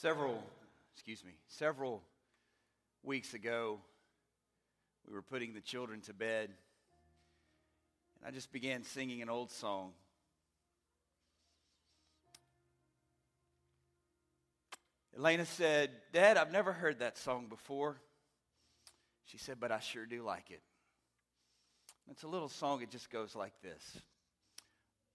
Several, 0.00 0.42
excuse 0.94 1.22
me, 1.22 1.32
several 1.46 2.02
weeks 3.02 3.34
ago, 3.34 3.80
we 5.06 5.12
were 5.12 5.20
putting 5.20 5.52
the 5.52 5.60
children 5.60 6.00
to 6.00 6.14
bed, 6.14 6.48
and 8.16 8.26
I 8.26 8.30
just 8.30 8.50
began 8.50 8.82
singing 8.82 9.20
an 9.20 9.28
old 9.28 9.50
song. 9.50 9.92
Elena 15.18 15.44
said, 15.44 15.90
Dad, 16.14 16.38
I've 16.38 16.50
never 16.50 16.72
heard 16.72 17.00
that 17.00 17.18
song 17.18 17.48
before. 17.50 18.00
She 19.26 19.36
said, 19.36 19.58
but 19.60 19.70
I 19.70 19.80
sure 19.80 20.06
do 20.06 20.22
like 20.22 20.50
it. 20.50 20.62
It's 22.10 22.22
a 22.22 22.28
little 22.28 22.48
song, 22.48 22.80
it 22.80 22.90
just 22.90 23.10
goes 23.10 23.36
like 23.36 23.52
this 23.60 23.98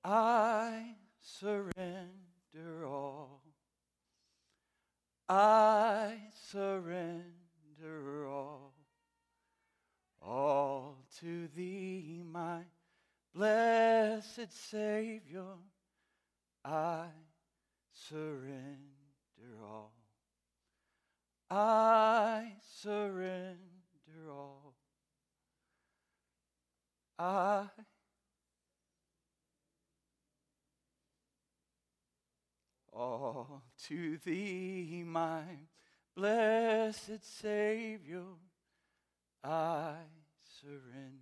I 0.04 0.94
surrender 1.24 2.86
all. 2.86 3.45
I 5.28 6.18
surrender 6.52 8.28
all, 8.28 8.74
all 10.22 11.04
to 11.20 11.48
thee, 11.48 12.22
my 12.24 12.62
blessed 13.34 14.52
Savior. 14.52 15.56
I 16.64 17.08
surrender 17.92 18.80
all. 19.64 19.94
I 21.50 22.54
surrender 22.82 23.58
all. 24.30 24.76
I 27.18 27.68
all 32.96 33.64
to 33.88 34.18
thee, 34.26 35.04
my 35.06 35.44
blessed 36.16 37.40
Savior, 37.42 38.24
I 39.44 39.96
surrender 40.62 41.20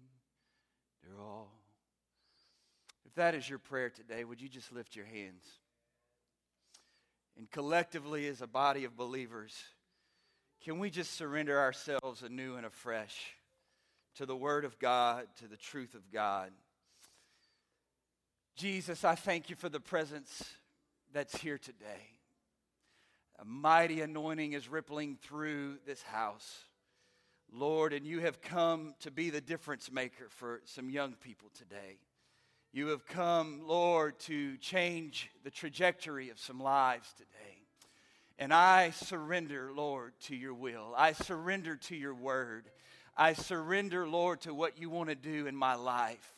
all. 1.20 1.52
If 3.06 3.16
that 3.16 3.36
is 3.36 3.50
your 3.50 3.60
prayer 3.60 3.90
today, 3.90 4.24
would 4.24 4.42
you 4.42 4.50
just 4.50 4.72
lift 4.72 4.96
your 4.96 5.06
hands? 5.06 5.44
And 7.38 7.50
collectively, 7.50 8.28
as 8.28 8.42
a 8.42 8.48
body 8.48 8.86
of 8.86 8.96
believers, 8.96 9.54
can 10.64 10.80
we 10.80 10.90
just 10.90 11.16
surrender 11.16 11.60
ourselves 11.60 12.22
anew 12.22 12.56
and 12.56 12.66
afresh 12.66 13.34
to 14.16 14.26
the 14.26 14.36
Word 14.36 14.66
of 14.66 14.78
God, 14.78 15.26
to 15.40 15.48
the 15.48 15.58
truth 15.58 15.96
of 15.96 16.12
God? 16.12 16.52
Jesus, 18.56 19.04
I 19.04 19.16
thank 19.16 19.50
you 19.50 19.56
for 19.56 19.70
the 19.70 19.80
presence 19.80 20.44
that's 21.14 21.38
here 21.38 21.58
today. 21.58 22.16
A 23.40 23.46
mighty 23.46 24.02
anointing 24.02 24.54
is 24.54 24.68
rippling 24.68 25.18
through 25.22 25.78
this 25.86 26.02
house. 26.02 26.60
Lord, 27.52 27.94
and 27.94 28.06
you 28.06 28.20
have 28.20 28.42
come 28.42 28.96
to 29.02 29.12
be 29.12 29.30
the 29.30 29.42
difference 29.42 29.92
maker 29.92 30.26
for 30.30 30.62
some 30.66 30.90
young 30.90 31.14
people 31.14 31.50
today. 31.56 32.00
You 32.72 32.88
have 32.88 33.06
come, 33.06 33.62
Lord, 33.68 34.20
to 34.22 34.58
change 34.58 35.30
the 35.44 35.52
trajectory 35.52 36.32
of 36.32 36.40
some 36.40 36.60
lives 36.60 37.14
today. 37.14 37.62
And 38.40 38.52
I 38.52 38.90
surrender, 38.90 39.72
Lord, 39.72 40.14
to 40.22 40.36
your 40.36 40.56
will. 40.56 40.94
I 40.98 41.14
surrender 41.14 41.76
to 41.76 41.96
your 41.96 42.16
word. 42.16 42.72
I 43.16 43.34
surrender, 43.34 44.08
Lord, 44.08 44.42
to 44.42 44.54
what 44.56 44.80
you 44.80 44.90
want 44.90 45.10
to 45.10 45.16
do 45.16 45.46
in 45.46 45.56
my 45.56 45.76
life. 45.76 46.34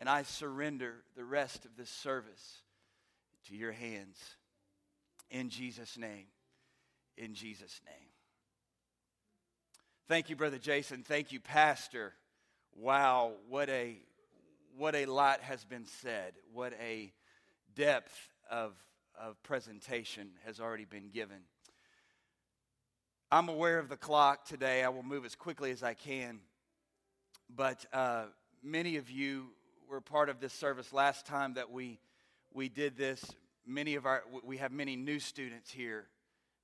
And 0.00 0.08
I 0.08 0.24
surrender 0.24 0.94
the 1.16 1.24
rest 1.24 1.64
of 1.64 1.76
this 1.76 1.90
service 1.90 2.62
to 3.48 3.56
your 3.56 3.72
hands. 3.72 4.18
In 5.30 5.48
Jesus' 5.50 5.96
name. 5.98 6.26
In 7.16 7.34
Jesus' 7.34 7.80
name. 7.84 8.08
Thank 10.08 10.30
you, 10.30 10.36
Brother 10.36 10.58
Jason. 10.58 11.02
Thank 11.02 11.32
you, 11.32 11.40
Pastor. 11.40 12.12
Wow, 12.76 13.32
what 13.48 13.68
a 13.68 13.96
what 14.76 14.94
a 14.94 15.06
lot 15.06 15.40
has 15.40 15.64
been 15.64 15.86
said. 15.86 16.34
What 16.52 16.74
a 16.80 17.12
depth 17.74 18.14
of, 18.50 18.74
of 19.18 19.42
presentation 19.42 20.28
has 20.44 20.60
already 20.60 20.84
been 20.84 21.08
given. 21.08 21.38
I'm 23.32 23.48
aware 23.48 23.78
of 23.78 23.88
the 23.88 23.96
clock 23.96 24.44
today. 24.44 24.84
I 24.84 24.90
will 24.90 25.02
move 25.02 25.24
as 25.24 25.34
quickly 25.34 25.70
as 25.70 25.82
I 25.82 25.94
can. 25.94 26.40
But 27.48 27.86
uh, 27.92 28.24
many 28.62 28.96
of 28.96 29.10
you 29.10 29.46
were 29.88 30.00
part 30.00 30.28
of 30.28 30.40
this 30.40 30.52
service 30.52 30.92
last 30.92 31.26
time 31.26 31.54
that 31.54 31.70
we 31.70 31.98
we 32.56 32.70
did 32.70 32.96
this. 32.96 33.22
Many 33.66 33.96
of 33.96 34.06
our, 34.06 34.24
we 34.42 34.56
have 34.56 34.72
many 34.72 34.96
new 34.96 35.20
students 35.20 35.70
here 35.70 36.06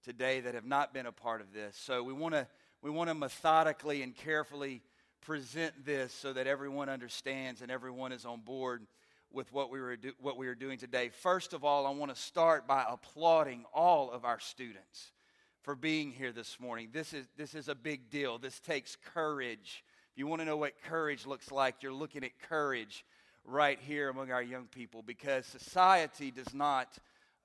today 0.03 0.41
that 0.41 0.55
have 0.55 0.65
not 0.65 0.95
been 0.95 1.05
a 1.05 1.13
part 1.13 1.43
of 1.43 1.53
this. 1.53 1.77
So 1.77 2.03
we 2.03 2.15
want 2.15 2.35
to 2.35 2.49
we 2.81 2.91
want 2.91 3.11
to 3.11 3.15
methodically 3.15 4.03
and 4.03 4.17
carefully 4.17 4.83
present 5.21 5.85
this 5.85 6.13
so 6.13 6.33
that 6.33 6.49
everyone 6.49 6.89
understands 6.89 7.63
and 7.63 7.71
everyone 7.71 8.11
is 8.11 8.25
on 8.25 8.41
board 8.41 8.87
with 9.31 9.53
what 9.53 9.71
we 9.71 9.81
were 9.81 9.97
do, 9.97 10.13
what 10.21 10.37
we 10.37 10.49
are 10.49 10.55
doing 10.55 10.79
today. 10.79 11.11
First 11.11 11.53
of 11.53 11.63
all, 11.63 11.87
I 11.87 11.91
want 11.91 12.13
to 12.13 12.21
start 12.21 12.67
by 12.67 12.85
applauding 12.89 13.65
all 13.73 14.11
of 14.11 14.25
our 14.25 14.41
students 14.41 15.13
for 15.61 15.77
being 15.77 16.11
here 16.11 16.33
this 16.33 16.59
morning. 16.59 16.89
This 16.93 17.13
is 17.13 17.27
this 17.37 17.55
is 17.55 17.69
a 17.69 17.75
big 17.75 18.11
deal. 18.11 18.39
This 18.39 18.59
takes 18.61 18.97
courage. 19.15 19.85
If 20.13 20.19
you 20.19 20.27
want 20.27 20.41
to 20.41 20.47
know 20.47 20.57
what 20.57 20.73
courage 20.83 21.27
looks 21.27 21.53
like, 21.53 21.83
you're 21.83 21.93
looking 21.93 22.25
at 22.25 22.39
courage 22.49 23.05
right 23.45 23.79
here 23.81 24.09
among 24.09 24.31
our 24.31 24.43
young 24.43 24.67
people 24.67 25.03
because 25.03 25.47
society 25.47 26.31
does 26.31 26.55
not, 26.55 26.97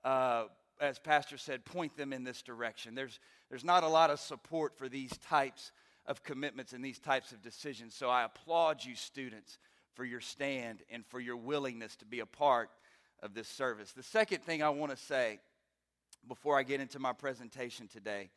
uh, 0.03 0.45
as 0.79 0.99
Pastor 0.99 1.37
said, 1.37 1.65
point 1.65 1.97
them 1.97 2.13
in 2.13 2.23
this 2.23 2.41
direction. 2.41 2.95
There's, 2.95 3.19
there's 3.49 3.63
not 3.63 3.83
a 3.83 3.87
lot 3.87 4.09
of 4.09 4.19
support 4.19 4.77
for 4.77 4.87
these 4.87 5.11
types 5.17 5.71
of 6.05 6.23
commitments 6.23 6.73
and 6.73 6.83
these 6.83 6.99
types 6.99 7.31
of 7.31 7.41
decisions. 7.41 7.93
So 7.93 8.09
I 8.09 8.23
applaud 8.23 8.83
you, 8.83 8.95
students, 8.95 9.57
for 9.93 10.05
your 10.05 10.21
stand 10.21 10.83
and 10.91 11.05
for 11.05 11.19
your 11.19 11.37
willingness 11.37 11.95
to 11.97 12.05
be 12.05 12.19
a 12.19 12.25
part 12.25 12.69
of 13.23 13.33
this 13.33 13.47
service. 13.47 13.91
The 13.93 14.03
second 14.03 14.43
thing 14.43 14.61
I 14.61 14.69
want 14.69 14.91
to 14.91 14.97
say 14.97 15.39
before 16.27 16.57
I 16.57 16.63
get 16.63 16.79
into 16.79 16.99
my 16.99 17.13
presentation 17.13 17.87
today, 17.87 18.29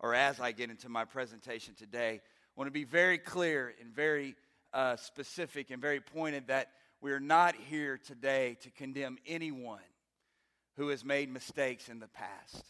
or 0.00 0.14
as 0.14 0.40
I 0.40 0.52
get 0.52 0.70
into 0.70 0.88
my 0.88 1.04
presentation 1.04 1.74
today, 1.74 2.20
I 2.22 2.60
want 2.60 2.68
to 2.68 2.72
be 2.72 2.84
very 2.84 3.18
clear 3.18 3.74
and 3.80 3.94
very 3.94 4.34
uh, 4.72 4.96
specific 4.96 5.70
and 5.70 5.80
very 5.80 6.00
pointed 6.00 6.48
that 6.48 6.70
we 7.04 7.12
are 7.12 7.20
not 7.20 7.54
here 7.68 8.00
today 8.02 8.56
to 8.62 8.70
condemn 8.70 9.18
anyone 9.26 9.76
who 10.78 10.88
has 10.88 11.04
made 11.04 11.30
mistakes 11.30 11.90
in 11.90 11.98
the 12.00 12.08
past. 12.08 12.64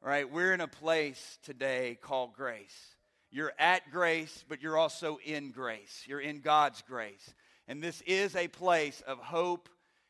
All 0.00 0.08
right, 0.08 0.30
we're 0.30 0.54
in 0.54 0.60
a 0.60 0.68
place 0.68 1.40
today 1.42 1.98
called 2.00 2.34
grace. 2.34 2.94
You're 3.32 3.52
at 3.58 3.90
grace, 3.90 4.44
but 4.48 4.62
you're 4.62 4.78
also 4.78 5.18
in 5.24 5.50
grace. 5.50 6.04
You're 6.06 6.20
in 6.20 6.38
God's 6.38 6.82
grace. 6.82 7.34
And 7.66 7.82
this 7.82 8.00
is 8.02 8.36
a 8.36 8.46
place 8.46 9.02
of 9.08 9.18
hope, 9.18 9.68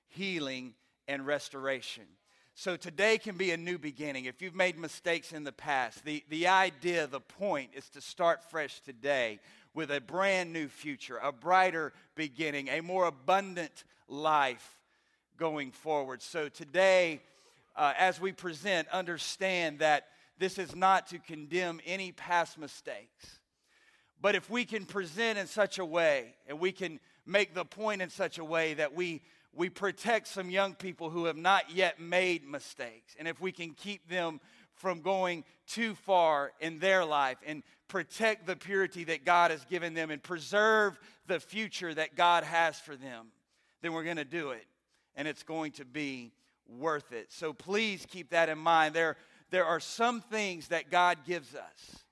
healing, 0.09 0.75
and 1.09 1.27
restoration. 1.27 2.05
So 2.55 2.77
today 2.77 3.17
can 3.17 3.39
be 3.39 3.51
a 3.53 3.57
new 3.57 3.79
beginning. 3.79 4.27
If 4.27 4.43
you've 4.43 4.55
made 4.55 4.77
mistakes 4.77 5.33
in 5.33 5.43
the 5.43 5.53
past, 5.53 6.05
the, 6.05 6.23
the 6.29 6.49
idea, 6.49 7.07
the 7.07 7.19
point 7.19 7.71
is 7.73 7.89
to 7.91 8.03
start 8.03 8.45
fresh 8.51 8.81
today 8.81 9.41
with 9.75 9.91
a 9.91 10.01
brand 10.01 10.53
new 10.53 10.69
future, 10.69 11.19
a 11.23 11.33
brighter 11.33 11.93
beginning, 12.15 12.69
a 12.69 12.81
more 12.81 13.07
abundant 13.07 13.85
life 14.09 14.79
going 15.37 15.73
forward. 15.73 16.23
So 16.23 16.49
today, 16.49 17.21
uh, 17.77 17.93
as 17.99 18.21
we 18.21 18.33
present, 18.33 18.89
understand 18.89 19.81
that 19.81 20.07
this 20.39 20.59
is 20.59 20.75
not 20.75 21.09
to 21.09 21.19
condemn 21.19 21.81
any 21.85 22.12
past 22.12 22.59
mistakes. 22.59 23.41
But 24.21 24.35
if 24.35 24.49
we 24.49 24.65
can 24.65 24.85
present 24.85 25.39
in 25.39 25.47
such 25.47 25.79
a 25.79 25.85
way, 25.85 26.35
and 26.49 26.59
we 26.59 26.73
can 26.73 27.01
make 27.27 27.55
the 27.55 27.65
point 27.65 28.00
in 28.00 28.11
such 28.11 28.38
a 28.38 28.44
way 28.44 28.75
that 28.75 28.94
we, 28.94 29.23
we 29.53 29.69
protect 29.69 30.29
some 30.29 30.50
young 30.50 30.75
people 30.75 31.11
who 31.11 31.26
have 31.26 31.37
not 31.37 31.71
yet 31.75 32.00
made 32.00 32.47
mistakes, 32.47 33.15
and 33.19 33.29
if 33.29 33.41
we 33.41 33.53
can 33.53 33.73
keep 33.73 34.09
them 34.09 34.41
from 34.75 35.00
going 35.00 35.44
too 35.67 35.94
far 35.94 36.53
in 36.61 36.79
their 36.79 37.05
life 37.05 37.38
and 37.47 37.62
protect 37.89 38.47
the 38.47 38.57
purity 38.57 39.05
that 39.05 39.25
God 39.25 39.51
has 39.51 39.65
given 39.67 39.95
them 39.95 40.11
and 40.11 40.23
preserve 40.23 40.99
the 41.27 41.41
future 41.41 41.93
that 41.95 42.17
God 42.17 42.45
has 42.45 42.79
for 42.79 42.97
them, 42.97 43.29
then 43.83 43.93
we're 43.93 44.05
going 44.05 44.17
to 44.17 44.25
do 44.25 44.51
it. 44.51 44.67
And 45.17 45.29
it's 45.29 45.43
going 45.43 45.73
to 45.73 45.85
be 45.85 46.33
worth 46.67 47.13
it. 47.13 47.33
So 47.33 47.53
please 47.53 48.07
keep 48.09 48.31
that 48.31 48.49
in 48.49 48.59
mind. 48.59 48.95
There, 48.95 49.17
there 49.51 49.65
are 49.65 49.81
some 49.81 50.21
things 50.21 50.69
that 50.69 50.91
God 50.91 51.19
gives 51.27 51.55
us, 51.55 52.05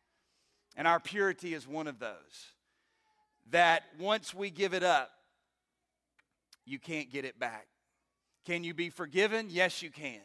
and 0.76 0.86
our 0.86 1.00
purity 1.00 1.54
is 1.54 1.66
one 1.66 1.88
of 1.88 1.98
those, 1.98 2.52
that 3.50 3.82
once 3.98 4.32
we 4.32 4.50
give 4.50 4.72
it 4.72 4.84
up, 4.84 5.10
you 6.64 6.78
can't 6.78 7.10
get 7.10 7.24
it 7.24 7.40
back. 7.40 7.66
Can 8.46 8.62
you 8.62 8.72
be 8.74 8.88
forgiven? 8.88 9.48
Yes, 9.50 9.82
you 9.82 9.90
can. 9.90 10.20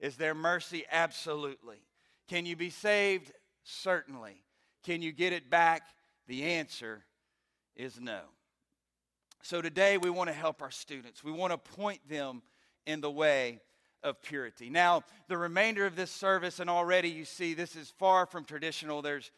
Is 0.00 0.16
there 0.16 0.34
mercy? 0.34 0.84
Absolutely. 0.90 1.78
Can 2.28 2.44
you 2.44 2.56
be 2.56 2.70
saved? 2.70 3.32
Certainly. 3.64 4.42
Can 4.82 5.02
you 5.02 5.12
get 5.12 5.32
it 5.32 5.48
back? 5.48 5.82
The 6.26 6.44
answer 6.44 7.04
is 7.76 8.00
no. 8.00 8.20
So 9.42 9.60
today 9.60 9.98
we 9.98 10.10
want 10.10 10.28
to 10.28 10.34
help 10.34 10.62
our 10.62 10.70
students. 10.70 11.24
We 11.24 11.32
want 11.32 11.52
to 11.52 11.58
point 11.58 12.00
them 12.08 12.42
in 12.86 13.00
the 13.00 13.10
way 13.10 13.60
of 14.02 14.20
purity. 14.22 14.70
Now, 14.70 15.04
the 15.28 15.36
remainder 15.36 15.86
of 15.86 15.94
this 15.94 16.10
service, 16.10 16.58
and 16.60 16.68
already 16.68 17.08
you 17.08 17.24
see 17.24 17.54
this 17.54 17.76
is 17.76 17.92
far 17.98 18.26
from 18.26 18.44
traditional. 18.44 19.02
There's 19.02 19.30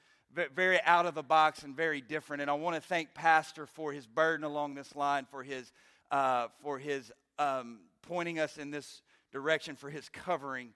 very 0.55 0.81
out 0.83 1.07
of 1.07 1.15
the 1.15 1.23
box 1.23 1.63
and 1.63 1.77
very 1.77 2.01
different. 2.01 2.43
And 2.43 2.51
I 2.51 2.55
want 2.55 2.75
to 2.77 2.81
thank 2.81 3.15
Pastor 3.15 3.67
for 3.67 3.93
his 3.93 4.07
burden 4.07 4.45
along 4.45 4.75
this 4.75 4.97
line, 4.97 5.27
for 5.31 5.43
his, 5.43 5.73
uh, 6.11 6.49
for 6.63 6.79
his 6.79 7.13
um, 7.39 7.81
pointing 8.03 8.39
us 8.39 8.59
in 8.59 8.71
this 8.71 9.03
direction, 9.33 9.77
for 9.77 9.91
his 9.91 10.09
covering. 10.09 10.71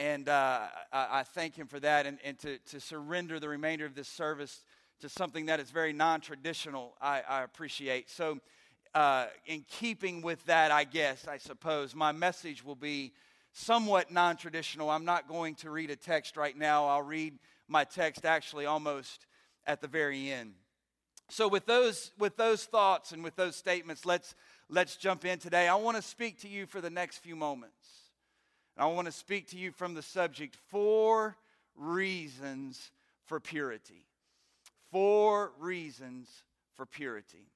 And 0.00 0.30
uh, 0.30 0.60
I, 0.94 1.18
I, 1.18 1.22
thank 1.24 1.54
him 1.54 1.66
for 1.66 1.78
that. 1.78 2.06
And, 2.06 2.16
and 2.24 2.38
to, 2.38 2.56
to 2.70 2.80
surrender 2.80 3.38
the 3.38 3.50
remainder 3.50 3.84
of 3.84 3.94
this 3.94 4.08
service 4.08 4.64
to 5.02 5.10
something 5.10 5.44
that 5.46 5.60
is 5.60 5.70
very 5.70 5.92
non 5.92 6.22
traditional, 6.22 6.94
I, 7.02 7.20
I, 7.28 7.42
appreciate. 7.42 8.08
So, 8.08 8.38
uh, 8.94 9.26
in 9.44 9.62
keeping 9.68 10.22
with 10.22 10.42
that, 10.46 10.70
I 10.70 10.84
guess, 10.84 11.28
I 11.28 11.36
suppose, 11.36 11.94
my 11.94 12.12
message 12.12 12.64
will 12.64 12.76
be 12.76 13.12
somewhat 13.52 14.10
non 14.10 14.38
traditional. 14.38 14.88
I'm 14.88 15.04
not 15.04 15.28
going 15.28 15.54
to 15.56 15.70
read 15.70 15.90
a 15.90 15.96
text 15.96 16.38
right 16.38 16.56
now. 16.56 16.86
I'll 16.86 17.02
read 17.02 17.38
my 17.68 17.84
text 17.84 18.24
actually 18.24 18.64
almost 18.64 19.26
at 19.66 19.82
the 19.82 19.88
very 19.88 20.32
end. 20.32 20.54
So 21.28 21.46
with 21.46 21.66
those 21.66 22.10
with 22.18 22.38
those 22.38 22.64
thoughts 22.64 23.12
and 23.12 23.22
with 23.22 23.36
those 23.36 23.54
statements, 23.54 24.06
let's 24.06 24.34
let's 24.70 24.96
jump 24.96 25.26
in 25.26 25.38
today. 25.38 25.68
I 25.68 25.74
want 25.74 25.98
to 25.98 26.02
speak 26.02 26.40
to 26.40 26.48
you 26.48 26.64
for 26.64 26.80
the 26.80 26.88
next 26.88 27.18
few 27.18 27.36
moments. 27.36 27.99
I 28.80 28.86
want 28.86 29.04
to 29.04 29.12
speak 29.12 29.50
to 29.50 29.58
you 29.58 29.72
from 29.72 29.92
the 29.92 30.00
subject 30.00 30.56
four 30.70 31.36
reasons 31.76 32.90
for 33.26 33.38
purity. 33.38 34.06
Four 34.90 35.52
reasons 35.58 36.28
for 36.76 36.86
purity. 36.86 37.52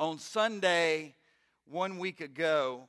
On 0.00 0.18
Sunday, 0.18 1.16
one 1.66 1.98
week 1.98 2.22
ago, 2.22 2.88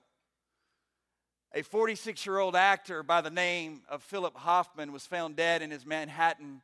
a 1.53 1.63
46 1.63 2.25
year 2.25 2.39
old 2.39 2.55
actor 2.55 3.03
by 3.03 3.19
the 3.19 3.29
name 3.29 3.81
of 3.89 4.01
Philip 4.01 4.37
Hoffman 4.37 4.93
was 4.93 5.05
found 5.05 5.35
dead 5.35 5.61
in 5.61 5.69
his 5.69 5.85
Manhattan 5.85 6.61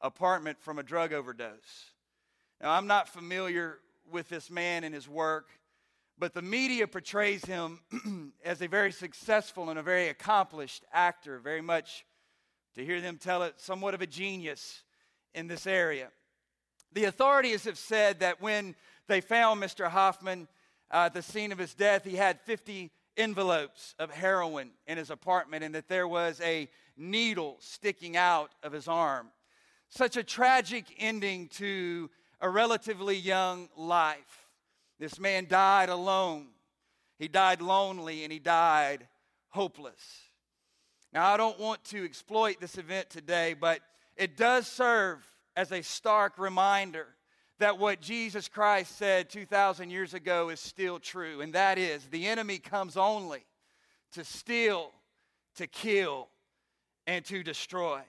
apartment 0.00 0.58
from 0.58 0.78
a 0.78 0.82
drug 0.82 1.12
overdose. 1.12 1.90
Now, 2.62 2.70
I'm 2.70 2.86
not 2.86 3.10
familiar 3.10 3.78
with 4.10 4.30
this 4.30 4.50
man 4.50 4.84
and 4.84 4.94
his 4.94 5.06
work, 5.06 5.50
but 6.18 6.34
the 6.34 6.42
media 6.42 6.86
portrays 6.86 7.44
him 7.44 7.80
as 8.44 8.62
a 8.62 8.68
very 8.68 8.92
successful 8.92 9.70
and 9.70 9.78
a 9.78 9.82
very 9.82 10.08
accomplished 10.08 10.84
actor, 10.92 11.38
very 11.38 11.60
much, 11.60 12.04
to 12.74 12.84
hear 12.84 13.00
them 13.00 13.18
tell 13.18 13.42
it, 13.42 13.54
somewhat 13.58 13.94
of 13.94 14.02
a 14.02 14.06
genius 14.06 14.82
in 15.34 15.48
this 15.48 15.66
area. 15.66 16.08
The 16.92 17.04
authorities 17.04 17.64
have 17.64 17.78
said 17.78 18.20
that 18.20 18.40
when 18.40 18.74
they 19.08 19.20
found 19.20 19.62
Mr. 19.62 19.88
Hoffman 19.88 20.48
uh, 20.90 21.06
at 21.06 21.14
the 21.14 21.22
scene 21.22 21.50
of 21.50 21.58
his 21.58 21.74
death, 21.74 22.04
he 22.04 22.16
had 22.16 22.40
50 22.42 22.90
envelopes 23.16 23.94
of 23.98 24.10
heroin 24.10 24.70
in 24.86 24.98
his 24.98 25.10
apartment 25.10 25.64
and 25.64 25.74
that 25.74 25.88
there 25.88 26.08
was 26.08 26.40
a 26.40 26.68
needle 26.96 27.56
sticking 27.60 28.16
out 28.16 28.52
of 28.62 28.72
his 28.72 28.88
arm. 28.88 29.28
Such 29.88 30.16
a 30.16 30.22
tragic 30.22 30.84
ending 30.98 31.48
to 31.54 32.10
a 32.40 32.48
relatively 32.48 33.16
young 33.16 33.68
life. 33.76 34.43
This 34.98 35.18
man 35.18 35.46
died 35.48 35.88
alone. 35.88 36.46
He 37.18 37.28
died 37.28 37.60
lonely 37.60 38.24
and 38.24 38.32
he 38.32 38.38
died 38.38 39.06
hopeless. 39.50 40.00
Now, 41.12 41.32
I 41.32 41.36
don't 41.36 41.58
want 41.60 41.84
to 41.86 42.04
exploit 42.04 42.60
this 42.60 42.76
event 42.76 43.08
today, 43.08 43.54
but 43.54 43.80
it 44.16 44.36
does 44.36 44.66
serve 44.66 45.24
as 45.56 45.70
a 45.70 45.82
stark 45.82 46.38
reminder 46.38 47.06
that 47.60 47.78
what 47.78 48.00
Jesus 48.00 48.48
Christ 48.48 48.98
said 48.98 49.30
2,000 49.30 49.90
years 49.90 50.12
ago 50.12 50.48
is 50.48 50.58
still 50.58 50.98
true, 50.98 51.40
and 51.40 51.52
that 51.52 51.78
is 51.78 52.04
the 52.10 52.26
enemy 52.26 52.58
comes 52.58 52.96
only 52.96 53.44
to 54.12 54.24
steal, 54.24 54.90
to 55.56 55.68
kill, 55.68 56.28
and 57.06 57.24
to 57.26 57.44
destroy. 57.44 58.00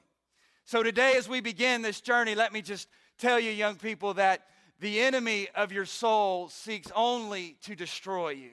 So, 0.66 0.82
today, 0.82 1.14
as 1.16 1.30
we 1.30 1.42
begin 1.42 1.84
this 1.84 2.02
journey, 2.02 2.34
let 2.34 2.52
me 2.52 2.64
just 2.64 2.88
tell 3.20 3.40
you, 3.40 3.52
young 3.52 3.76
people, 3.76 4.16
that 4.16 4.48
the 4.80 5.00
enemy 5.02 5.48
of 5.56 5.72
your 5.72 5.86
soul 5.86 6.50
seeks 6.50 6.92
only 6.96 7.58
to 7.64 7.76
destroy 7.76 8.30
you. 8.30 8.52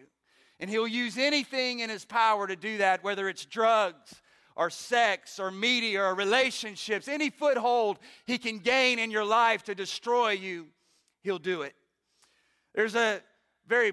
And 0.61 0.71
he'll 0.71 0.87
use 0.87 1.19
anything 1.19 1.81
in 1.81 1.91
his 1.91 2.05
power 2.05 2.47
to 2.47 2.55
do 2.55 2.79
that, 2.79 3.03
whether 3.03 3.29
it's 3.29 3.45
drugs 3.45 4.23
or 4.55 4.71
sex 4.71 5.41
or 5.41 5.51
media 5.51 6.03
or 6.03 6.15
relationships, 6.15 7.09
any 7.09 7.31
foothold 7.31 7.99
he 8.27 8.39
can 8.39 8.59
gain 8.59 8.99
in 8.99 9.11
your 9.11 9.25
life 9.25 9.65
to 9.65 9.75
destroy 9.75 10.31
you 10.31 10.69
He'll 11.23 11.39
do 11.39 11.63
it. 11.63 11.75
There's 12.75 12.95
a 12.95 13.21
very 13.67 13.93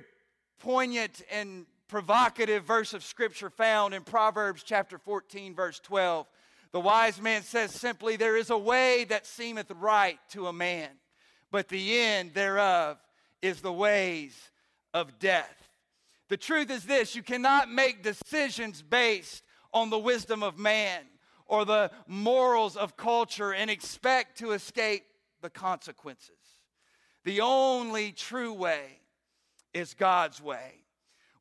poignant 0.59 1.21
and 1.31 1.65
provocative 1.87 2.63
verse 2.63 2.93
of 2.93 3.03
scripture 3.03 3.49
found 3.49 3.93
in 3.93 4.03
Proverbs 4.03 4.63
chapter 4.63 4.97
14, 4.97 5.55
verse 5.55 5.79
12. 5.79 6.27
The 6.71 6.79
wise 6.79 7.21
man 7.21 7.43
says 7.43 7.73
simply, 7.73 8.15
There 8.15 8.37
is 8.37 8.49
a 8.49 8.57
way 8.57 9.05
that 9.05 9.25
seemeth 9.25 9.71
right 9.71 10.19
to 10.31 10.47
a 10.47 10.53
man, 10.53 10.89
but 11.51 11.67
the 11.67 11.99
end 11.99 12.33
thereof 12.33 12.97
is 13.41 13.61
the 13.61 13.73
ways 13.73 14.35
of 14.93 15.19
death. 15.19 15.69
The 16.29 16.37
truth 16.37 16.69
is 16.69 16.83
this 16.85 17.15
you 17.15 17.23
cannot 17.23 17.71
make 17.71 18.03
decisions 18.03 18.81
based 18.81 19.43
on 19.73 19.89
the 19.89 19.99
wisdom 19.99 20.43
of 20.43 20.57
man 20.57 21.01
or 21.45 21.65
the 21.65 21.91
morals 22.07 22.77
of 22.77 22.95
culture 22.95 23.53
and 23.53 23.69
expect 23.69 24.37
to 24.39 24.51
escape 24.51 25.03
the 25.41 25.49
consequences. 25.49 26.35
The 27.25 27.41
only 27.41 28.11
true 28.11 28.53
way 28.53 28.99
is 29.73 29.93
God's 29.93 30.41
way. 30.41 30.73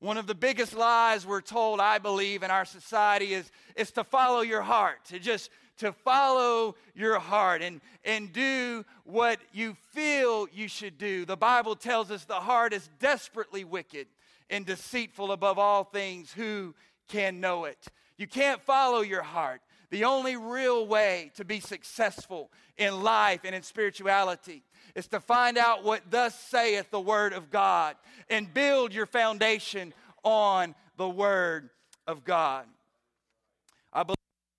One 0.00 0.16
of 0.16 0.26
the 0.26 0.34
biggest 0.34 0.74
lies 0.74 1.26
we're 1.26 1.40
told, 1.40 1.80
I 1.80 1.98
believe, 1.98 2.42
in 2.42 2.50
our 2.50 2.64
society 2.64 3.34
is, 3.34 3.50
is 3.74 3.90
to 3.92 4.04
follow 4.04 4.40
your 4.42 4.62
heart, 4.62 5.04
to 5.06 5.18
just 5.18 5.50
to 5.78 5.92
follow 5.92 6.76
your 6.94 7.18
heart 7.18 7.62
and, 7.62 7.80
and 8.04 8.32
do 8.32 8.84
what 9.04 9.38
you 9.52 9.76
feel 9.92 10.46
you 10.52 10.68
should 10.68 10.98
do. 10.98 11.24
The 11.24 11.36
Bible 11.36 11.76
tells 11.76 12.10
us 12.10 12.24
the 12.24 12.34
heart 12.34 12.72
is 12.72 12.88
desperately 13.00 13.64
wicked 13.64 14.06
and 14.50 14.66
deceitful 14.66 15.32
above 15.32 15.58
all 15.58 15.84
things. 15.84 16.32
Who 16.32 16.74
can 17.08 17.40
know 17.40 17.64
it? 17.64 17.86
You 18.16 18.26
can't 18.26 18.60
follow 18.62 19.00
your 19.00 19.22
heart. 19.22 19.60
The 19.90 20.04
only 20.04 20.36
real 20.36 20.86
way 20.86 21.30
to 21.36 21.44
be 21.44 21.60
successful 21.60 22.50
in 22.76 23.02
life 23.02 23.40
and 23.44 23.54
in 23.54 23.62
spirituality 23.62 24.62
is 24.94 25.06
to 25.08 25.20
find 25.20 25.56
out 25.56 25.84
what 25.84 26.10
thus 26.10 26.38
saith 26.38 26.90
the 26.90 27.00
Word 27.00 27.32
of 27.32 27.50
God 27.50 27.96
and 28.28 28.52
build 28.52 28.92
your 28.92 29.06
foundation 29.06 29.94
on 30.22 30.74
the 30.96 31.08
Word 31.08 31.70
of 32.06 32.24
God. 32.24 32.66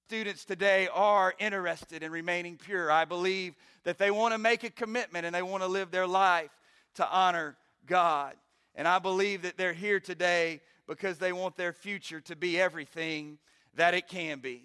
Students 0.09 0.43
today 0.43 0.87
are 0.91 1.35
interested 1.37 2.01
in 2.01 2.11
remaining 2.11 2.57
pure. 2.57 2.91
I 2.91 3.05
believe 3.05 3.53
that 3.83 3.99
they 3.99 4.09
want 4.09 4.33
to 4.33 4.39
make 4.39 4.63
a 4.63 4.71
commitment 4.71 5.23
and 5.23 5.35
they 5.35 5.43
want 5.43 5.61
to 5.61 5.67
live 5.67 5.91
their 5.91 6.07
life 6.07 6.49
to 6.95 7.07
honor 7.07 7.55
God. 7.85 8.33
And 8.73 8.87
I 8.87 8.97
believe 8.97 9.43
that 9.43 9.55
they're 9.55 9.71
here 9.71 9.99
today 9.99 10.61
because 10.87 11.19
they 11.19 11.31
want 11.31 11.57
their 11.57 11.73
future 11.73 12.21
to 12.21 12.35
be 12.35 12.59
everything 12.59 13.37
that 13.75 13.93
it 13.93 14.07
can 14.07 14.39
be. 14.39 14.63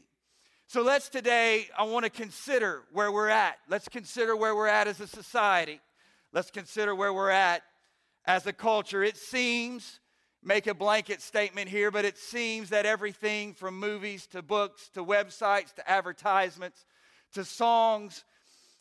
So 0.66 0.80
let's 0.80 1.10
today, 1.10 1.66
I 1.78 1.82
want 1.82 2.04
to 2.06 2.10
consider 2.10 2.84
where 2.90 3.12
we're 3.12 3.28
at. 3.28 3.56
Let's 3.68 3.86
consider 3.86 4.34
where 4.34 4.56
we're 4.56 4.66
at 4.66 4.88
as 4.88 4.98
a 4.98 5.06
society. 5.06 5.78
Let's 6.32 6.50
consider 6.50 6.94
where 6.94 7.12
we're 7.12 7.28
at 7.28 7.60
as 8.24 8.46
a 8.46 8.52
culture. 8.54 9.02
It 9.02 9.18
seems, 9.18 10.00
make 10.44 10.66
a 10.66 10.74
blanket 10.74 11.22
statement 11.22 11.68
here, 11.68 11.90
but 11.90 12.04
it 12.04 12.18
seems 12.18 12.70
that 12.70 12.86
everything 12.86 13.54
from 13.54 13.78
movies 13.78 14.26
to 14.28 14.42
books 14.42 14.88
to 14.90 15.04
websites 15.04 15.72
to 15.74 15.90
advertisements 15.90 16.84
to 17.32 17.44
songs 17.44 18.24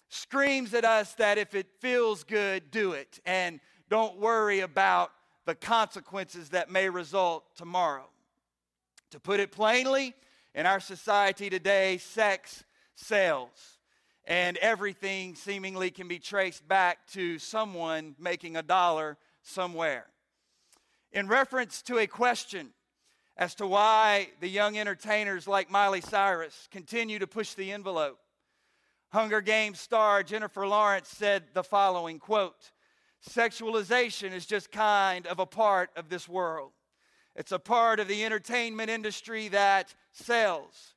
screams 0.10 0.74
at 0.74 0.86
us 0.86 1.13
that 1.15 1.38
if 1.38 1.55
it 1.55 1.67
feels 1.79 2.24
good, 2.24 2.70
do 2.70 2.91
it. 2.91 3.20
And 3.25 3.60
don't 3.89 4.17
worry 4.20 4.60
about 4.60 5.12
the 5.46 5.55
consequences 5.55 6.50
that 6.50 6.70
may 6.70 6.89
result 6.89 7.43
tomorrow. 7.55 8.05
To 9.12 9.20
put 9.20 9.39
it 9.39 9.51
plainly, 9.51 10.13
in 10.55 10.65
our 10.65 10.79
society 10.79 11.50
today, 11.50 11.98
sex 11.98 12.63
sells, 12.96 13.79
and 14.25 14.58
everything 14.58 15.36
seemingly 15.36 15.89
can 15.89 16.08
be 16.08 16.20
traced 16.20 16.67
back 16.67 17.08
to 17.13 17.39
someone 17.39 18.15
making 18.20 18.55
a 18.55 18.62
dollar 18.62 19.17
somewhere. 19.41 20.05
In 21.13 21.27
reference 21.27 21.84
to 21.84 22.00
a 22.00 22.08
question 22.08 22.70
as 23.38 23.53
to 23.55 23.67
why 23.67 24.29
the 24.39 24.50
young 24.50 24.79
entertainers 24.79 25.48
like 25.48 25.70
Miley 25.70 26.01
Cyrus 26.01 26.67
continue 26.72 27.20
to 27.20 27.27
push 27.27 27.53
the 27.53 27.72
envelope, 27.72 28.17
Hunger 29.10 29.39
Games 29.39 29.79
star 29.79 30.24
Jennifer 30.24 30.65
Lawrence 30.65 31.10
said 31.10 31.43
the 31.53 31.63
following 31.63 32.17
quote, 32.17 32.72
Sexualization 33.29 34.34
is 34.34 34.48
just 34.48 34.72
kind 34.72 35.27
of 35.27 35.38
a 35.38 35.46
part 35.46 35.91
of 35.96 36.10
this 36.10 36.27
world. 36.27 36.72
It's 37.36 37.51
a 37.51 37.60
part 37.60 38.00
of 38.00 38.08
the 38.08 38.25
entertainment 38.25 38.89
industry 38.89 39.50
that 39.50 39.93
sells. 40.13 40.96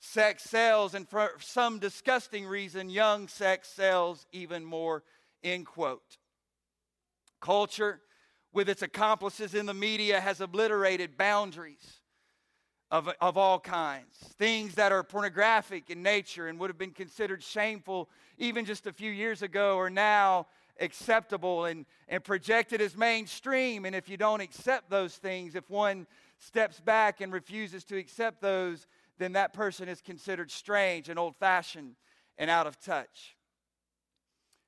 Sex 0.00 0.42
sells, 0.42 0.92
and 0.94 1.08
for 1.08 1.30
some 1.38 1.78
disgusting 1.78 2.46
reason, 2.46 2.90
young 2.90 3.28
sex 3.28 3.68
sells 3.68 4.26
even 4.32 4.64
more, 4.64 5.04
end 5.44 5.66
quote. 5.66 6.18
Culture, 7.40 8.00
with 8.52 8.68
its 8.68 8.82
accomplices 8.82 9.54
in 9.54 9.66
the 9.66 9.74
media, 9.74 10.20
has 10.20 10.40
obliterated 10.40 11.16
boundaries 11.16 12.00
of, 12.90 13.08
of 13.20 13.38
all 13.38 13.58
kinds. 13.58 14.14
Things 14.38 14.74
that 14.74 14.92
are 14.92 15.02
pornographic 15.02 15.88
in 15.88 16.02
nature 16.02 16.48
and 16.48 16.58
would 16.58 16.68
have 16.68 16.78
been 16.78 16.90
considered 16.90 17.42
shameful 17.42 18.10
even 18.36 18.64
just 18.64 18.86
a 18.86 18.92
few 18.92 19.10
years 19.10 19.40
ago 19.40 19.78
are 19.78 19.90
now 19.90 20.46
acceptable 20.78 21.64
and, 21.64 21.86
and 22.08 22.22
projected 22.22 22.80
as 22.80 22.96
mainstream. 22.96 23.86
And 23.86 23.94
if 23.94 24.08
you 24.08 24.16
don't 24.16 24.40
accept 24.40 24.90
those 24.90 25.14
things, 25.16 25.54
if 25.54 25.68
one 25.70 26.06
steps 26.38 26.80
back 26.80 27.20
and 27.20 27.32
refuses 27.32 27.84
to 27.84 27.96
accept 27.96 28.42
those, 28.42 28.86
then 29.18 29.32
that 29.32 29.54
person 29.54 29.88
is 29.88 30.00
considered 30.00 30.50
strange 30.50 31.08
and 31.08 31.18
old 31.18 31.36
fashioned 31.36 31.96
and 32.36 32.50
out 32.50 32.66
of 32.66 32.78
touch. 32.80 33.36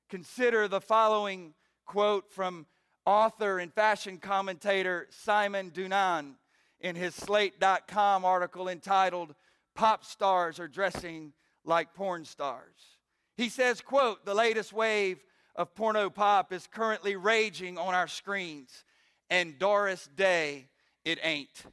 Consider 0.09 0.67
the 0.67 0.81
following 0.81 1.53
quote 1.85 2.31
from 2.31 2.65
author 3.05 3.59
and 3.59 3.73
fashion 3.73 4.17
commentator 4.17 5.07
Simon 5.09 5.71
Doonan 5.71 6.35
in 6.79 6.95
his 6.95 7.15
Slate.com 7.15 8.25
article 8.25 8.67
entitled 8.67 9.35
Pop 9.75 10.03
Stars 10.03 10.59
Are 10.59 10.67
Dressing 10.67 11.33
Like 11.63 11.93
Porn 11.93 12.25
Stars. 12.25 12.97
He 13.37 13.49
says, 13.49 13.81
quote, 13.81 14.25
the 14.25 14.33
latest 14.33 14.73
wave 14.73 15.23
of 15.55 15.73
porno 15.75 16.09
pop 16.09 16.51
is 16.51 16.67
currently 16.67 17.15
raging 17.15 17.77
on 17.77 17.93
our 17.93 18.07
screens, 18.07 18.83
and 19.29 19.57
Doris 19.59 20.09
Day, 20.15 20.67
it 21.03 21.19
ain't. 21.23 21.65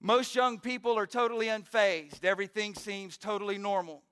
Most 0.00 0.34
young 0.34 0.58
people 0.58 0.98
are 0.98 1.06
totally 1.06 1.46
unfazed. 1.46 2.24
Everything 2.24 2.74
seems 2.74 3.16
totally 3.16 3.56
normal. 3.56 4.02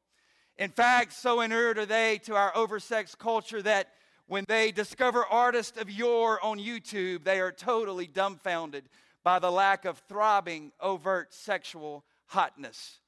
In 0.56 0.70
fact, 0.70 1.12
so 1.12 1.40
inured 1.40 1.78
are 1.78 1.86
they 1.86 2.18
to 2.24 2.34
our 2.34 2.52
oversexed 2.52 3.18
culture 3.18 3.62
that 3.62 3.88
when 4.26 4.44
they 4.48 4.72
discover 4.72 5.24
artists 5.26 5.78
of 5.80 5.90
yore 5.90 6.42
on 6.44 6.58
YouTube, 6.58 7.24
they 7.24 7.40
are 7.40 7.52
totally 7.52 8.06
dumbfounded 8.06 8.84
by 9.24 9.38
the 9.38 9.50
lack 9.50 9.84
of 9.84 9.98
throbbing, 9.98 10.72
overt 10.80 11.32
sexual 11.32 12.04
hotness. 12.26 13.00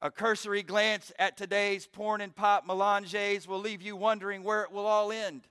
A 0.00 0.10
cursory 0.10 0.62
glance 0.62 1.12
at 1.18 1.36
today's 1.36 1.86
porn 1.86 2.20
and 2.20 2.34
pop 2.34 2.66
melanges 2.66 3.46
will 3.46 3.60
leave 3.60 3.82
you 3.82 3.96
wondering 3.96 4.42
where 4.42 4.62
it 4.62 4.72
will 4.72 4.86
all 4.86 5.12
end. 5.12 5.42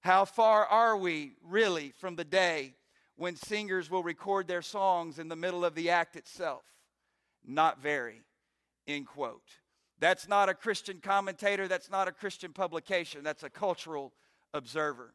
How 0.00 0.24
far 0.24 0.64
are 0.64 0.96
we 0.96 1.32
really 1.42 1.92
from 1.96 2.16
the 2.16 2.24
day 2.24 2.74
when 3.16 3.36
singers 3.36 3.90
will 3.90 4.02
record 4.02 4.48
their 4.48 4.62
songs 4.62 5.18
in 5.18 5.28
the 5.28 5.36
middle 5.36 5.64
of 5.64 5.74
the 5.74 5.90
act 5.90 6.16
itself? 6.16 6.62
Not 7.44 7.82
very. 7.82 8.22
End 8.86 9.06
quote. 9.06 9.42
That's 9.98 10.28
not 10.28 10.48
a 10.48 10.54
Christian 10.54 11.00
commentator. 11.00 11.68
That's 11.68 11.90
not 11.90 12.08
a 12.08 12.12
Christian 12.12 12.52
publication. 12.52 13.24
That's 13.24 13.42
a 13.42 13.50
cultural 13.50 14.12
observer. 14.52 15.14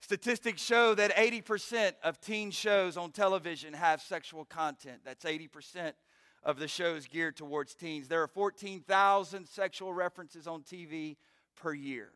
Statistics 0.00 0.60
show 0.60 0.94
that 0.96 1.14
80% 1.14 1.92
of 2.02 2.20
teen 2.20 2.50
shows 2.50 2.96
on 2.96 3.12
television 3.12 3.72
have 3.72 4.02
sexual 4.02 4.44
content. 4.44 4.98
That's 5.04 5.24
80% 5.24 5.92
of 6.42 6.58
the 6.58 6.66
shows 6.66 7.06
geared 7.06 7.36
towards 7.36 7.74
teens. 7.74 8.08
There 8.08 8.22
are 8.22 8.28
14,000 8.28 9.46
sexual 9.46 9.94
references 9.94 10.46
on 10.48 10.62
TV 10.62 11.16
per 11.54 11.72
year. 11.72 12.10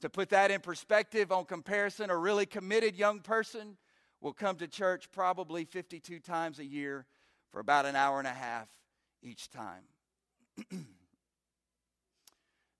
To 0.00 0.10
put 0.10 0.30
that 0.30 0.50
in 0.50 0.60
perspective, 0.60 1.32
on 1.32 1.44
comparison, 1.44 2.10
a 2.10 2.16
really 2.16 2.46
committed 2.46 2.96
young 2.96 3.20
person 3.20 3.76
will 4.20 4.32
come 4.32 4.56
to 4.56 4.66
church 4.66 5.10
probably 5.12 5.64
52 5.64 6.18
times 6.18 6.58
a 6.58 6.64
year 6.64 7.06
for 7.50 7.60
about 7.60 7.86
an 7.86 7.96
hour 7.96 8.18
and 8.18 8.26
a 8.28 8.32
half 8.32 8.68
each 9.22 9.50
time. 9.50 9.84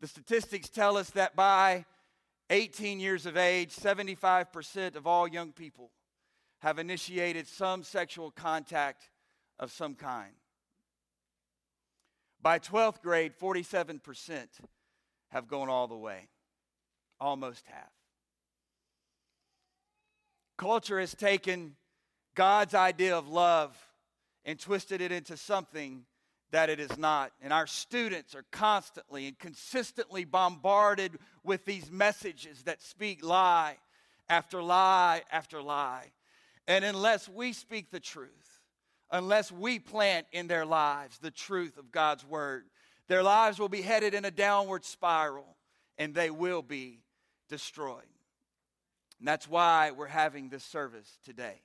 The 0.01 0.07
statistics 0.07 0.69
tell 0.69 0.97
us 0.97 1.11
that 1.11 1.37
by 1.37 1.85
18 2.51 3.01
years 3.01 3.27
of 3.27 3.37
age, 3.37 3.75
75% 3.75 4.97
of 4.97 5.07
all 5.07 5.29
young 5.29 5.53
people 5.53 5.91
have 6.61 6.79
initiated 6.79 7.47
some 7.47 7.83
sexual 7.83 8.31
contact 8.31 9.11
of 9.59 9.71
some 9.71 9.95
kind. 9.95 10.33
By 12.41 12.59
12th 12.59 13.03
grade, 13.03 13.33
47% 13.41 14.47
have 15.29 15.49
gone 15.49 15.69
all 15.69 15.87
the 15.87 15.97
way, 15.97 16.29
almost 17.21 17.65
half. 17.67 17.93
Culture 20.57 20.99
has 20.99 21.15
taken 21.15 21.77
God's 22.35 22.75
idea 22.75 23.17
of 23.17 23.29
love 23.29 23.77
and 24.45 24.59
twisted 24.59 25.01
it 25.01 25.13
into 25.13 25.37
something 25.37 26.05
that 26.51 26.71
it 26.71 26.81
is 26.81 26.97
not. 26.97 27.33
And 27.43 27.53
our 27.53 27.67
students 27.67 28.35
are 28.35 28.45
constantly 28.51 29.27
and 29.27 29.39
consistently 29.39 30.25
bombarded 30.25 31.19
with 31.45 31.65
these 31.65 31.91
messages 31.91 32.63
that 32.65 32.83
speak 32.83 33.25
lie 33.25 33.77
after 34.29 34.63
lie 34.63 35.23
after 35.31 35.61
lie. 35.63 36.07
And 36.67 36.85
unless 36.85 37.29
we 37.29 37.53
speak 37.53 37.91
the 37.91 38.01
truth, 38.01 38.61
unless 39.11 39.51
we 39.51 39.79
plant 39.79 40.27
in 40.33 40.47
their 40.49 40.67
lives 40.67 41.19
the 41.19 41.31
truth 41.31 41.79
of 41.79 41.91
God's 41.91 42.25
word, 42.25 42.65
their 43.09 43.23
lives 43.23 43.59
will 43.59 43.69
be 43.71 43.83
headed 43.83 44.15
in 44.15 44.25
a 44.25 44.31
downward 44.31 44.85
spiral 44.85 45.57
and 45.97 46.15
they 46.15 46.31
will 46.31 46.63
be 46.63 47.01
destroyed. 47.49 48.03
And 49.19 49.27
that's 49.27 49.49
why 49.49 49.91
we're 49.91 50.07
having 50.07 50.49
this 50.49 50.65
service 50.65 51.19
today. 51.25 51.63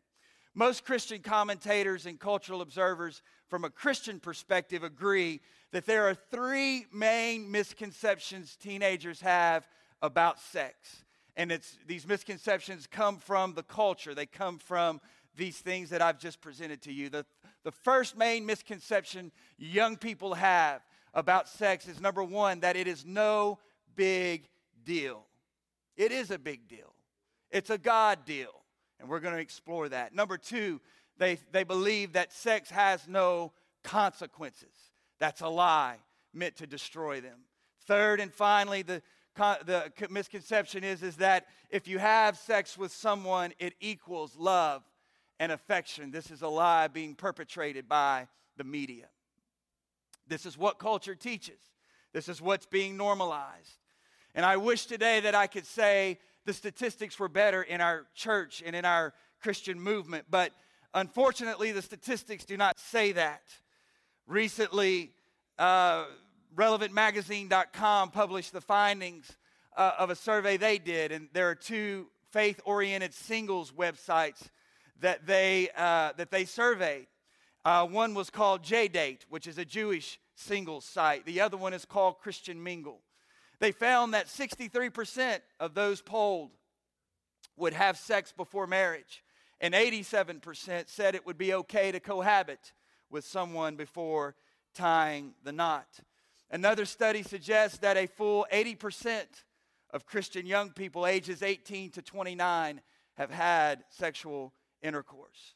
Most 0.55 0.85
Christian 0.85 1.21
commentators 1.21 2.05
and 2.05 2.19
cultural 2.19 2.61
observers, 2.61 3.21
from 3.47 3.63
a 3.63 3.69
Christian 3.69 4.19
perspective, 4.19 4.83
agree 4.83 5.41
that 5.71 5.85
there 5.85 6.07
are 6.07 6.13
three 6.13 6.85
main 6.93 7.49
misconceptions 7.49 8.55
teenagers 8.55 9.21
have 9.21 9.67
about 10.01 10.39
sex. 10.39 11.03
And 11.35 11.51
it's, 11.51 11.77
these 11.87 12.07
misconceptions 12.07 12.87
come 12.87 13.17
from 13.17 13.53
the 13.55 13.63
culture, 13.63 14.13
they 14.13 14.27
come 14.27 14.59
from 14.59 15.01
these 15.35 15.57
things 15.57 15.89
that 15.89 16.01
I've 16.01 16.19
just 16.19 16.41
presented 16.41 16.83
to 16.83 16.93
you. 16.93 17.09
The, 17.09 17.25
the 17.63 17.71
first 17.71 18.15
main 18.15 18.45
misconception 18.45 19.31
young 19.57 19.97
people 19.97 20.35
have 20.35 20.81
about 21.15 21.49
sex 21.49 21.87
is 21.87 21.99
number 21.99 22.23
one, 22.23 22.59
that 22.59 22.75
it 22.75 22.87
is 22.87 23.03
no 23.05 23.57
big 23.95 24.47
deal. 24.85 25.25
It 25.95 26.11
is 26.11 26.29
a 26.29 26.37
big 26.37 26.67
deal, 26.67 26.93
it's 27.49 27.71
a 27.71 27.77
God 27.77 28.25
deal. 28.25 28.62
And 29.03 29.11
we're 29.11 29.19
going 29.19 29.35
to 29.35 29.41
explore 29.41 29.89
that. 29.89 30.15
Number 30.15 30.37
two, 30.37 30.79
they, 31.17 31.37
they 31.51 31.65
believe 31.65 32.13
that 32.13 32.31
sex 32.31 32.71
has 32.71 33.05
no 33.05 33.51
consequences. 33.83 34.73
That's 35.19 35.41
a 35.41 35.49
lie 35.49 35.97
meant 36.33 36.55
to 36.57 36.67
destroy 36.67 37.19
them. 37.19 37.39
Third 37.85 38.21
and 38.21 38.33
finally, 38.33 38.81
the, 38.81 39.01
the 39.35 39.91
misconception 40.09 40.85
is, 40.85 41.03
is 41.03 41.17
that 41.17 41.47
if 41.69 41.85
you 41.85 41.99
have 41.99 42.37
sex 42.37 42.77
with 42.77 42.93
someone, 42.93 43.51
it 43.59 43.73
equals 43.81 44.37
love 44.37 44.83
and 45.37 45.51
affection. 45.51 46.09
This 46.09 46.31
is 46.31 46.41
a 46.41 46.47
lie 46.47 46.87
being 46.87 47.13
perpetrated 47.13 47.89
by 47.89 48.29
the 48.55 48.63
media. 48.63 49.07
This 50.27 50.45
is 50.45 50.57
what 50.57 50.79
culture 50.79 51.15
teaches, 51.15 51.59
this 52.13 52.29
is 52.29 52.41
what's 52.41 52.67
being 52.67 52.95
normalized. 52.95 53.79
And 54.33 54.45
I 54.45 54.55
wish 54.55 54.85
today 54.85 55.19
that 55.19 55.35
I 55.35 55.47
could 55.47 55.65
say 55.65 56.19
the 56.45 56.53
statistics 56.53 57.19
were 57.19 57.29
better 57.29 57.61
in 57.61 57.81
our 57.81 58.05
church 58.13 58.63
and 58.65 58.75
in 58.75 58.85
our 58.85 59.13
Christian 59.41 59.79
movement, 59.79 60.25
but 60.29 60.51
unfortunately, 60.93 61.71
the 61.71 61.81
statistics 61.81 62.45
do 62.45 62.57
not 62.57 62.79
say 62.79 63.11
that. 63.13 63.43
Recently, 64.27 65.11
uh, 65.59 66.05
RelevantMagazine.com 66.55 68.11
published 68.11 68.53
the 68.53 68.61
findings 68.61 69.37
uh, 69.75 69.91
of 69.97 70.09
a 70.09 70.15
survey 70.15 70.57
they 70.57 70.77
did, 70.77 71.11
and 71.11 71.27
there 71.33 71.49
are 71.49 71.55
two 71.55 72.07
faith 72.31 72.59
oriented 72.65 73.13
singles 73.13 73.71
websites 73.71 74.49
that 75.01 75.25
they, 75.25 75.69
uh, 75.75 76.13
that 76.17 76.31
they 76.31 76.45
surveyed. 76.45 77.07
Uh, 77.65 77.85
one 77.85 78.13
was 78.13 78.29
called 78.29 78.63
JDate, 78.63 79.23
which 79.29 79.47
is 79.47 79.57
a 79.57 79.65
Jewish 79.65 80.19
singles 80.35 80.85
site. 80.85 81.25
The 81.25 81.41
other 81.41 81.57
one 81.57 81.73
is 81.73 81.85
called 81.85 82.19
Christian 82.19 82.61
Mingle. 82.61 82.99
They 83.59 83.71
found 83.71 84.13
that 84.13 84.27
63% 84.27 85.39
of 85.59 85.73
those 85.73 86.01
polled 86.01 86.51
would 87.55 87.73
have 87.73 87.97
sex 87.97 88.31
before 88.31 88.67
marriage, 88.67 89.23
and 89.61 89.73
87% 89.73 90.89
said 90.89 91.15
it 91.15 91.25
would 91.25 91.37
be 91.37 91.53
okay 91.53 91.91
to 91.91 91.99
cohabit 91.99 92.73
with 93.09 93.25
someone 93.25 93.75
before 93.75 94.35
tying 94.73 95.33
the 95.43 95.51
knot. 95.51 95.87
Another 96.49 96.85
study 96.85 97.23
suggests 97.23 97.77
that 97.79 97.97
a 97.97 98.07
full 98.07 98.45
80% 98.51 99.23
of 99.91 100.05
Christian 100.05 100.45
young 100.45 100.71
people 100.71 101.05
ages 101.05 101.43
18 101.43 101.91
to 101.91 102.01
29 102.01 102.81
have 103.15 103.31
had 103.31 103.83
sexual 103.89 104.53
intercourse. 104.81 105.55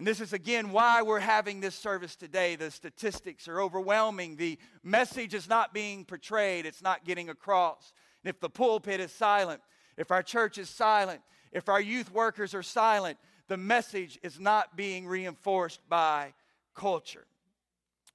And 0.00 0.06
this 0.06 0.22
is 0.22 0.32
again 0.32 0.72
why 0.72 1.02
we're 1.02 1.20
having 1.20 1.60
this 1.60 1.74
service 1.74 2.16
today. 2.16 2.56
The 2.56 2.70
statistics 2.70 3.46
are 3.48 3.60
overwhelming. 3.60 4.36
The 4.36 4.58
message 4.82 5.34
is 5.34 5.46
not 5.46 5.74
being 5.74 6.06
portrayed, 6.06 6.64
it's 6.64 6.80
not 6.80 7.04
getting 7.04 7.28
across. 7.28 7.92
And 8.24 8.30
if 8.30 8.40
the 8.40 8.48
pulpit 8.48 8.98
is 8.98 9.12
silent, 9.12 9.60
if 9.98 10.10
our 10.10 10.22
church 10.22 10.56
is 10.56 10.70
silent, 10.70 11.20
if 11.52 11.68
our 11.68 11.82
youth 11.82 12.10
workers 12.10 12.54
are 12.54 12.62
silent, 12.62 13.18
the 13.48 13.58
message 13.58 14.18
is 14.22 14.40
not 14.40 14.74
being 14.74 15.06
reinforced 15.06 15.86
by 15.86 16.32
culture. 16.74 17.26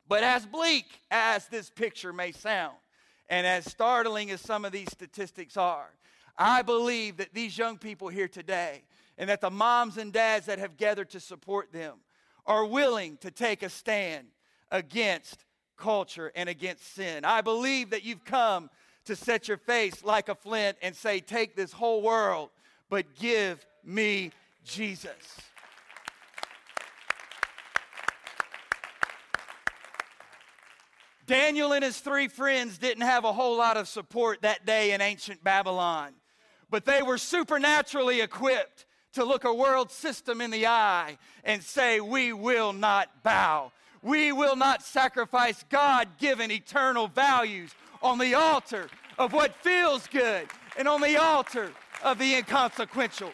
But 0.08 0.24
as 0.24 0.44
bleak 0.44 0.88
as 1.12 1.46
this 1.50 1.70
picture 1.70 2.12
may 2.12 2.32
sound, 2.32 2.78
and 3.30 3.46
as 3.46 3.64
startling 3.64 4.32
as 4.32 4.42
some 4.42 4.66
of 4.66 4.72
these 4.72 4.92
statistics 4.92 5.56
are, 5.56 5.92
I 6.36 6.64
believe 6.64 7.18
that 7.18 7.36
these 7.36 7.56
young 7.56 7.78
people 7.78 8.08
here 8.08 8.28
today, 8.28 8.82
and 9.18 9.30
that 9.30 9.42
the 9.42 9.50
moms 9.50 9.98
and 9.98 10.12
dads 10.12 10.46
that 10.48 10.60
have 10.60 10.78
gathered 10.78 11.10
to 11.12 11.20
support 11.20 11.72
them, 11.72 12.00
are 12.46 12.66
willing 12.66 13.18
to 13.18 13.32
take 13.32 13.64
a 13.64 13.70
stand 13.70 14.28
against 14.72 15.46
culture 15.78 16.32
and 16.36 16.48
against 16.48 16.94
sin. 16.94 17.26
I 17.26 17.42
believe 17.42 17.90
that 17.90 18.04
you've 18.04 18.24
come 18.24 18.70
to 19.06 19.16
set 19.16 19.48
your 19.48 19.58
face 19.58 20.04
like 20.04 20.30
a 20.30 20.36
flint 20.36 20.78
and 20.82 20.96
say, 20.96 21.20
Take 21.20 21.56
this 21.56 21.72
whole 21.72 22.02
world, 22.02 22.50
but 22.90 23.16
give 23.16 23.66
me 23.84 24.32
Jesus. 24.64 25.12
Daniel 31.28 31.74
and 31.74 31.84
his 31.84 32.00
three 32.00 32.28
friends 32.28 32.78
didn't 32.78 33.02
have 33.02 33.26
a 33.26 33.34
whole 33.34 33.58
lot 33.58 33.78
of 33.78 33.88
support 33.88 34.44
that 34.44 34.66
day 34.66 34.92
in 34.92 35.02
ancient 35.02 35.44
Babylon, 35.44 36.14
but 36.70 36.86
they 36.86 37.02
were 37.02 37.18
supernaturally 37.18 38.22
equipped 38.22 38.86
to 39.16 39.26
look 39.26 39.44
a 39.44 39.54
world 39.54 39.92
system 39.92 40.42
in 40.42 40.52
the 40.52 40.68
eye 40.68 41.18
and 41.44 41.62
say, 41.62 42.00
We 42.00 42.32
will 42.34 42.74
not 42.74 43.10
bow. 43.24 43.72
We 44.02 44.32
will 44.32 44.56
not 44.56 44.84
sacrifice 44.84 45.66
God 45.70 46.08
given 46.20 46.52
eternal 46.52 47.08
values 47.08 47.72
on 48.04 48.20
the 48.20 48.36
altar 48.36 48.88
of 49.18 49.34
what 49.34 49.56
feels 49.56 50.06
good 50.08 50.48
and 50.78 50.88
on 50.88 51.02
the 51.02 51.18
altar 51.18 51.72
of 52.04 52.20
the 52.20 52.36
inconsequential. 52.36 53.32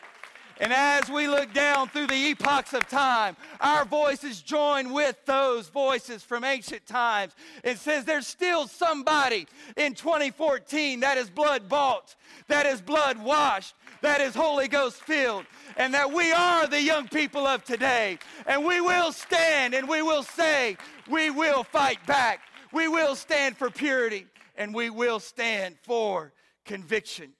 And 0.60 0.72
as 0.72 1.10
we 1.10 1.27
look 1.27 1.53
down 1.53 1.89
through 1.89 2.08
the 2.08 2.13
epochs 2.13 2.74
of 2.74 2.88
time, 2.88 3.36
our 3.60 3.86
voices 3.86 4.41
join 4.41 4.93
with 4.93 5.17
those 5.25 5.70
voices 5.70 6.24
from 6.24 6.43
ancient 6.43 6.86
times. 6.86 7.34
It 7.63 7.79
says 7.79 8.05
there's 8.05 8.27
still 8.27 8.67
somebody 8.67 9.48
in 9.77 9.93
2014 9.93 11.00
that 11.00 11.17
is 11.17 11.29
blood 11.29 11.67
bought, 11.67 12.15
that 12.48 12.65
is 12.65 12.81
blood 12.81 13.17
washed, 13.17 13.75
that 14.01 14.22
is 14.22 14.36
Holy 14.36 14.67
Ghost 14.67 15.01
filled, 15.01 15.46
and 15.77 15.93
that 15.93 16.12
we 16.12 16.31
are 16.31 16.67
the 16.67 16.81
young 16.81 17.08
people 17.08 17.48
of 17.48 17.63
today. 17.63 18.20
And 18.46 18.65
we 18.65 18.81
will 18.81 19.12
stand 19.12 19.74
and 19.74 19.88
we 19.88 20.01
will 20.01 20.24
say, 20.24 20.77
we 21.10 21.29
will 21.29 21.63
fight 21.63 22.05
back. 22.05 22.41
We 22.72 22.88
will 22.88 23.15
stand 23.15 23.58
for 23.58 23.70
purity 23.70 24.27
and 24.55 24.74
we 24.74 24.89
will 24.89 25.20
stand 25.20 25.75
for 25.84 26.34
conviction 26.65 27.34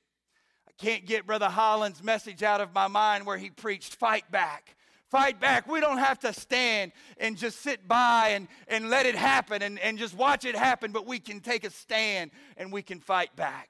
can't 0.82 1.06
get 1.06 1.28
Brother 1.28 1.48
Holland's 1.48 2.02
message 2.02 2.42
out 2.42 2.60
of 2.60 2.74
my 2.74 2.88
mind 2.88 3.28
where 3.28 3.38
he 3.38 3.52
preached, 3.52 3.96
fight 3.96 4.30
back. 4.32 4.76
Fight 5.10 5.40
back. 5.40 5.68
We 5.68 5.80
don't 5.80 6.00
have 6.00 6.20
to 6.22 6.34
stand 6.34 6.92
and 7.20 7.38
just 7.38 7.62
sit 7.62 7.88
by 7.88 8.30
and, 8.30 8.48
and 8.68 8.90
let 8.90 9.06
it 9.06 9.14
happen 9.14 9.62
and, 9.62 9.78
and 9.78 10.00
just 10.00 10.16
watch 10.16 10.44
it 10.44 10.56
happen, 10.56 10.92
but 10.92 11.06
we 11.06 11.20
can 11.20 11.40
take 11.40 11.66
a 11.66 11.70
stand 11.70 12.32
and 12.58 12.72
we 12.72 12.82
can 12.82 13.00
fight 13.00 13.36
back. 13.36 13.70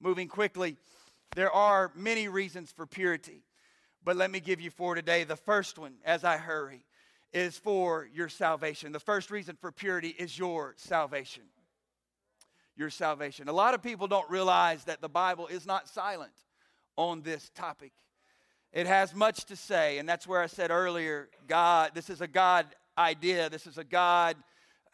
Moving 0.00 0.28
quickly, 0.28 0.76
there 1.34 1.50
are 1.50 1.90
many 1.96 2.28
reasons 2.28 2.70
for 2.70 2.86
purity, 2.86 3.42
but 4.04 4.16
let 4.16 4.30
me 4.30 4.38
give 4.38 4.60
you 4.60 4.70
four 4.70 4.94
today. 4.94 5.24
The 5.24 5.34
first 5.34 5.78
one, 5.78 5.94
as 6.04 6.22
I 6.22 6.36
hurry, 6.36 6.84
is 7.32 7.56
for 7.56 8.08
your 8.14 8.28
salvation. 8.28 8.92
The 8.92 9.00
first 9.00 9.30
reason 9.30 9.56
for 9.60 9.72
purity 9.72 10.14
is 10.16 10.38
your 10.38 10.74
salvation 10.76 11.44
your 12.76 12.90
salvation. 12.90 13.48
A 13.48 13.52
lot 13.52 13.74
of 13.74 13.82
people 13.82 14.06
don't 14.06 14.28
realize 14.30 14.84
that 14.84 15.00
the 15.00 15.08
Bible 15.08 15.46
is 15.46 15.66
not 15.66 15.88
silent 15.88 16.32
on 16.96 17.22
this 17.22 17.50
topic. 17.54 17.92
It 18.72 18.86
has 18.86 19.14
much 19.14 19.44
to 19.46 19.56
say, 19.56 19.98
and 19.98 20.08
that's 20.08 20.26
where 20.26 20.40
I 20.40 20.46
said 20.46 20.70
earlier 20.70 21.28
God, 21.46 21.92
this 21.94 22.08
is 22.08 22.20
a 22.20 22.26
God 22.26 22.66
idea, 22.96 23.50
this 23.50 23.66
is 23.66 23.76
a 23.76 23.84
God 23.84 24.36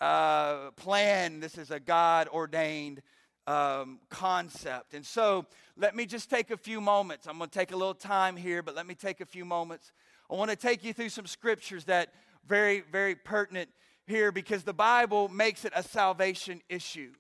uh, 0.01 0.71
plan, 0.73 1.41
this 1.41 1.59
is 1.59 1.71
a 1.71 1.79
God 1.79 2.29
ordained 2.29 3.03
um, 3.47 4.01
concept. 4.11 4.95
And 4.95 5.07
so 5.07 5.47
let 5.77 5.95
me 5.95 6.07
just 6.07 6.29
take 6.29 6.51
a 6.51 6.57
few 6.57 6.81
moments. 6.81 7.27
I'm 7.27 7.39
going 7.39 7.51
to 7.51 7.59
take 7.59 7.73
a 7.73 7.77
little 7.77 7.95
time 7.95 8.37
here, 8.37 8.63
but 8.63 8.75
let 8.75 8.87
me 8.87 8.95
take 8.95 9.21
a 9.21 9.27
few 9.27 9.45
moments. 9.45 9.93
I 10.31 10.35
want 10.35 10.51
to 10.51 10.57
take 10.57 10.85
you 10.85 10.93
through 10.93 11.09
some 11.09 11.27
scriptures 11.27 11.85
that 11.85 12.13
very, 12.47 12.83
very 12.93 13.15
pertinent 13.15 13.71
here 14.07 14.33
because 14.33 14.65
the 14.65 14.75
Bible 14.75 15.29
makes 15.29 15.65
it 15.65 15.73
a 15.75 15.83
salvation 15.83 16.61
issue. 16.69 17.13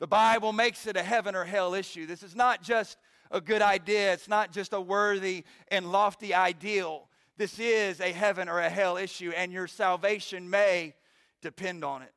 The 0.00 0.06
Bible 0.06 0.52
makes 0.52 0.86
it 0.86 0.96
a 0.96 1.02
heaven 1.02 1.34
or 1.34 1.44
hell 1.44 1.74
issue. 1.74 2.06
This 2.06 2.22
is 2.22 2.34
not 2.34 2.62
just 2.62 2.98
a 3.30 3.40
good 3.40 3.62
idea, 3.62 4.12
it's 4.12 4.28
not 4.28 4.52
just 4.52 4.72
a 4.72 4.80
worthy 4.80 5.44
and 5.68 5.90
lofty 5.90 6.34
ideal. 6.34 7.08
This 7.36 7.58
is 7.58 8.00
a 8.00 8.12
heaven 8.12 8.48
or 8.48 8.60
a 8.60 8.68
hell 8.68 8.96
issue, 8.96 9.32
and 9.36 9.52
your 9.52 9.66
salvation 9.66 10.48
may 10.48 10.94
depend 11.42 11.84
on 11.84 12.02
it. 12.02 12.12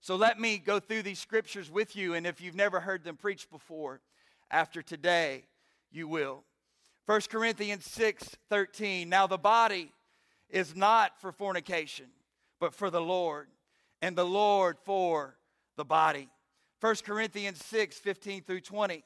So 0.00 0.16
let 0.16 0.40
me 0.40 0.58
go 0.58 0.80
through 0.80 1.02
these 1.02 1.18
scriptures 1.18 1.70
with 1.70 1.94
you, 1.96 2.14
and 2.14 2.26
if 2.26 2.40
you've 2.40 2.54
never 2.54 2.80
heard 2.80 3.04
them 3.04 3.16
preached 3.16 3.50
before, 3.50 4.00
after 4.50 4.82
today, 4.82 5.44
you 5.90 6.08
will. 6.08 6.44
1 7.06 7.20
Corinthians 7.30 7.84
6 7.84 8.36
13. 8.48 9.08
Now 9.08 9.26
the 9.26 9.38
body 9.38 9.92
is 10.48 10.74
not 10.74 11.20
for 11.20 11.32
fornication, 11.32 12.06
but 12.60 12.74
for 12.74 12.90
the 12.90 13.00
Lord, 13.00 13.48
and 14.02 14.16
the 14.16 14.24
Lord 14.24 14.78
for 14.84 15.36
the 15.76 15.84
body. 15.84 16.28
1 16.80 16.96
Corinthians 17.04 17.64
6 17.64 17.96
15 17.98 18.42
through 18.42 18.60
20. 18.60 19.02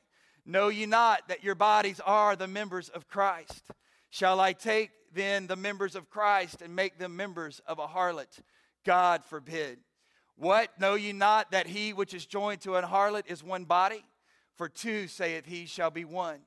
Know 0.46 0.68
ye 0.68 0.86
not 0.86 1.28
that 1.28 1.44
your 1.44 1.54
bodies 1.54 2.00
are 2.04 2.34
the 2.34 2.48
members 2.48 2.88
of 2.88 3.06
Christ? 3.06 3.64
Shall 4.10 4.40
I 4.40 4.52
take 4.52 4.90
then 5.14 5.46
the 5.46 5.56
members 5.56 5.94
of 5.94 6.10
Christ 6.10 6.62
and 6.62 6.74
make 6.74 6.98
them 6.98 7.16
members 7.16 7.60
of 7.66 7.78
a 7.78 7.86
harlot? 7.86 8.40
God 8.84 9.24
forbid. 9.24 9.78
What? 10.36 10.80
Know 10.80 10.94
ye 10.94 11.12
not 11.12 11.52
that 11.52 11.66
he 11.66 11.92
which 11.92 12.14
is 12.14 12.26
joined 12.26 12.62
to 12.62 12.76
an 12.76 12.84
harlot 12.84 13.30
is 13.30 13.44
one 13.44 13.64
body? 13.64 14.02
For 14.56 14.68
two, 14.68 15.06
saith 15.06 15.46
he, 15.46 15.66
shall 15.66 15.90
be 15.90 16.04
one. 16.04 16.40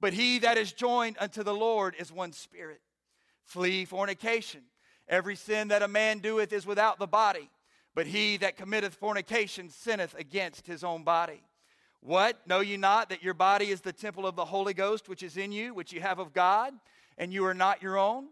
But 0.00 0.12
he 0.12 0.38
that 0.40 0.58
is 0.58 0.72
joined 0.72 1.16
unto 1.18 1.42
the 1.42 1.54
Lord 1.54 1.94
is 1.98 2.12
one 2.12 2.32
spirit. 2.32 2.80
Flee 3.44 3.84
fornication. 3.84 4.62
Every 5.08 5.34
sin 5.34 5.68
that 5.68 5.82
a 5.82 5.88
man 5.88 6.20
doeth 6.20 6.52
is 6.52 6.66
without 6.66 6.98
the 6.98 7.06
body 7.06 7.50
but 7.94 8.06
he 8.06 8.36
that 8.38 8.56
committeth 8.56 8.94
fornication 8.94 9.68
sinneth 9.68 10.14
against 10.18 10.66
his 10.66 10.82
own 10.82 11.02
body. 11.02 11.42
What? 12.00 12.46
Know 12.46 12.60
ye 12.60 12.76
not 12.76 13.10
that 13.10 13.22
your 13.22 13.34
body 13.34 13.70
is 13.70 13.80
the 13.80 13.92
temple 13.92 14.26
of 14.26 14.34
the 14.34 14.44
Holy 14.44 14.74
Ghost 14.74 15.08
which 15.08 15.22
is 15.22 15.36
in 15.36 15.52
you, 15.52 15.74
which 15.74 15.92
you 15.92 16.00
have 16.00 16.18
of 16.18 16.32
God, 16.32 16.72
and 17.18 17.32
you 17.32 17.44
are 17.44 17.54
not 17.54 17.82
your 17.82 17.98
own? 17.98 18.28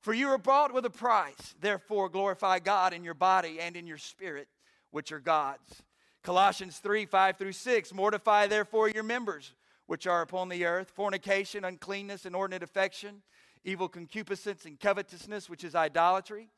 For 0.00 0.14
you 0.14 0.28
are 0.28 0.38
bought 0.38 0.72
with 0.72 0.86
a 0.86 0.90
price. 0.90 1.54
Therefore, 1.60 2.08
glorify 2.08 2.58
God 2.58 2.94
in 2.94 3.04
your 3.04 3.14
body 3.14 3.60
and 3.60 3.76
in 3.76 3.86
your 3.86 3.98
spirit, 3.98 4.48
which 4.90 5.12
are 5.12 5.20
God's. 5.20 5.82
Colossians 6.22 6.78
3 6.78 7.04
5 7.04 7.36
through 7.36 7.52
6. 7.52 7.92
Mortify 7.92 8.46
therefore 8.46 8.88
your 8.88 9.02
members 9.02 9.52
which 9.86 10.06
are 10.06 10.22
upon 10.22 10.48
the 10.48 10.64
earth 10.64 10.88
fornication, 10.88 11.64
uncleanness, 11.64 12.24
inordinate 12.24 12.62
affection, 12.62 13.22
evil 13.64 13.88
concupiscence, 13.88 14.64
and 14.64 14.78
covetousness, 14.80 15.50
which 15.50 15.64
is 15.64 15.74
idolatry 15.74 16.48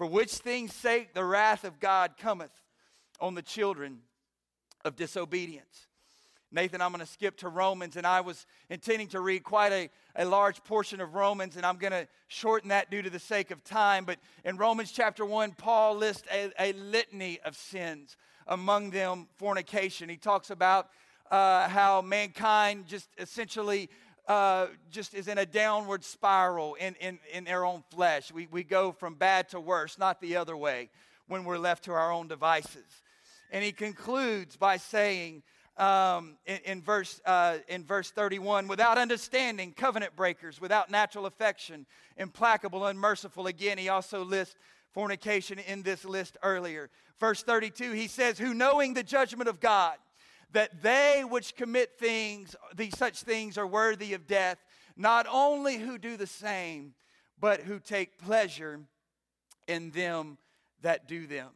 for 0.00 0.06
which 0.06 0.32
things' 0.32 0.72
sake 0.72 1.12
the 1.12 1.22
wrath 1.22 1.62
of 1.62 1.78
God 1.78 2.12
cometh 2.18 2.52
on 3.20 3.34
the 3.34 3.42
children 3.42 3.98
of 4.82 4.96
disobedience. 4.96 5.88
Nathan, 6.50 6.80
I'm 6.80 6.90
going 6.90 7.04
to 7.04 7.12
skip 7.12 7.36
to 7.40 7.50
Romans, 7.50 7.96
and 7.96 8.06
I 8.06 8.22
was 8.22 8.46
intending 8.70 9.08
to 9.08 9.20
read 9.20 9.44
quite 9.44 9.72
a, 9.72 9.90
a 10.16 10.24
large 10.24 10.64
portion 10.64 11.02
of 11.02 11.14
Romans, 11.14 11.58
and 11.58 11.66
I'm 11.66 11.76
going 11.76 11.92
to 11.92 12.08
shorten 12.28 12.70
that 12.70 12.90
due 12.90 13.02
to 13.02 13.10
the 13.10 13.18
sake 13.18 13.50
of 13.50 13.62
time. 13.62 14.06
But 14.06 14.16
in 14.42 14.56
Romans 14.56 14.90
chapter 14.90 15.26
1, 15.26 15.52
Paul 15.58 15.96
lists 15.96 16.26
a, 16.32 16.50
a 16.58 16.72
litany 16.72 17.38
of 17.44 17.54
sins, 17.54 18.16
among 18.46 18.92
them 18.92 19.28
fornication. 19.36 20.08
He 20.08 20.16
talks 20.16 20.48
about 20.48 20.88
uh, 21.30 21.68
how 21.68 22.00
mankind 22.00 22.86
just 22.86 23.10
essentially 23.18 23.90
uh, 24.30 24.68
just 24.92 25.12
is 25.12 25.26
in 25.26 25.38
a 25.38 25.44
downward 25.44 26.04
spiral 26.04 26.74
in, 26.74 26.94
in, 27.00 27.18
in 27.32 27.42
their 27.42 27.64
own 27.64 27.82
flesh. 27.90 28.32
We, 28.32 28.46
we 28.48 28.62
go 28.62 28.92
from 28.92 29.16
bad 29.16 29.48
to 29.48 29.58
worse, 29.58 29.98
not 29.98 30.20
the 30.20 30.36
other 30.36 30.56
way, 30.56 30.88
when 31.26 31.42
we're 31.42 31.58
left 31.58 31.82
to 31.86 31.92
our 31.92 32.12
own 32.12 32.28
devices. 32.28 33.02
And 33.50 33.64
he 33.64 33.72
concludes 33.72 34.56
by 34.56 34.76
saying 34.76 35.42
um, 35.76 36.36
in, 36.46 36.58
in, 36.64 36.80
verse, 36.80 37.20
uh, 37.26 37.58
in 37.66 37.82
verse 37.82 38.12
31 38.12 38.68
without 38.68 38.98
understanding, 38.98 39.72
covenant 39.72 40.14
breakers, 40.14 40.60
without 40.60 40.92
natural 40.92 41.26
affection, 41.26 41.84
implacable, 42.16 42.86
unmerciful. 42.86 43.48
Again, 43.48 43.78
he 43.78 43.88
also 43.88 44.24
lists 44.24 44.54
fornication 44.92 45.58
in 45.58 45.82
this 45.82 46.04
list 46.04 46.36
earlier. 46.44 46.88
Verse 47.18 47.42
32, 47.42 47.90
he 47.94 48.06
says, 48.06 48.38
Who 48.38 48.54
knowing 48.54 48.94
the 48.94 49.02
judgment 49.02 49.48
of 49.48 49.58
God, 49.58 49.96
that 50.52 50.82
they 50.82 51.24
which 51.28 51.56
commit 51.56 51.98
things, 51.98 52.56
these 52.74 52.96
such 52.96 53.22
things, 53.22 53.56
are 53.56 53.66
worthy 53.66 54.14
of 54.14 54.26
death, 54.26 54.58
not 54.96 55.26
only 55.30 55.78
who 55.78 55.98
do 55.98 56.16
the 56.16 56.26
same, 56.26 56.94
but 57.38 57.60
who 57.60 57.78
take 57.78 58.18
pleasure 58.18 58.80
in 59.66 59.90
them 59.90 60.38
that 60.82 61.08
do 61.08 61.26
them. 61.26 61.48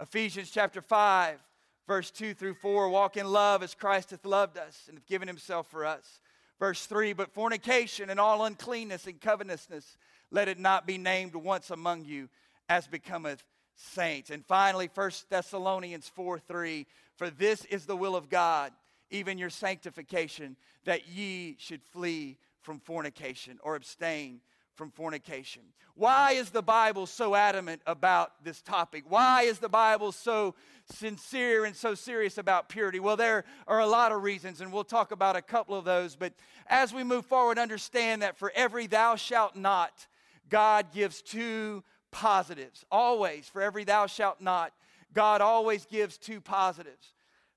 Ephesians 0.00 0.50
chapter 0.50 0.80
5, 0.80 1.42
verse 1.86 2.10
2 2.10 2.34
through 2.34 2.54
4 2.54 2.88
walk 2.88 3.16
in 3.16 3.26
love 3.26 3.62
as 3.62 3.74
Christ 3.74 4.10
hath 4.10 4.24
loved 4.24 4.56
us 4.56 4.84
and 4.88 4.96
hath 4.96 5.06
given 5.06 5.28
himself 5.28 5.66
for 5.68 5.84
us. 5.84 6.20
Verse 6.58 6.86
3 6.86 7.12
But 7.12 7.32
fornication 7.32 8.10
and 8.10 8.18
all 8.18 8.44
uncleanness 8.44 9.06
and 9.06 9.20
covetousness, 9.20 9.96
let 10.30 10.48
it 10.48 10.58
not 10.58 10.86
be 10.86 10.98
named 10.98 11.34
once 11.34 11.70
among 11.70 12.04
you 12.04 12.28
as 12.68 12.86
becometh 12.86 13.44
saints. 13.80 14.30
And 14.30 14.44
finally, 14.44 14.90
1 14.92 15.10
Thessalonians 15.28 16.08
4 16.08 16.38
3 16.38 16.86
For 17.16 17.30
this 17.30 17.64
is 17.66 17.86
the 17.86 17.96
will 17.96 18.16
of 18.16 18.28
God, 18.28 18.72
even 19.10 19.38
your 19.38 19.50
sanctification, 19.50 20.56
that 20.84 21.08
ye 21.08 21.56
should 21.58 21.82
flee 21.82 22.36
from 22.62 22.78
fornication 22.78 23.58
or 23.62 23.74
abstain 23.74 24.40
from 24.74 24.90
fornication. 24.90 25.62
Why 25.94 26.32
is 26.32 26.50
the 26.50 26.62
Bible 26.62 27.06
so 27.06 27.34
adamant 27.34 27.82
about 27.86 28.42
this 28.44 28.62
topic? 28.62 29.04
Why 29.06 29.42
is 29.42 29.58
the 29.58 29.68
Bible 29.68 30.12
so 30.12 30.54
sincere 30.86 31.66
and 31.66 31.76
so 31.76 31.94
serious 31.94 32.38
about 32.38 32.70
purity? 32.70 33.00
Well, 33.00 33.16
there 33.16 33.44
are 33.66 33.80
a 33.80 33.86
lot 33.86 34.12
of 34.12 34.22
reasons, 34.22 34.62
and 34.62 34.72
we'll 34.72 34.84
talk 34.84 35.12
about 35.12 35.36
a 35.36 35.42
couple 35.42 35.76
of 35.76 35.84
those. 35.84 36.16
But 36.16 36.32
as 36.66 36.94
we 36.94 37.04
move 37.04 37.26
forward, 37.26 37.58
understand 37.58 38.22
that 38.22 38.38
for 38.38 38.50
every 38.54 38.86
thou 38.86 39.16
shalt 39.16 39.56
not, 39.56 40.06
God 40.48 40.92
gives 40.92 41.20
two 41.20 41.84
positives. 42.10 42.84
Always, 42.90 43.48
for 43.48 43.62
every 43.62 43.84
thou 43.84 44.06
shalt 44.06 44.40
not, 44.40 44.72
God 45.12 45.40
always 45.40 45.84
gives 45.86 46.18
two 46.18 46.40
positives. 46.40 47.14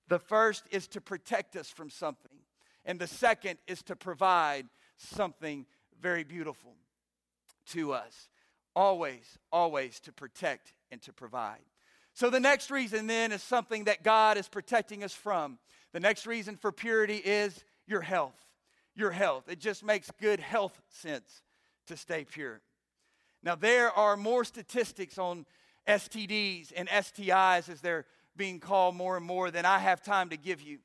The 0.08 0.20
first 0.20 0.64
is 0.72 0.88
to 0.90 1.02
protect 1.02 1.56
us 1.56 1.70
from 1.70 1.90
something, 1.90 2.32
and 2.86 3.00
the 3.00 3.08
second 3.08 3.60
is 3.68 3.82
to 3.84 3.96
provide 3.96 4.68
something 4.98 5.66
very 6.02 6.24
beautiful 6.24 6.76
to 7.72 7.94
us. 7.94 8.30
Always, 8.76 9.38
always 9.52 10.00
to 10.02 10.12
protect 10.12 10.74
and 10.92 11.02
to 11.04 11.14
provide. 11.14 11.62
So, 12.16 12.30
the 12.30 12.40
next 12.40 12.70
reason 12.70 13.08
then 13.08 13.32
is 13.32 13.42
something 13.42 13.86
that 13.86 14.04
God 14.04 14.38
is 14.38 14.48
protecting 14.48 15.04
us 15.04 15.14
from. 15.14 15.58
The 15.94 16.00
next 16.00 16.28
reason 16.28 16.58
for 16.58 16.72
purity 16.72 17.18
is 17.18 17.64
your 17.88 18.02
health. 18.02 18.36
Your 18.96 19.12
health. 19.12 19.46
It 19.48 19.60
just 19.60 19.84
makes 19.84 20.12
good 20.22 20.40
health 20.40 20.80
sense 20.90 21.42
to 21.88 21.98
stay 21.98 22.26
pure. 22.26 22.62
Now, 23.44 23.56
there 23.56 23.92
are 23.92 24.16
more 24.16 24.46
statistics 24.46 25.18
on 25.18 25.46
STDs 25.88 26.72
and 26.76 26.88
STIs 26.88 27.70
as 27.70 27.82
they're 27.82 28.06
being 28.36 28.60
called 28.60 28.96
more 28.96 29.18
and 29.18 29.26
more 29.26 29.52
than 29.52 29.66
I 29.66 29.80
have 29.80 30.02
time 30.02 30.30
to 30.30 30.38
give 30.38 30.62
you. 30.62 30.80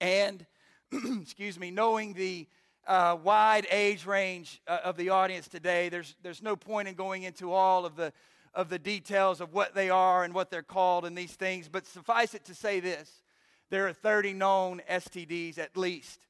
And, 0.00 0.44
excuse 1.22 1.58
me, 1.58 1.70
knowing 1.70 2.14
the 2.14 2.48
uh, 2.86 3.16
wide 3.22 3.66
age 3.70 4.06
range 4.06 4.60
uh, 4.66 4.78
of 4.84 4.96
the 4.96 5.10
audience 5.10 5.48
today. 5.48 5.88
There's, 5.88 6.16
there's 6.22 6.42
no 6.42 6.56
point 6.56 6.88
in 6.88 6.94
going 6.94 7.22
into 7.22 7.52
all 7.52 7.86
of 7.86 7.96
the, 7.96 8.12
of 8.54 8.68
the 8.68 8.78
details 8.78 9.40
of 9.40 9.52
what 9.52 9.74
they 9.74 9.90
are 9.90 10.24
and 10.24 10.34
what 10.34 10.50
they're 10.50 10.62
called 10.62 11.04
and 11.04 11.16
these 11.16 11.32
things, 11.32 11.68
but 11.68 11.86
suffice 11.86 12.34
it 12.34 12.44
to 12.46 12.54
say 12.54 12.80
this 12.80 13.22
there 13.70 13.88
are 13.88 13.92
30 13.92 14.34
known 14.34 14.82
STDs 14.90 15.58
at 15.58 15.76
least 15.76 16.26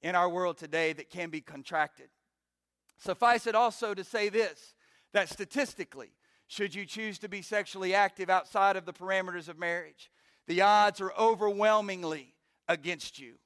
in 0.00 0.14
our 0.14 0.28
world 0.28 0.56
today 0.56 0.92
that 0.94 1.10
can 1.10 1.28
be 1.28 1.40
contracted. 1.40 2.08
Suffice 2.96 3.46
it 3.46 3.54
also 3.54 3.92
to 3.92 4.02
say 4.02 4.30
this 4.30 4.74
that 5.16 5.30
statistically, 5.30 6.10
should 6.46 6.74
you 6.74 6.84
choose 6.84 7.18
to 7.18 7.28
be 7.28 7.40
sexually 7.40 7.94
active 7.94 8.28
outside 8.28 8.76
of 8.76 8.84
the 8.84 8.92
parameters 8.92 9.48
of 9.48 9.58
marriage, 9.58 10.10
the 10.46 10.60
odds 10.60 11.00
are 11.00 11.12
overwhelmingly 11.18 12.34
against 12.68 13.18
you 13.18 13.36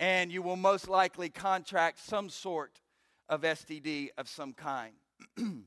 and 0.00 0.32
you 0.32 0.40
will 0.40 0.56
most 0.56 0.88
likely 0.88 1.28
contract 1.28 1.98
some 1.98 2.30
sort 2.30 2.80
of 3.28 3.42
STD 3.42 4.08
of 4.16 4.28
some 4.30 4.54
kind. 4.54 4.94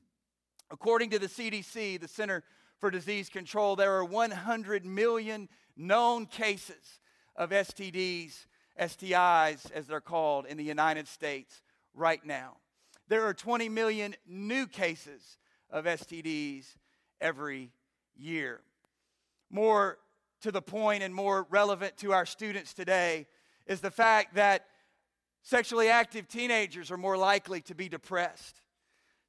According 0.72 1.12
to 1.12 1.20
the 1.20 1.28
CDC, 1.28 2.02
the 2.02 2.08
Center 2.08 2.44
for 2.80 2.90
Disease 2.90 3.30
Control, 3.30 3.76
there 3.76 3.94
are 3.94 4.04
100 4.04 4.88
million 4.88 5.48
known 5.78 6.26
cases 6.26 7.00
of 7.36 7.52
STDs, 7.52 8.48
STIs, 8.82 9.72
as 9.72 9.86
they're 9.86 10.02
called, 10.02 10.48
in 10.48 10.58
the 10.58 10.64
United 10.64 11.08
States 11.08 11.62
right 11.94 12.26
now. 12.26 12.58
There 13.08 13.26
are 13.26 13.34
20 13.36 13.70
million 13.70 14.16
new 14.26 14.66
cases 14.66 15.38
of 15.74 15.84
STDs 15.84 16.68
every 17.20 17.72
year. 18.16 18.62
More 19.50 19.98
to 20.42 20.52
the 20.52 20.62
point 20.62 21.04
and 21.04 21.14
more 21.16 21.48
relevant 21.50 21.98
to 21.98 22.12
our 22.14 22.26
students 22.26 22.74
today, 22.74 23.26
is 23.66 23.80
the 23.80 23.90
fact 23.92 24.36
that 24.36 24.66
sexually 25.42 25.90
active 25.90 26.28
teenagers 26.28 26.92
are 26.92 26.98
more 26.98 27.18
likely 27.18 27.62
to 27.62 27.74
be 27.74 27.88
depressed. 27.88 28.62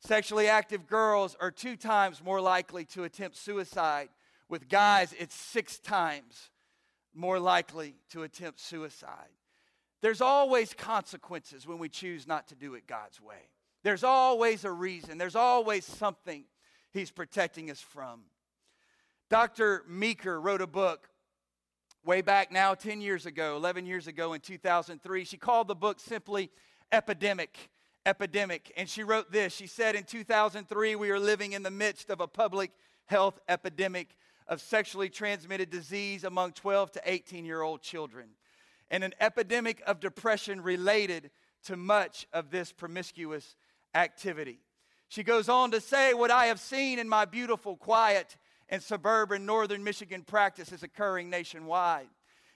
Sexually 0.00 0.48
active 0.48 0.86
girls 0.86 1.36
are 1.40 1.52
two 1.52 1.76
times 1.76 2.22
more 2.22 2.40
likely 2.40 2.84
to 2.84 3.04
attempt 3.04 3.36
suicide. 3.36 4.08
With 4.48 4.68
guys, 4.68 5.14
it's 5.18 5.34
six 5.34 5.78
times 5.78 6.50
more 7.14 7.38
likely 7.38 7.94
to 8.10 8.24
attempt 8.24 8.60
suicide. 8.60 9.30
There's 10.02 10.20
always 10.20 10.74
consequences 10.74 11.66
when 11.66 11.78
we 11.78 11.88
choose 11.88 12.26
not 12.26 12.48
to 12.48 12.56
do 12.56 12.74
it 12.74 12.86
God's 12.86 13.20
way. 13.20 13.48
There's 13.84 14.02
always 14.02 14.64
a 14.64 14.72
reason, 14.72 15.18
there's 15.18 15.36
always 15.36 15.84
something 15.84 16.44
He's 16.92 17.10
protecting 17.10 17.72
us 17.72 17.80
from. 17.80 18.20
Dr. 19.28 19.82
Meeker 19.88 20.40
wrote 20.40 20.60
a 20.60 20.66
book 20.66 21.08
way 22.04 22.22
back 22.22 22.52
now, 22.52 22.74
10 22.74 23.00
years 23.00 23.26
ago, 23.26 23.56
11 23.56 23.84
years 23.84 24.06
ago 24.06 24.32
in 24.32 24.40
2003. 24.40 25.24
She 25.24 25.36
called 25.36 25.66
the 25.66 25.74
book 25.74 25.98
simply 25.98 26.50
Epidemic. 26.92 27.70
Epidemic. 28.06 28.72
And 28.76 28.88
she 28.88 29.02
wrote 29.02 29.32
this 29.32 29.52
She 29.52 29.66
said, 29.66 29.96
In 29.96 30.04
2003, 30.04 30.94
we 30.94 31.10
are 31.10 31.18
living 31.18 31.52
in 31.52 31.64
the 31.64 31.70
midst 31.70 32.10
of 32.10 32.20
a 32.20 32.28
public 32.28 32.70
health 33.06 33.40
epidemic 33.48 34.10
of 34.46 34.60
sexually 34.60 35.08
transmitted 35.08 35.70
disease 35.70 36.22
among 36.22 36.52
12 36.52 36.92
to 36.92 37.02
18 37.04 37.44
year 37.44 37.62
old 37.62 37.82
children, 37.82 38.28
and 38.90 39.02
an 39.02 39.14
epidemic 39.20 39.82
of 39.86 40.00
depression 40.00 40.60
related 40.60 41.30
to 41.64 41.76
much 41.76 42.26
of 42.32 42.50
this 42.50 42.72
promiscuous 42.72 43.56
activity. 43.94 44.58
She 45.08 45.22
goes 45.22 45.48
on 45.48 45.70
to 45.70 45.80
say, 45.80 46.14
What 46.14 46.30
I 46.30 46.46
have 46.46 46.60
seen 46.60 46.98
in 46.98 47.08
my 47.08 47.24
beautiful, 47.24 47.76
quiet, 47.76 48.36
and 48.68 48.82
suburban 48.82 49.46
northern 49.46 49.84
Michigan 49.84 50.22
practice 50.22 50.72
is 50.72 50.82
occurring 50.82 51.30
nationwide. 51.30 52.08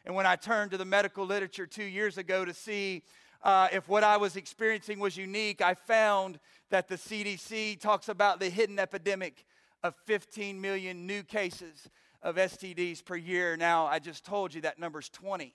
And 0.04 0.14
when 0.14 0.26
I 0.26 0.36
turned 0.36 0.70
to 0.70 0.76
the 0.76 0.84
medical 0.84 1.26
literature 1.26 1.66
two 1.66 1.84
years 1.84 2.18
ago 2.18 2.44
to 2.44 2.54
see 2.54 3.02
uh, 3.42 3.68
if 3.72 3.88
what 3.88 4.02
I 4.02 4.16
was 4.16 4.36
experiencing 4.36 4.98
was 4.98 5.16
unique, 5.16 5.60
I 5.60 5.74
found 5.74 6.40
that 6.70 6.88
the 6.88 6.96
CDC 6.96 7.80
talks 7.80 8.08
about 8.08 8.40
the 8.40 8.50
hidden 8.50 8.78
epidemic 8.78 9.44
of 9.82 9.94
15 10.06 10.60
million 10.60 11.06
new 11.06 11.22
cases 11.22 11.88
of 12.22 12.36
STDs 12.36 13.04
per 13.04 13.16
year. 13.16 13.56
Now, 13.56 13.86
I 13.86 14.00
just 14.00 14.24
told 14.24 14.54
you 14.54 14.62
that 14.62 14.78
number's 14.78 15.08
20. 15.08 15.54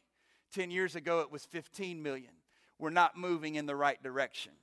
10 0.54 0.72
years 0.72 0.96
ago, 0.96 1.19
it 1.22 1.32
was 1.32 1.46
15 1.46 2.02
million. 2.02 2.32
We're 2.80 2.91
not 2.91 3.17
moving 3.17 3.56
in 3.56 3.65
the 3.65 3.76
right 3.76 4.02
direction. 4.02 4.54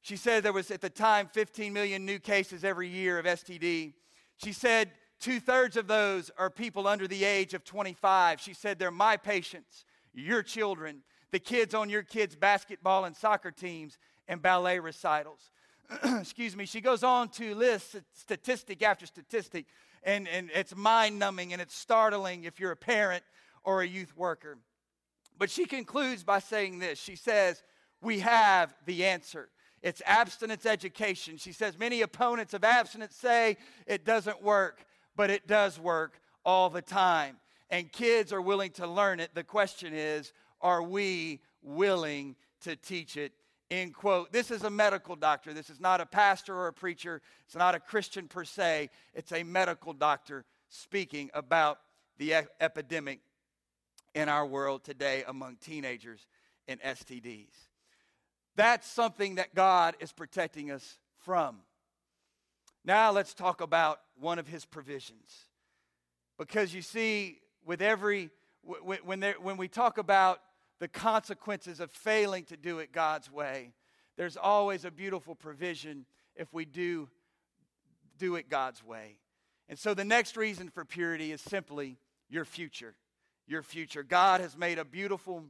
She 0.00 0.16
said 0.16 0.42
there 0.42 0.52
was 0.52 0.70
at 0.70 0.80
the 0.80 0.90
time 0.90 1.28
15 1.32 1.72
million 1.72 2.06
new 2.06 2.18
cases 2.18 2.64
every 2.64 2.88
year 2.88 3.18
of 3.18 3.26
STD. 3.26 3.92
She 4.36 4.52
said 4.52 4.92
two 5.20 5.40
thirds 5.40 5.76
of 5.76 5.86
those 5.86 6.30
are 6.38 6.50
people 6.50 6.86
under 6.86 7.08
the 7.08 7.24
age 7.24 7.54
of 7.54 7.64
25. 7.64 8.40
She 8.40 8.54
said 8.54 8.78
they're 8.78 8.90
my 8.90 9.16
patients, 9.16 9.84
your 10.14 10.42
children, 10.42 11.02
the 11.30 11.38
kids 11.38 11.74
on 11.74 11.90
your 11.90 12.02
kids' 12.02 12.36
basketball 12.36 13.04
and 13.04 13.16
soccer 13.16 13.50
teams, 13.50 13.98
and 14.28 14.40
ballet 14.40 14.78
recitals. 14.78 15.50
Excuse 16.04 16.54
me. 16.54 16.66
She 16.66 16.80
goes 16.80 17.02
on 17.02 17.30
to 17.30 17.54
list 17.54 17.96
statistic 18.12 18.82
after 18.82 19.06
statistic, 19.06 19.66
and, 20.04 20.28
and 20.28 20.50
it's 20.54 20.76
mind 20.76 21.18
numbing 21.18 21.52
and 21.52 21.62
it's 21.62 21.76
startling 21.76 22.44
if 22.44 22.60
you're 22.60 22.72
a 22.72 22.76
parent 22.76 23.24
or 23.64 23.82
a 23.82 23.86
youth 23.86 24.16
worker. 24.16 24.58
But 25.38 25.50
she 25.50 25.64
concludes 25.64 26.24
by 26.24 26.40
saying 26.40 26.78
this 26.78 26.98
She 26.98 27.16
says, 27.16 27.62
We 28.02 28.20
have 28.20 28.74
the 28.86 29.04
answer. 29.04 29.48
It's 29.82 30.02
abstinence 30.04 30.66
education. 30.66 31.36
She 31.36 31.52
says 31.52 31.78
many 31.78 32.02
opponents 32.02 32.54
of 32.54 32.64
abstinence 32.64 33.14
say 33.14 33.56
it 33.86 34.04
doesn't 34.04 34.42
work, 34.42 34.84
but 35.16 35.30
it 35.30 35.46
does 35.46 35.78
work 35.78 36.20
all 36.44 36.70
the 36.70 36.82
time. 36.82 37.36
And 37.70 37.90
kids 37.92 38.32
are 38.32 38.40
willing 38.40 38.70
to 38.72 38.86
learn 38.86 39.20
it. 39.20 39.34
The 39.34 39.44
question 39.44 39.92
is, 39.94 40.32
are 40.60 40.82
we 40.82 41.40
willing 41.62 42.36
to 42.62 42.76
teach 42.76 43.16
it? 43.16 43.32
End 43.70 43.94
quote. 43.94 44.32
This 44.32 44.50
is 44.50 44.62
a 44.64 44.70
medical 44.70 45.14
doctor. 45.14 45.52
This 45.52 45.68
is 45.68 45.78
not 45.78 46.00
a 46.00 46.06
pastor 46.06 46.56
or 46.56 46.68
a 46.68 46.72
preacher. 46.72 47.20
It's 47.44 47.54
not 47.54 47.74
a 47.74 47.80
Christian 47.80 48.26
per 48.26 48.44
se. 48.44 48.88
It's 49.14 49.32
a 49.32 49.42
medical 49.42 49.92
doctor 49.92 50.46
speaking 50.70 51.30
about 51.34 51.78
the 52.16 52.32
e- 52.32 52.48
epidemic 52.60 53.20
in 54.14 54.28
our 54.28 54.46
world 54.46 54.84
today 54.84 55.22
among 55.28 55.56
teenagers 55.56 56.26
and 56.66 56.80
STDs. 56.80 57.68
That's 58.58 58.88
something 58.88 59.36
that 59.36 59.54
God 59.54 59.94
is 60.00 60.10
protecting 60.10 60.72
us 60.72 60.98
from. 61.20 61.58
Now 62.84 63.12
let's 63.12 63.32
talk 63.32 63.60
about 63.60 64.00
one 64.18 64.40
of 64.40 64.48
his 64.48 64.64
provisions. 64.64 65.32
Because 66.40 66.74
you 66.74 66.82
see, 66.82 67.38
with 67.64 67.80
every, 67.80 68.30
when, 69.04 69.20
there, 69.20 69.36
when 69.40 69.58
we 69.58 69.68
talk 69.68 69.96
about 69.96 70.40
the 70.80 70.88
consequences 70.88 71.78
of 71.78 71.92
failing 71.92 72.46
to 72.46 72.56
do 72.56 72.80
it 72.80 72.90
God's 72.90 73.30
way, 73.30 73.74
there's 74.16 74.36
always 74.36 74.84
a 74.84 74.90
beautiful 74.90 75.36
provision 75.36 76.04
if 76.34 76.52
we 76.52 76.64
do 76.64 77.08
do 78.18 78.34
it 78.34 78.50
God's 78.50 78.82
way. 78.82 79.18
And 79.68 79.78
so 79.78 79.94
the 79.94 80.04
next 80.04 80.36
reason 80.36 80.68
for 80.68 80.84
purity 80.84 81.30
is 81.30 81.40
simply 81.40 81.96
your 82.28 82.44
future. 82.44 82.96
Your 83.46 83.62
future. 83.62 84.02
God 84.02 84.40
has 84.40 84.56
made 84.56 84.80
a 84.80 84.84
beautiful, 84.84 85.44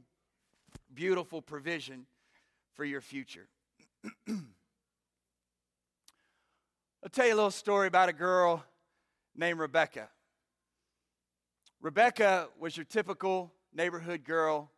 beautiful 0.93 1.41
provision 1.41 2.05
for 2.79 2.85
your 2.85 3.01
future. 3.01 3.49
I'll 4.29 4.39
tell 7.11 7.27
you 7.27 7.33
a 7.33 7.35
little 7.35 7.51
story 7.51 7.87
about 7.87 8.07
a 8.07 8.13
girl 8.13 8.63
named 9.35 9.59
Rebecca. 9.59 10.07
Rebecca 11.81 12.47
was 12.57 12.77
your 12.77 12.85
typical 12.85 13.51
neighborhood 13.73 14.23
girl 14.23 14.71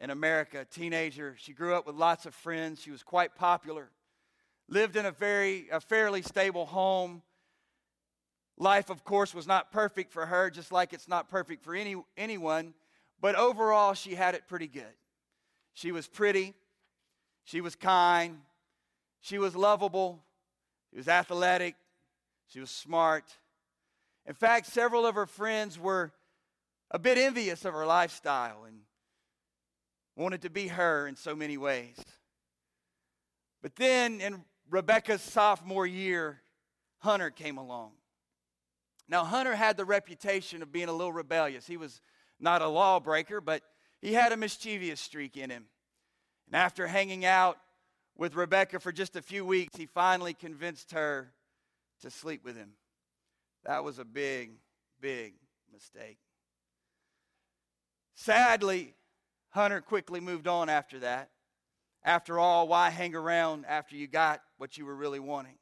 in 0.00 0.10
America, 0.10 0.64
teenager. 0.70 1.34
She 1.38 1.52
grew 1.52 1.74
up 1.74 1.88
with 1.88 1.96
lots 1.96 2.24
of 2.24 2.36
friends. 2.36 2.80
She 2.80 2.92
was 2.92 3.02
quite 3.02 3.34
popular. 3.34 3.90
lived 4.68 4.94
in 4.94 5.04
a 5.04 5.10
very 5.10 5.66
a 5.72 5.80
fairly 5.80 6.22
stable 6.22 6.66
home. 6.66 7.20
Life, 8.58 8.90
of 8.90 9.02
course, 9.02 9.34
was 9.34 9.48
not 9.48 9.72
perfect 9.72 10.12
for 10.12 10.24
her, 10.24 10.50
just 10.50 10.70
like 10.70 10.92
it's 10.92 11.08
not 11.08 11.28
perfect 11.28 11.64
for 11.64 11.74
any, 11.74 11.96
anyone. 12.16 12.74
But 13.20 13.34
overall, 13.34 13.94
she 13.94 14.14
had 14.14 14.36
it 14.36 14.46
pretty 14.46 14.68
good. 14.68 14.94
She 15.74 15.90
was 15.90 16.06
pretty. 16.06 16.54
She 17.44 17.60
was 17.60 17.74
kind. 17.74 18.38
She 19.20 19.38
was 19.38 19.54
lovable. 19.54 20.22
She 20.90 20.96
was 20.96 21.08
athletic. 21.08 21.76
She 22.48 22.60
was 22.60 22.70
smart. 22.70 23.24
In 24.26 24.34
fact, 24.34 24.66
several 24.66 25.06
of 25.06 25.14
her 25.14 25.26
friends 25.26 25.78
were 25.78 26.12
a 26.90 26.98
bit 26.98 27.18
envious 27.18 27.64
of 27.64 27.74
her 27.74 27.86
lifestyle 27.86 28.64
and 28.64 28.80
wanted 30.16 30.42
to 30.42 30.50
be 30.50 30.68
her 30.68 31.06
in 31.06 31.16
so 31.16 31.34
many 31.34 31.56
ways. 31.56 31.96
But 33.62 33.76
then 33.76 34.20
in 34.20 34.44
Rebecca's 34.68 35.22
sophomore 35.22 35.86
year, 35.86 36.40
Hunter 36.98 37.30
came 37.30 37.58
along. 37.58 37.92
Now, 39.08 39.24
Hunter 39.24 39.56
had 39.56 39.76
the 39.76 39.84
reputation 39.84 40.62
of 40.62 40.70
being 40.70 40.88
a 40.88 40.92
little 40.92 41.12
rebellious. 41.12 41.66
He 41.66 41.76
was 41.76 42.00
not 42.38 42.62
a 42.62 42.68
lawbreaker, 42.68 43.40
but 43.40 43.62
he 44.00 44.12
had 44.12 44.32
a 44.32 44.36
mischievous 44.36 45.00
streak 45.00 45.36
in 45.36 45.50
him. 45.50 45.66
And 46.50 46.60
after 46.60 46.88
hanging 46.88 47.24
out 47.24 47.58
with 48.16 48.34
Rebecca 48.34 48.80
for 48.80 48.90
just 48.90 49.14
a 49.14 49.22
few 49.22 49.44
weeks, 49.44 49.76
he 49.76 49.86
finally 49.86 50.34
convinced 50.34 50.90
her 50.90 51.32
to 52.02 52.10
sleep 52.10 52.44
with 52.44 52.56
him. 52.56 52.72
That 53.64 53.84
was 53.84 54.00
a 54.00 54.04
big, 54.04 54.52
big 55.00 55.34
mistake. 55.72 56.18
Sadly, 58.16 58.94
Hunter 59.50 59.80
quickly 59.80 60.18
moved 60.18 60.48
on 60.48 60.68
after 60.68 60.98
that. 61.00 61.30
After 62.02 62.38
all, 62.38 62.66
why 62.66 62.90
hang 62.90 63.14
around 63.14 63.64
after 63.68 63.94
you 63.94 64.08
got 64.08 64.40
what 64.58 64.76
you 64.76 64.86
were 64.86 64.96
really 64.96 65.20
wanting? 65.20 65.58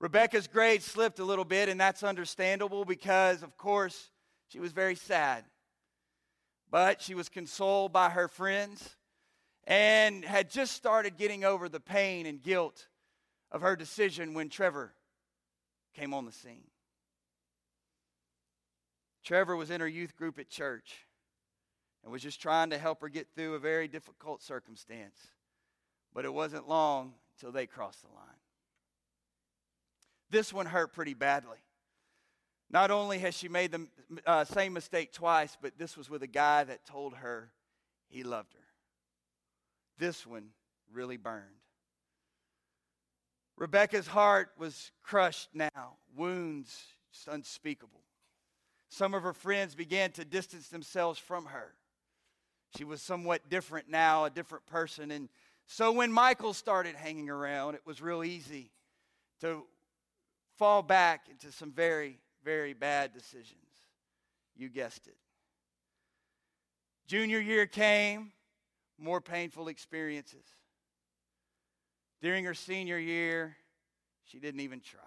Rebecca's 0.00 0.48
grades 0.48 0.84
slipped 0.84 1.20
a 1.20 1.24
little 1.24 1.44
bit, 1.44 1.68
and 1.68 1.80
that's 1.80 2.02
understandable 2.02 2.84
because, 2.84 3.42
of 3.42 3.56
course, 3.56 4.10
she 4.48 4.58
was 4.58 4.72
very 4.72 4.96
sad. 4.96 5.44
But 6.70 7.00
she 7.00 7.14
was 7.14 7.28
consoled 7.28 7.92
by 7.92 8.10
her 8.10 8.26
friends 8.26 8.96
and 9.66 10.24
had 10.24 10.50
just 10.50 10.72
started 10.74 11.16
getting 11.16 11.44
over 11.44 11.68
the 11.68 11.80
pain 11.80 12.26
and 12.26 12.42
guilt 12.42 12.86
of 13.50 13.62
her 13.62 13.76
decision 13.76 14.34
when 14.34 14.48
Trevor 14.48 14.92
came 15.94 16.14
on 16.14 16.24
the 16.24 16.32
scene. 16.32 16.68
Trevor 19.24 19.56
was 19.56 19.70
in 19.70 19.80
her 19.80 19.88
youth 19.88 20.16
group 20.16 20.38
at 20.38 20.48
church 20.48 21.06
and 22.04 22.12
was 22.12 22.22
just 22.22 22.40
trying 22.40 22.70
to 22.70 22.78
help 22.78 23.00
her 23.00 23.08
get 23.08 23.26
through 23.34 23.54
a 23.54 23.58
very 23.58 23.88
difficult 23.88 24.40
circumstance. 24.40 25.18
But 26.14 26.24
it 26.24 26.32
wasn't 26.32 26.68
long 26.68 27.14
until 27.34 27.50
they 27.50 27.66
crossed 27.66 28.02
the 28.02 28.08
line. 28.14 28.24
This 30.30 30.52
one 30.52 30.66
hurt 30.66 30.92
pretty 30.92 31.14
badly. 31.14 31.58
Not 32.70 32.90
only 32.90 33.18
has 33.18 33.34
she 33.34 33.48
made 33.48 33.72
the 33.72 33.86
uh, 34.26 34.44
same 34.44 34.72
mistake 34.72 35.12
twice, 35.12 35.56
but 35.60 35.78
this 35.78 35.96
was 35.96 36.10
with 36.10 36.22
a 36.22 36.28
guy 36.28 36.64
that 36.64 36.84
told 36.84 37.14
her 37.14 37.50
he 38.08 38.22
loved 38.22 38.52
her. 38.54 38.65
This 39.98 40.26
one 40.26 40.48
really 40.92 41.16
burned. 41.16 41.44
Rebecca's 43.56 44.06
heart 44.06 44.50
was 44.58 44.92
crushed 45.02 45.48
now, 45.54 45.96
wounds 46.14 46.78
unspeakable. 47.26 48.02
Some 48.88 49.14
of 49.14 49.22
her 49.22 49.32
friends 49.32 49.74
began 49.74 50.12
to 50.12 50.24
distance 50.24 50.68
themselves 50.68 51.18
from 51.18 51.46
her. 51.46 51.72
She 52.76 52.84
was 52.84 53.00
somewhat 53.00 53.48
different 53.48 53.88
now, 53.88 54.24
a 54.24 54.30
different 54.30 54.66
person. 54.66 55.10
And 55.10 55.28
so 55.66 55.92
when 55.92 56.12
Michael 56.12 56.52
started 56.52 56.94
hanging 56.94 57.30
around, 57.30 57.74
it 57.74 57.80
was 57.86 58.02
real 58.02 58.22
easy 58.22 58.70
to 59.40 59.64
fall 60.56 60.82
back 60.82 61.28
into 61.30 61.50
some 61.52 61.72
very, 61.72 62.18
very 62.44 62.74
bad 62.74 63.12
decisions. 63.12 63.56
You 64.56 64.68
guessed 64.68 65.06
it. 65.06 65.16
Junior 67.06 67.40
year 67.40 67.66
came, 67.66 68.32
more 68.98 69.20
painful 69.20 69.68
experiences. 69.68 70.44
During 72.22 72.44
her 72.44 72.54
senior 72.54 72.98
year, 72.98 73.56
she 74.24 74.38
didn't 74.38 74.60
even 74.60 74.80
try. 74.80 75.00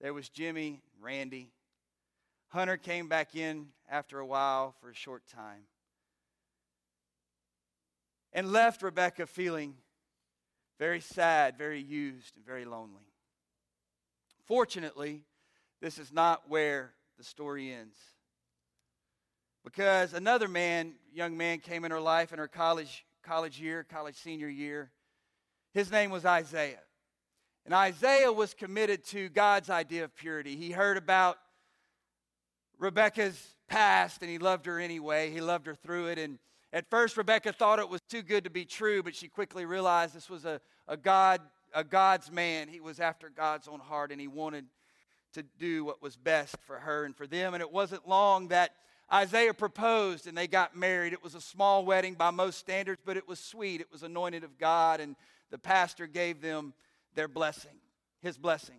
There 0.00 0.14
was 0.14 0.28
Jimmy, 0.28 0.82
Randy. 1.00 1.50
Hunter 2.48 2.76
came 2.76 3.08
back 3.08 3.34
in 3.34 3.68
after 3.88 4.18
a 4.18 4.26
while 4.26 4.74
for 4.80 4.90
a 4.90 4.94
short 4.94 5.26
time 5.26 5.64
and 8.32 8.52
left 8.52 8.82
Rebecca 8.82 9.26
feeling 9.26 9.74
very 10.78 11.00
sad, 11.00 11.58
very 11.58 11.80
used, 11.80 12.36
and 12.36 12.44
very 12.44 12.64
lonely. 12.64 13.12
Fortunately, 14.46 15.24
this 15.80 15.98
is 15.98 16.12
not 16.12 16.48
where 16.48 16.94
the 17.18 17.24
story 17.24 17.72
ends. 17.72 17.96
Because 19.64 20.14
another 20.14 20.48
man, 20.48 20.94
young 21.12 21.36
man, 21.36 21.58
came 21.58 21.84
in 21.84 21.90
her 21.90 22.00
life 22.00 22.32
in 22.32 22.38
her 22.38 22.48
college, 22.48 23.04
college 23.22 23.60
year, 23.60 23.84
college 23.84 24.16
senior 24.16 24.48
year. 24.48 24.90
His 25.72 25.90
name 25.90 26.10
was 26.10 26.24
Isaiah. 26.24 26.80
And 27.64 27.74
Isaiah 27.74 28.32
was 28.32 28.54
committed 28.54 29.04
to 29.06 29.28
God's 29.28 29.70
idea 29.70 30.04
of 30.04 30.16
purity. 30.16 30.56
He 30.56 30.70
heard 30.70 30.96
about 30.96 31.36
Rebecca's 32.78 33.54
past 33.68 34.22
and 34.22 34.30
he 34.30 34.38
loved 34.38 34.66
her 34.66 34.80
anyway. 34.80 35.30
He 35.30 35.40
loved 35.40 35.66
her 35.66 35.74
through 35.74 36.08
it. 36.08 36.18
And 36.18 36.38
at 36.72 36.88
first, 36.88 37.16
Rebecca 37.16 37.52
thought 37.52 37.78
it 37.78 37.88
was 37.88 38.00
too 38.02 38.22
good 38.22 38.44
to 38.44 38.50
be 38.50 38.64
true, 38.64 39.02
but 39.02 39.14
she 39.14 39.28
quickly 39.28 39.64
realized 39.64 40.14
this 40.14 40.30
was 40.30 40.44
a, 40.44 40.60
a, 40.86 40.96
God, 40.96 41.40
a 41.74 41.82
God's 41.82 42.30
man. 42.30 42.68
He 42.68 42.80
was 42.80 43.00
after 43.00 43.28
God's 43.28 43.66
own 43.66 43.80
heart, 43.80 44.12
and 44.12 44.20
he 44.20 44.28
wanted 44.28 44.66
to 45.34 45.42
do 45.58 45.84
what 45.84 46.00
was 46.00 46.16
best 46.16 46.56
for 46.62 46.78
her 46.78 47.04
and 47.04 47.16
for 47.16 47.26
them. 47.26 47.54
And 47.54 47.60
it 47.60 47.72
wasn't 47.72 48.06
long 48.06 48.48
that 48.48 48.70
Isaiah 49.12 49.54
proposed 49.54 50.26
and 50.26 50.36
they 50.36 50.46
got 50.46 50.76
married. 50.76 51.12
It 51.12 51.22
was 51.22 51.34
a 51.34 51.40
small 51.40 51.84
wedding 51.84 52.14
by 52.14 52.30
most 52.30 52.58
standards, 52.58 53.00
but 53.04 53.16
it 53.16 53.26
was 53.26 53.40
sweet. 53.40 53.80
It 53.80 53.90
was 53.90 54.02
anointed 54.02 54.44
of 54.44 54.58
God, 54.58 55.00
and 55.00 55.16
the 55.50 55.58
pastor 55.58 56.06
gave 56.06 56.40
them 56.40 56.74
their 57.14 57.28
blessing, 57.28 57.76
his 58.22 58.38
blessing. 58.38 58.78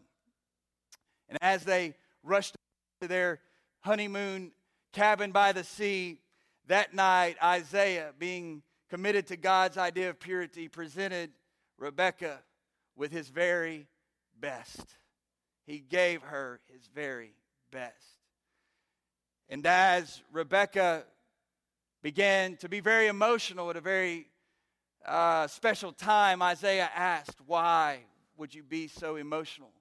And 1.27 1.37
as 1.41 1.63
they 1.63 1.95
rushed 2.23 2.55
to 3.01 3.07
their 3.07 3.39
honeymoon 3.81 4.51
cabin 4.93 5.31
by 5.31 5.51
the 5.51 5.63
sea, 5.63 6.19
that 6.67 6.93
night, 6.93 7.35
Isaiah, 7.43 8.11
being 8.17 8.61
committed 8.89 9.27
to 9.27 9.37
God's 9.37 9.77
idea 9.77 10.09
of 10.09 10.19
purity, 10.19 10.67
presented 10.67 11.31
Rebecca 11.77 12.39
with 12.95 13.11
his 13.11 13.29
very 13.29 13.87
best. 14.39 14.95
He 15.65 15.79
gave 15.79 16.21
her 16.21 16.61
his 16.71 16.87
very 16.93 17.33
best. 17.71 18.20
And 19.51 19.65
as 19.65 20.21
Rebecca 20.31 21.03
began 22.01 22.55
to 22.57 22.69
be 22.69 22.79
very 22.79 23.07
emotional 23.07 23.69
at 23.69 23.75
a 23.75 23.81
very 23.81 24.27
uh, 25.05 25.47
special 25.47 25.91
time, 25.91 26.41
Isaiah 26.41 26.89
asked, 26.95 27.37
Why 27.45 27.99
would 28.37 28.55
you 28.55 28.63
be 28.63 28.87
so 28.87 29.17
emotional 29.17 29.73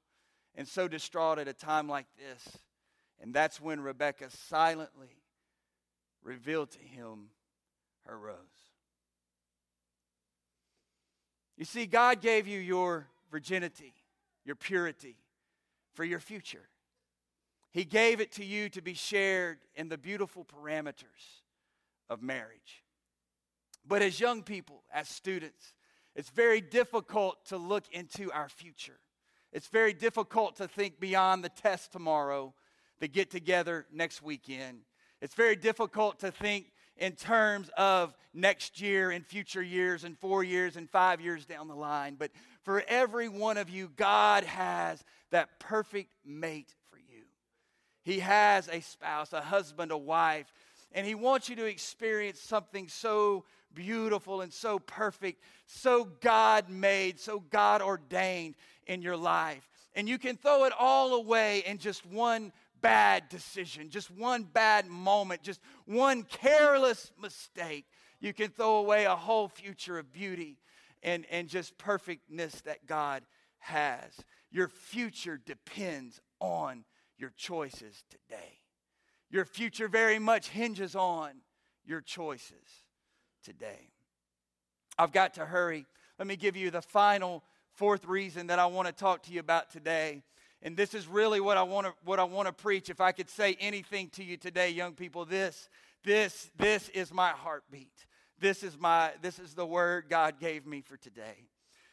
and 0.56 0.66
so 0.66 0.88
distraught 0.88 1.38
at 1.38 1.46
a 1.46 1.52
time 1.52 1.88
like 1.88 2.06
this? 2.18 2.59
And 3.20 3.33
that's 3.33 3.61
when 3.61 3.80
Rebecca 3.80 4.28
silently 4.48 5.22
revealed 6.24 6.72
to 6.72 6.80
him 6.80 7.28
her 8.06 8.18
rose. 8.18 8.37
You 11.56 11.64
see, 11.64 11.87
God 11.87 12.20
gave 12.20 12.48
you 12.48 12.59
your 12.59 13.06
virginity, 13.30 13.94
your 14.44 14.56
purity 14.56 15.16
for 15.94 16.02
your 16.02 16.18
future. 16.18 16.66
He 17.72 17.85
gave 17.85 18.20
it 18.20 18.33
to 18.33 18.44
you 18.44 18.68
to 18.70 18.83
be 18.83 18.94
shared 18.94 19.59
in 19.76 19.88
the 19.88 19.98
beautiful 19.98 20.44
parameters 20.44 21.42
of 22.09 22.22
marriage. 22.22 22.83
But 23.87 24.02
as 24.02 24.20
young 24.20 24.42
people, 24.42 24.83
as 24.92 25.09
students, 25.09 25.74
it's 26.16 26.30
very 26.30 26.61
difficult 26.61 27.44
to 27.46 27.56
look 27.56 27.85
into 27.92 28.33
our 28.33 28.48
future. 28.48 28.98
It's 29.52 29.68
very 29.68 29.92
difficult 29.92 30.56
to 30.56 30.68
think 30.68 31.00
beyond 31.00 31.44
the 31.44 31.48
test 31.48 31.92
tomorrow, 31.92 32.54
the 32.98 33.09
get 33.09 33.30
together 33.30 33.87
next 33.92 34.22
weekend. 34.22 34.80
It's 35.20 35.35
very 35.35 35.56
difficult 35.56 36.18
to 36.20 36.30
think 36.30 36.72
in 36.96 37.12
terms 37.12 37.70
of 37.76 38.14
next 38.35 38.80
year 38.80 39.11
and 39.11 39.24
future 39.24 39.62
years 39.62 40.04
and 40.04 40.18
four 40.18 40.44
years 40.44 40.76
and 40.76 40.88
five 40.88 41.20
years 41.20 41.46
down 41.46 41.68
the 41.68 41.74
line. 41.74 42.16
But 42.18 42.30
for 42.62 42.83
every 42.87 43.28
one 43.28 43.56
of 43.56 43.70
you, 43.70 43.90
God 43.96 44.44
has 44.44 45.02
that 45.30 45.59
perfect 45.59 46.14
mate. 46.24 46.74
He 48.11 48.18
has 48.18 48.66
a 48.66 48.81
spouse, 48.81 49.33
a 49.33 49.40
husband, 49.40 49.92
a 49.92 49.96
wife, 49.96 50.53
and 50.90 51.07
He 51.07 51.14
wants 51.14 51.49
you 51.49 51.55
to 51.55 51.66
experience 51.66 52.40
something 52.40 52.88
so 52.88 53.44
beautiful 53.73 54.40
and 54.40 54.53
so 54.53 54.81
perfect, 54.81 55.44
so 55.66 56.09
God 56.20 56.68
made, 56.68 57.20
so 57.20 57.38
God 57.38 57.83
ordained 57.83 58.57
in 58.88 59.01
your 59.01 59.16
life. 59.16 59.68
And 59.94 60.09
you 60.09 60.18
can 60.18 60.37
throw 60.37 60.64
it 60.64 60.73
all 60.77 61.14
away 61.14 61.62
in 61.64 61.79
just 61.79 62.05
one 62.05 62.51
bad 62.81 63.29
decision, 63.29 63.90
just 63.90 64.11
one 64.11 64.42
bad 64.42 64.88
moment, 64.88 65.44
just 65.44 65.61
one 65.85 66.25
careless 66.25 67.12
mistake, 67.23 67.85
you 68.18 68.33
can 68.33 68.49
throw 68.49 68.79
away 68.79 69.05
a 69.05 69.14
whole 69.14 69.46
future 69.46 70.01
of 70.01 70.12
beauty 70.12 70.57
and, 71.05 71.27
and 71.31 71.49
just 71.49 71.79
perfectness 71.79 72.61
that 72.62 72.88
God 72.88 73.23
has. 73.61 74.11
Your 74.51 74.66
future 74.66 75.40
depends 75.46 76.20
on 76.40 76.85
your 77.20 77.33
choices 77.37 78.02
today. 78.11 78.59
Your 79.30 79.44
future 79.44 79.88
very 79.88 80.18
much 80.18 80.48
hinges 80.48 80.96
on 80.96 81.33
your 81.85 82.00
choices 82.00 82.85
today. 83.44 83.90
I've 84.98 85.12
got 85.12 85.35
to 85.35 85.44
hurry. 85.44 85.87
Let 86.18 86.26
me 86.26 86.37
give 86.37 86.56
you 86.56 86.70
the 86.70 86.83
final 86.83 87.44
fourth 87.72 88.04
reason 88.04 88.48
that 88.48 88.59
I 88.59 88.66
want 88.66 88.88
to 88.88 88.92
talk 88.92 89.22
to 89.24 89.33
you 89.33 89.40
about 89.40 89.70
today. 89.70 90.22
And 90.62 90.76
this 90.76 90.92
is 90.94 91.06
really 91.06 91.40
what 91.40 91.56
I 91.56 91.62
want 91.62 91.87
to 91.87 91.94
what 92.04 92.18
I 92.18 92.24
want 92.24 92.46
to 92.46 92.52
preach. 92.52 92.90
If 92.90 93.00
I 93.00 93.12
could 93.12 93.30
say 93.30 93.56
anything 93.61 94.11
to 94.11 94.24
you 94.24 94.37
today, 94.37 94.70
young 94.70 94.92
people, 94.92 95.24
this 95.24 95.68
this 96.04 96.50
this 96.59 96.88
is 96.90 97.12
my 97.12 97.30
heartbeat. 97.30 98.06
This 98.38 98.62
is 98.62 98.78
my 98.78 99.12
this 99.22 99.38
is 99.38 99.54
the 99.54 99.64
word 99.64 100.06
God 100.11 100.38
gave 100.38 100.66
me 100.66 100.83
for 100.83 100.96
today. 100.96 101.48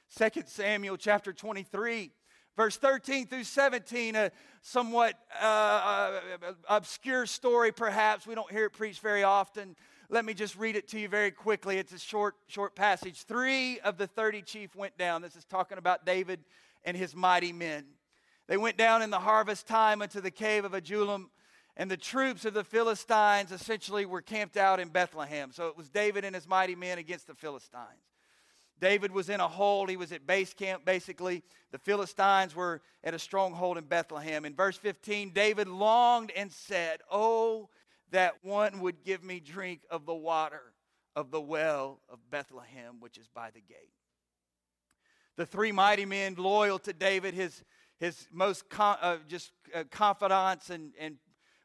Second 0.10 0.48
Samuel 0.48 0.98
chapter 0.98 1.32
23 1.32 2.12
verse 2.58 2.76
13 2.76 3.28
through 3.28 3.44
17 3.46 4.16
a 4.16 4.32
somewhat 4.62 5.14
uh, 5.42 5.46
uh, 5.46 6.20
obscure 6.68 7.26
story 7.26 7.72
perhaps. 7.72 8.28
We 8.28 8.36
don't 8.36 8.52
hear 8.52 8.66
it 8.66 8.72
preached 8.72 9.00
very 9.00 9.24
often. 9.24 9.78
Let 10.10 10.26
me 10.26 10.34
just 10.34 10.58
read 10.58 10.76
it 10.76 10.88
to 10.90 11.00
you 11.00 11.08
very 11.08 11.32
quickly. 11.32 11.78
It's 11.78 11.94
a 11.94 12.00
short 12.00 12.36
short 12.48 12.76
passage. 12.76 13.24
Three 13.24 13.80
of 13.82 13.98
the 13.98 14.08
30 14.08 14.42
chief 14.42 14.76
went 14.76 14.98
down. 14.98 15.22
This 15.22 15.36
is 15.36 15.46
talking 15.46 15.78
about 15.78 16.06
david 16.06 16.40
and 16.84 16.98
his 16.98 17.16
mighty 17.16 17.54
men. 17.54 17.86
They 18.48 18.58
went 18.58 18.78
down 18.78 19.02
in 19.02 19.12
the 19.12 19.20
harvest 19.20 19.68
time 19.68 20.02
into 20.02 20.20
the 20.20 20.32
cave 20.32 20.66
of 20.66 20.74
adullam 20.74 21.30
and 21.80 21.92
the 21.92 21.98
troops 21.98 22.44
of 22.44 22.56
the 22.56 22.64
philistines 22.64 23.52
essentially 23.52 24.06
were 24.06 24.22
camped 24.22 24.58
out 24.58 24.80
in 24.80 24.90
bethlehem. 24.90 25.52
So 25.52 25.68
it 25.68 25.78
was 25.78 25.90
david 25.90 26.26
and 26.26 26.34
his 26.34 26.48
mighty 26.48 26.76
men 26.76 26.98
against 26.98 27.28
the 27.28 27.36
philistines 27.36 28.07
David 28.80 29.12
was 29.12 29.30
in 29.30 29.40
a 29.40 29.48
hole. 29.48 29.88
He 29.88 29.98
was 29.98 30.12
at 30.12 30.28
base 30.28 30.54
camp, 30.54 30.86
basically. 30.86 31.44
The 31.72 31.80
Philistines 31.80 32.56
were 32.56 32.82
at 33.04 33.14
a 33.14 33.20
stronghold 33.20 33.78
in 33.78 33.86
Bethlehem. 33.86 34.46
In 34.46 34.56
verse 34.56 34.78
15, 34.78 35.32
David 35.32 35.68
longed 35.68 36.32
and 36.36 36.52
said, 36.52 37.02
Oh, 37.12 37.70
that 38.12 38.36
one 38.44 38.80
would 38.82 39.04
give 39.04 39.24
me 39.24 39.40
drink 39.40 39.82
of 39.90 40.06
the 40.06 40.16
water 40.16 40.74
of 41.16 41.32
the 41.32 41.42
well 41.42 42.00
of 42.10 42.20
Bethlehem, 42.30 43.00
which 43.00 43.18
is 43.18 43.28
by 43.28 43.50
the 43.50 43.62
gate. 43.62 43.92
The 45.36 45.46
three 45.46 45.72
mighty 45.72 46.06
men, 46.06 46.36
loyal 46.38 46.80
to 46.80 46.94
David, 46.94 47.34
his, 47.34 47.64
his 48.00 48.28
most 48.32 48.70
con- 48.70 48.98
uh, 49.02 49.18
just 49.28 49.52
uh, 49.74 49.84
confidants 49.92 50.70
and, 50.70 50.94
and 51.00 51.18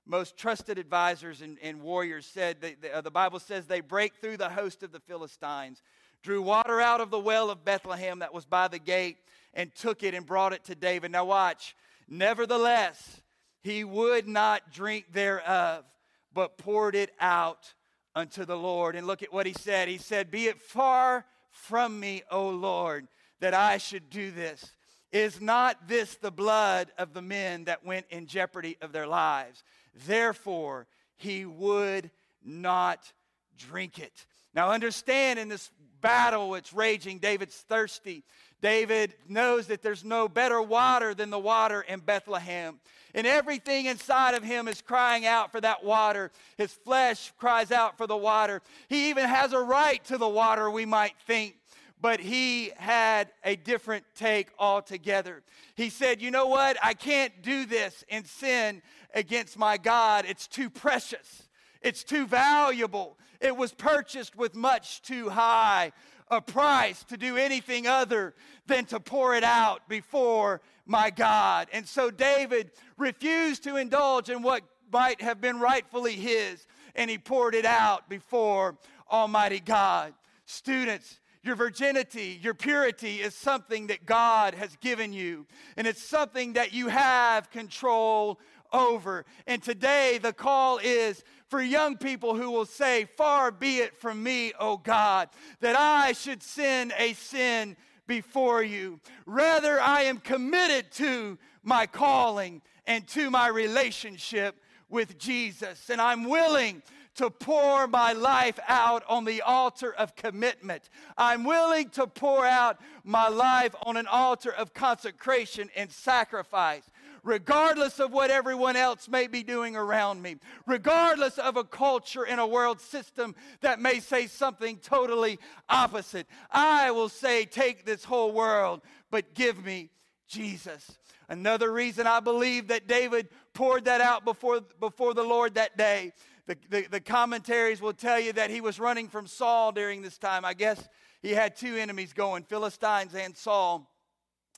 most 0.06 0.36
trusted 0.36 0.78
advisors 0.78 1.42
and, 1.42 1.58
and 1.62 1.80
warriors, 1.80 2.26
said, 2.26 2.60
they, 2.60 2.74
they, 2.74 2.90
uh, 2.90 3.00
the 3.02 3.10
Bible 3.10 3.38
says, 3.38 3.66
they 3.66 3.80
break 3.80 4.16
through 4.16 4.36
the 4.36 4.48
host 4.48 4.82
of 4.82 4.90
the 4.90 5.00
Philistines 5.00 5.80
drew 6.22 6.42
water 6.42 6.80
out 6.80 7.00
of 7.00 7.10
the 7.10 7.18
well 7.18 7.50
of 7.50 7.64
Bethlehem 7.64 8.20
that 8.20 8.34
was 8.34 8.44
by 8.44 8.68
the 8.68 8.78
gate, 8.78 9.16
and 9.54 9.74
took 9.74 10.02
it 10.02 10.14
and 10.14 10.24
brought 10.24 10.52
it 10.52 10.64
to 10.64 10.74
David. 10.74 11.10
Now, 11.10 11.24
watch. 11.24 11.76
Nevertheless, 12.08 13.20
he 13.62 13.84
would 13.84 14.26
not 14.26 14.72
drink 14.72 15.12
thereof, 15.12 15.84
but 16.32 16.58
poured 16.58 16.94
it 16.94 17.10
out 17.20 17.74
unto 18.14 18.44
the 18.44 18.56
Lord. 18.56 18.96
And 18.96 19.06
look 19.06 19.22
at 19.22 19.32
what 19.32 19.46
he 19.46 19.52
said. 19.52 19.88
He 19.88 19.98
said, 19.98 20.30
Be 20.30 20.46
it 20.46 20.60
far 20.60 21.24
from 21.50 22.00
me, 22.00 22.22
O 22.30 22.48
Lord, 22.48 23.08
that 23.40 23.54
I 23.54 23.78
should 23.78 24.10
do 24.10 24.30
this. 24.30 24.72
Is 25.10 25.40
not 25.40 25.88
this 25.88 26.14
the 26.16 26.30
blood 26.30 26.90
of 26.96 27.12
the 27.12 27.20
men 27.20 27.64
that 27.64 27.84
went 27.84 28.06
in 28.08 28.26
jeopardy 28.26 28.78
of 28.80 28.92
their 28.92 29.06
lives? 29.06 29.62
Therefore, 30.06 30.86
he 31.16 31.44
would 31.44 32.10
not 32.42 33.12
drink 33.58 33.98
it. 33.98 34.26
Now, 34.54 34.70
understand 34.70 35.38
in 35.38 35.48
this 35.48 35.70
battle, 36.02 36.54
it's 36.54 36.74
raging. 36.74 37.18
David's 37.18 37.56
thirsty. 37.56 38.24
David 38.60 39.14
knows 39.28 39.66
that 39.68 39.82
there's 39.82 40.04
no 40.04 40.28
better 40.28 40.60
water 40.60 41.14
than 41.14 41.30
the 41.30 41.38
water 41.38 41.80
in 41.82 42.00
Bethlehem. 42.00 42.78
And 43.14 43.26
everything 43.26 43.86
inside 43.86 44.34
of 44.34 44.42
him 44.42 44.68
is 44.68 44.80
crying 44.80 45.26
out 45.26 45.52
for 45.52 45.60
that 45.60 45.84
water. 45.84 46.30
His 46.56 46.72
flesh 46.72 47.32
cries 47.38 47.72
out 47.72 47.98
for 47.98 48.06
the 48.06 48.16
water. 48.16 48.62
He 48.88 49.10
even 49.10 49.28
has 49.28 49.52
a 49.52 49.60
right 49.60 50.02
to 50.04 50.16
the 50.16 50.28
water, 50.28 50.70
we 50.70 50.86
might 50.86 51.14
think. 51.26 51.56
But 52.00 52.20
he 52.20 52.72
had 52.76 53.30
a 53.44 53.54
different 53.54 54.04
take 54.16 54.48
altogether. 54.58 55.42
He 55.76 55.88
said, 55.88 56.20
You 56.20 56.30
know 56.30 56.46
what? 56.46 56.76
I 56.82 56.94
can't 56.94 57.42
do 57.42 57.64
this 57.64 58.04
and 58.10 58.26
sin 58.26 58.82
against 59.14 59.58
my 59.58 59.76
God. 59.76 60.24
It's 60.26 60.46
too 60.48 60.70
precious, 60.70 61.48
it's 61.80 62.04
too 62.04 62.26
valuable. 62.26 63.18
It 63.42 63.56
was 63.56 63.72
purchased 63.72 64.36
with 64.36 64.54
much 64.54 65.02
too 65.02 65.28
high 65.28 65.92
a 66.32 66.40
price 66.40 67.04
to 67.04 67.16
do 67.18 67.36
anything 67.36 67.86
other 67.86 68.32
than 68.66 68.86
to 68.86 68.98
pour 68.98 69.34
it 69.34 69.44
out 69.44 69.86
before 69.88 70.62
my 70.86 71.10
God. 71.10 71.68
And 71.72 71.86
so 71.86 72.10
David 72.10 72.70
refused 72.96 73.64
to 73.64 73.76
indulge 73.76 74.30
in 74.30 74.42
what 74.42 74.62
might 74.90 75.20
have 75.20 75.40
been 75.40 75.60
rightfully 75.60 76.14
his, 76.14 76.66
and 76.94 77.10
he 77.10 77.18
poured 77.18 77.54
it 77.54 77.66
out 77.66 78.08
before 78.08 78.78
Almighty 79.10 79.60
God. 79.60 80.14
Students, 80.46 81.20
your 81.42 81.54
virginity, 81.54 82.38
your 82.40 82.54
purity 82.54 83.16
is 83.16 83.34
something 83.34 83.88
that 83.88 84.06
God 84.06 84.54
has 84.54 84.76
given 84.76 85.12
you, 85.12 85.46
and 85.76 85.86
it's 85.86 86.02
something 86.02 86.54
that 86.54 86.72
you 86.72 86.88
have 86.88 87.50
control 87.50 88.38
over. 88.72 89.26
And 89.46 89.62
today, 89.62 90.18
the 90.22 90.32
call 90.32 90.78
is 90.78 91.22
for 91.52 91.60
young 91.60 91.98
people 91.98 92.34
who 92.34 92.50
will 92.50 92.64
say, 92.64 93.04
Far 93.04 93.50
be 93.50 93.80
it 93.80 94.00
from 94.00 94.22
me, 94.22 94.54
O 94.58 94.78
God, 94.78 95.28
that 95.60 95.76
I 95.78 96.12
should 96.12 96.42
sin 96.42 96.94
a 96.96 97.12
sin 97.12 97.76
before 98.06 98.62
you. 98.62 99.00
Rather, 99.26 99.78
I 99.78 100.04
am 100.04 100.16
committed 100.16 100.90
to 100.92 101.36
my 101.62 101.84
calling 101.84 102.62
and 102.86 103.06
to 103.08 103.30
my 103.30 103.48
relationship 103.48 104.56
with 104.88 105.18
Jesus. 105.18 105.90
And 105.90 106.00
I'm 106.00 106.24
willing 106.24 106.80
to 107.16 107.28
pour 107.28 107.86
my 107.86 108.14
life 108.14 108.58
out 108.66 109.04
on 109.06 109.26
the 109.26 109.42
altar 109.42 109.92
of 109.92 110.16
commitment. 110.16 110.88
I'm 111.18 111.44
willing 111.44 111.90
to 111.90 112.06
pour 112.06 112.46
out 112.46 112.80
my 113.04 113.28
life 113.28 113.74
on 113.82 113.98
an 113.98 114.06
altar 114.06 114.54
of 114.54 114.72
consecration 114.72 115.68
and 115.76 115.92
sacrifice 115.92 116.84
regardless 117.24 118.00
of 118.00 118.12
what 118.12 118.30
everyone 118.30 118.76
else 118.76 119.08
may 119.08 119.26
be 119.26 119.42
doing 119.42 119.76
around 119.76 120.22
me, 120.22 120.36
regardless 120.66 121.38
of 121.38 121.56
a 121.56 121.64
culture 121.64 122.24
and 122.24 122.40
a 122.40 122.46
world 122.46 122.80
system 122.80 123.34
that 123.60 123.80
may 123.80 124.00
say 124.00 124.26
something 124.26 124.76
totally 124.78 125.38
opposite. 125.68 126.26
I 126.50 126.90
will 126.90 127.08
say, 127.08 127.44
Take 127.44 127.84
this 127.84 128.04
whole 128.04 128.32
world, 128.32 128.82
but 129.10 129.34
give 129.34 129.64
me 129.64 129.90
Jesus. 130.28 130.98
Another 131.28 131.72
reason 131.72 132.06
I 132.06 132.20
believe 132.20 132.68
that 132.68 132.86
David 132.86 133.28
poured 133.54 133.84
that 133.84 134.00
out 134.00 134.24
before, 134.24 134.60
before 134.80 135.14
the 135.14 135.22
Lord 135.22 135.54
that 135.54 135.76
day. 135.76 136.12
The, 136.46 136.56
the, 136.70 136.86
the, 136.90 137.00
commentaries 137.00 137.80
will 137.80 137.92
tell 137.92 138.18
you 138.18 138.32
that 138.32 138.50
he 138.50 138.60
was 138.60 138.80
running 138.80 139.08
from 139.08 139.28
Saul 139.28 139.70
during 139.70 140.02
this 140.02 140.18
time. 140.18 140.44
I 140.44 140.54
guess 140.54 140.88
he 141.22 141.30
had 141.30 141.54
two 141.54 141.76
enemies 141.76 142.12
going 142.12 142.42
Philistines 142.42 143.14
and 143.14 143.36
Saul. 143.36 143.88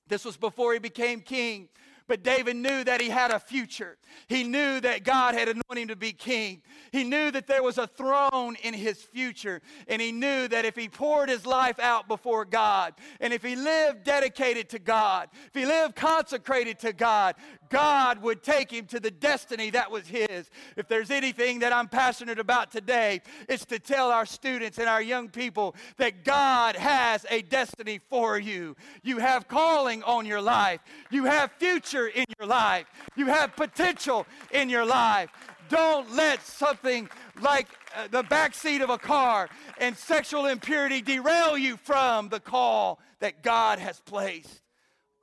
This 0.09 0.25
was 0.25 0.37
before 0.37 0.73
he 0.73 0.79
became 0.79 1.21
king. 1.21 1.69
But 2.07 2.23
David 2.23 2.57
knew 2.57 2.85
that 2.85 3.01
he 3.01 3.09
had 3.09 3.31
a 3.31 3.39
future. 3.39 3.97
He 4.29 4.45
knew 4.45 4.79
that 4.81 5.05
God 5.05 5.35
had 5.35 5.49
anointed 5.49 5.79
him 5.79 5.89
to 5.89 5.97
be 5.97 6.13
king. 6.13 6.63
He 6.93 7.03
knew 7.03 7.31
that 7.31 7.47
there 7.47 7.63
was 7.63 7.79
a 7.79 7.87
throne 7.87 8.57
in 8.63 8.75
his 8.75 9.03
future. 9.03 9.63
And 9.89 10.03
he 10.03 10.13
knew 10.13 10.47
that 10.49 10.67
if 10.67 10.77
he 10.77 10.89
poured 10.89 11.31
his 11.31 11.47
life 11.47 11.79
out 11.79 12.07
before 12.07 12.45
God, 12.45 12.95
and 13.21 13.33
if 13.33 13.43
he 13.43 13.57
lived 13.57 14.05
dedicated 14.05 14.69
to 14.71 14.79
God, 14.79 15.31
if 15.47 15.55
he 15.55 15.65
lived 15.65 15.97
consecrated 15.97 16.79
to 16.81 16.93
God, 16.93 17.37
God 17.75 18.23
would 18.23 18.45
take 18.45 18.71
him 18.71 18.87
to 18.87 19.01
the 19.01 19.11
destiny 19.11 19.71
that 19.71 19.91
was 19.91 20.07
his. 20.07 20.49
If 20.77 20.87
there's 20.87 21.11
anything 21.11 21.59
that 21.59 21.73
I'm 21.73 21.89
passionate 21.89 22.39
about 22.39 22.71
today, 22.71 23.21
it's 23.49 23.65
to 23.65 23.81
tell 23.81 24.13
our 24.13 24.27
students 24.27 24.79
and 24.79 24.89
our 24.89 25.03
young 25.03 25.29
people 25.29 25.75
that 25.97 26.23
God 26.23 26.77
has 26.77 27.27
a 27.31 27.43
destiny 27.43 27.99
for 28.09 28.39
you. 28.39 28.77
You 29.03 29.19
have 29.19 29.49
calling 29.49 30.05
on 30.05 30.25
your 30.25 30.41
life, 30.41 30.79
you 31.11 31.25
have 31.25 31.51
future 31.59 32.07
in 32.07 32.27
your 32.39 32.47
life. 32.47 32.87
You 33.17 33.27
have 33.27 33.57
potential 33.57 34.25
in 34.53 34.69
your 34.69 34.85
life. 34.85 35.31
Don't 35.69 36.15
let 36.15 36.47
something 36.47 37.09
like 37.41 37.67
uh, 37.97 38.07
the 38.09 38.23
backseat 38.23 38.83
of 38.83 38.91
a 38.91 38.99
car 38.99 39.49
and 39.79 39.97
sexual 39.97 40.47
impurity 40.47 41.03
derail 41.03 41.59
you 41.59 41.77
from 41.77 42.29
the 42.29 42.39
call 42.39 43.01
that 43.19 43.43
God 43.43 43.81
has 43.81 43.99
placed 43.99 44.63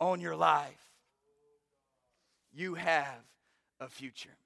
on 0.01 0.19
your 0.19 0.35
life. 0.35 0.80
You 2.53 2.75
have 2.75 3.23
a 3.79 3.87
future. 3.87 4.37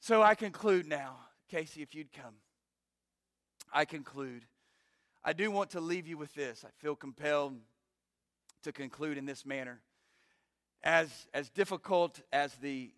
So 0.00 0.22
I 0.22 0.34
conclude 0.34 0.86
now. 0.86 1.16
Casey, 1.48 1.82
if 1.82 1.94
you'd 1.94 2.12
come. 2.12 2.34
I 3.72 3.84
conclude. 3.84 4.44
I 5.24 5.32
do 5.32 5.50
want 5.50 5.70
to 5.70 5.80
leave 5.80 6.06
you 6.06 6.16
with 6.16 6.34
this. 6.34 6.64
I 6.64 6.70
feel 6.78 6.96
compelled 6.96 7.54
to 8.62 8.72
conclude 8.72 9.18
in 9.18 9.26
this 9.26 9.44
manner 9.46 9.80
as, 10.82 11.10
as 11.34 11.50
difficult 11.50 12.20
as 12.32 12.54
the, 12.56 12.90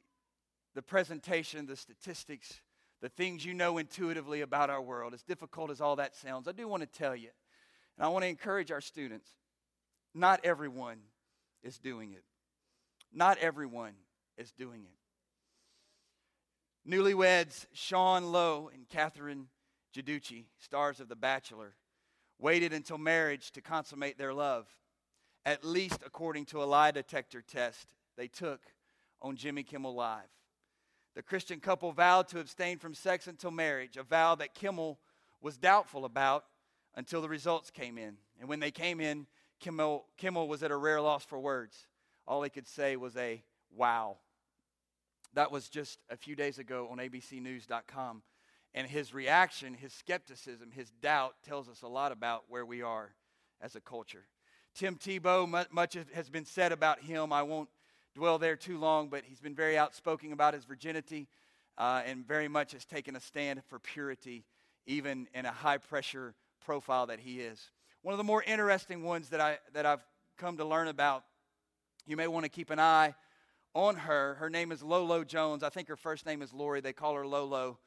the 0.74 0.82
presentation, 0.82 1.66
the 1.66 1.76
statistics, 1.76 2.60
the 3.00 3.08
things 3.08 3.44
you 3.44 3.54
know 3.54 3.78
intuitively 3.78 4.42
about 4.42 4.70
our 4.70 4.82
world, 4.82 5.14
as 5.14 5.22
difficult 5.22 5.70
as 5.70 5.80
all 5.80 5.96
that 5.96 6.14
sounds, 6.14 6.46
I 6.46 6.52
do 6.52 6.68
want 6.68 6.82
to 6.82 6.98
tell 6.98 7.16
you 7.16 7.30
And 7.96 8.04
I 8.04 8.08
want 8.08 8.24
to 8.24 8.28
encourage 8.28 8.70
our 8.70 8.80
students. 8.80 9.28
Not 10.14 10.40
everyone 10.44 10.98
is 11.62 11.78
doing 11.78 12.12
it. 12.12 12.24
Not 13.12 13.38
everyone 13.38 13.94
is 14.36 14.52
doing 14.52 14.84
it. 14.84 14.96
Newlyweds 16.90 17.66
Sean 17.72 18.32
Lowe 18.32 18.70
and 18.72 18.88
Catherine 18.88 19.48
Giudici, 19.94 20.44
stars 20.58 21.00
of 21.00 21.08
The 21.08 21.16
Bachelor, 21.16 21.74
waited 22.38 22.72
until 22.72 22.98
marriage 22.98 23.50
to 23.52 23.60
consummate 23.60 24.16
their 24.16 24.32
love, 24.32 24.66
at 25.44 25.64
least 25.64 26.00
according 26.06 26.46
to 26.46 26.62
a 26.62 26.64
lie 26.64 26.90
detector 26.90 27.42
test 27.42 27.94
they 28.16 28.28
took 28.28 28.60
on 29.20 29.36
Jimmy 29.36 29.62
Kimmel 29.62 29.94
Live. 29.94 30.28
The 31.14 31.22
Christian 31.22 31.60
couple 31.60 31.92
vowed 31.92 32.28
to 32.28 32.40
abstain 32.40 32.78
from 32.78 32.94
sex 32.94 33.26
until 33.26 33.50
marriage, 33.50 33.96
a 33.96 34.02
vow 34.02 34.36
that 34.36 34.54
Kimmel 34.54 34.98
was 35.40 35.58
doubtful 35.58 36.04
about 36.04 36.44
until 36.94 37.20
the 37.20 37.28
results 37.28 37.70
came 37.70 37.98
in. 37.98 38.16
And 38.38 38.48
when 38.48 38.60
they 38.60 38.70
came 38.70 39.00
in, 39.00 39.26
Kimmel, 39.58 40.06
Kimmel 40.16 40.48
was 40.48 40.62
at 40.62 40.70
a 40.70 40.76
rare 40.76 41.00
loss 41.00 41.24
for 41.24 41.38
words. 41.38 41.86
All 42.30 42.44
he 42.44 42.48
could 42.48 42.68
say 42.68 42.94
was 42.94 43.16
a 43.16 43.42
wow. 43.76 44.18
That 45.34 45.50
was 45.50 45.68
just 45.68 45.98
a 46.08 46.16
few 46.16 46.36
days 46.36 46.60
ago 46.60 46.86
on 46.88 46.98
abcnews.com. 46.98 48.22
And 48.72 48.86
his 48.86 49.12
reaction, 49.12 49.74
his 49.74 49.92
skepticism, 49.92 50.70
his 50.70 50.92
doubt 51.02 51.34
tells 51.44 51.68
us 51.68 51.82
a 51.82 51.88
lot 51.88 52.12
about 52.12 52.44
where 52.46 52.64
we 52.64 52.82
are 52.82 53.10
as 53.60 53.74
a 53.74 53.80
culture. 53.80 54.28
Tim 54.76 54.94
Tebow, 54.94 55.66
much 55.72 55.96
has 56.14 56.30
been 56.30 56.44
said 56.44 56.70
about 56.70 57.00
him. 57.00 57.32
I 57.32 57.42
won't 57.42 57.68
dwell 58.14 58.38
there 58.38 58.54
too 58.54 58.78
long, 58.78 59.08
but 59.08 59.24
he's 59.24 59.40
been 59.40 59.56
very 59.56 59.76
outspoken 59.76 60.32
about 60.32 60.54
his 60.54 60.64
virginity 60.64 61.26
uh, 61.78 62.02
and 62.06 62.24
very 62.24 62.46
much 62.46 62.70
has 62.74 62.84
taken 62.84 63.16
a 63.16 63.20
stand 63.20 63.60
for 63.64 63.80
purity, 63.80 64.44
even 64.86 65.26
in 65.34 65.46
a 65.46 65.52
high 65.52 65.78
pressure 65.78 66.34
profile 66.64 67.06
that 67.06 67.18
he 67.18 67.40
is. 67.40 67.72
One 68.02 68.12
of 68.12 68.18
the 68.18 68.24
more 68.24 68.44
interesting 68.44 69.02
ones 69.02 69.30
that, 69.30 69.40
I, 69.40 69.58
that 69.72 69.84
I've 69.84 70.06
come 70.38 70.58
to 70.58 70.64
learn 70.64 70.86
about, 70.86 71.24
you 72.10 72.16
may 72.16 72.26
want 72.26 72.44
to 72.44 72.48
keep 72.48 72.70
an 72.70 72.80
eye 72.80 73.14
on 73.72 73.94
her. 73.94 74.34
Her 74.34 74.50
name 74.50 74.72
is 74.72 74.82
Lolo 74.82 75.22
Jones. 75.22 75.62
I 75.62 75.68
think 75.68 75.86
her 75.86 75.96
first 75.96 76.26
name 76.26 76.42
is 76.42 76.52
Lori. 76.52 76.80
They 76.80 76.92
call 76.92 77.14
her 77.14 77.26
Lolo. 77.26 77.78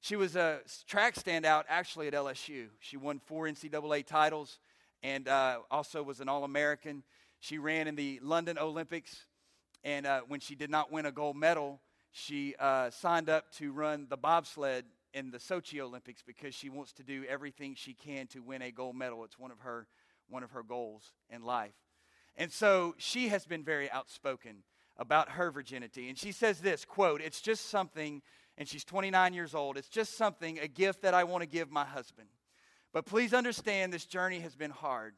She 0.00 0.16
was 0.16 0.34
a 0.34 0.60
track 0.86 1.14
standout 1.14 1.64
actually 1.68 2.06
at 2.06 2.14
LSU. 2.14 2.68
She 2.80 2.96
won 2.96 3.18
four 3.18 3.46
NCAA 3.46 4.06
titles 4.06 4.58
and 5.02 5.28
uh, 5.28 5.58
also 5.70 6.02
was 6.02 6.20
an 6.20 6.28
All 6.28 6.44
American. 6.44 7.02
She 7.40 7.58
ran 7.58 7.86
in 7.86 7.96
the 7.96 8.18
London 8.22 8.58
Olympics, 8.58 9.26
and 9.84 10.06
uh, 10.06 10.22
when 10.26 10.40
she 10.40 10.54
did 10.54 10.70
not 10.70 10.90
win 10.90 11.04
a 11.04 11.12
gold 11.12 11.36
medal, 11.36 11.80
she 12.12 12.54
uh, 12.58 12.88
signed 12.88 13.28
up 13.28 13.52
to 13.56 13.72
run 13.72 14.06
the 14.08 14.16
bobsled 14.16 14.84
in 15.12 15.30
the 15.30 15.38
Sochi 15.38 15.80
Olympics 15.80 16.22
because 16.26 16.54
she 16.54 16.70
wants 16.70 16.94
to 16.94 17.02
do 17.02 17.24
everything 17.28 17.74
she 17.74 17.92
can 17.92 18.26
to 18.28 18.40
win 18.40 18.62
a 18.62 18.70
gold 18.70 18.96
medal. 18.96 19.22
It's 19.24 19.38
one 19.38 19.50
of 19.50 19.60
her 19.60 19.86
one 20.28 20.42
of 20.42 20.52
her 20.52 20.62
goals 20.62 21.12
in 21.30 21.42
life. 21.42 21.74
And 22.36 22.52
so 22.52 22.94
she 22.98 23.28
has 23.28 23.46
been 23.46 23.64
very 23.64 23.90
outspoken 23.90 24.62
about 24.96 25.30
her 25.30 25.50
virginity. 25.50 26.08
And 26.08 26.18
she 26.18 26.32
says 26.32 26.60
this, 26.60 26.84
quote, 26.84 27.20
"It's 27.20 27.40
just 27.40 27.70
something 27.70 28.22
and 28.58 28.68
she's 28.68 28.84
29 28.84 29.34
years 29.34 29.54
old. 29.54 29.76
It's 29.76 29.88
just 29.88 30.16
something, 30.16 30.58
a 30.58 30.68
gift 30.68 31.02
that 31.02 31.14
I 31.14 31.24
want 31.24 31.42
to 31.42 31.48
give 31.48 31.70
my 31.70 31.84
husband. 31.84 32.28
But 32.92 33.04
please 33.04 33.34
understand 33.34 33.92
this 33.92 34.06
journey 34.06 34.40
has 34.40 34.56
been 34.56 34.70
hard. 34.70 35.14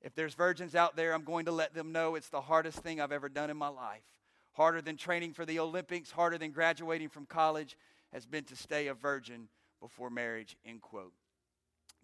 If 0.00 0.14
there's 0.14 0.32
virgins 0.32 0.74
out 0.74 0.96
there, 0.96 1.12
I'm 1.12 1.24
going 1.24 1.44
to 1.44 1.52
let 1.52 1.74
them 1.74 1.92
know 1.92 2.14
it's 2.14 2.30
the 2.30 2.40
hardest 2.40 2.78
thing 2.78 3.00
I've 3.00 3.12
ever 3.12 3.28
done 3.28 3.50
in 3.50 3.56
my 3.56 3.68
life. 3.68 4.04
Harder 4.52 4.80
than 4.80 4.96
training 4.96 5.34
for 5.34 5.44
the 5.44 5.58
Olympics, 5.58 6.10
harder 6.10 6.38
than 6.38 6.52
graduating 6.52 7.10
from 7.10 7.26
college, 7.26 7.76
has 8.12 8.24
been 8.24 8.44
to 8.44 8.56
stay 8.56 8.86
a 8.86 8.94
virgin 8.94 9.48
before 9.80 10.08
marriage, 10.08 10.56
end 10.64 10.80
quote. 10.80 11.12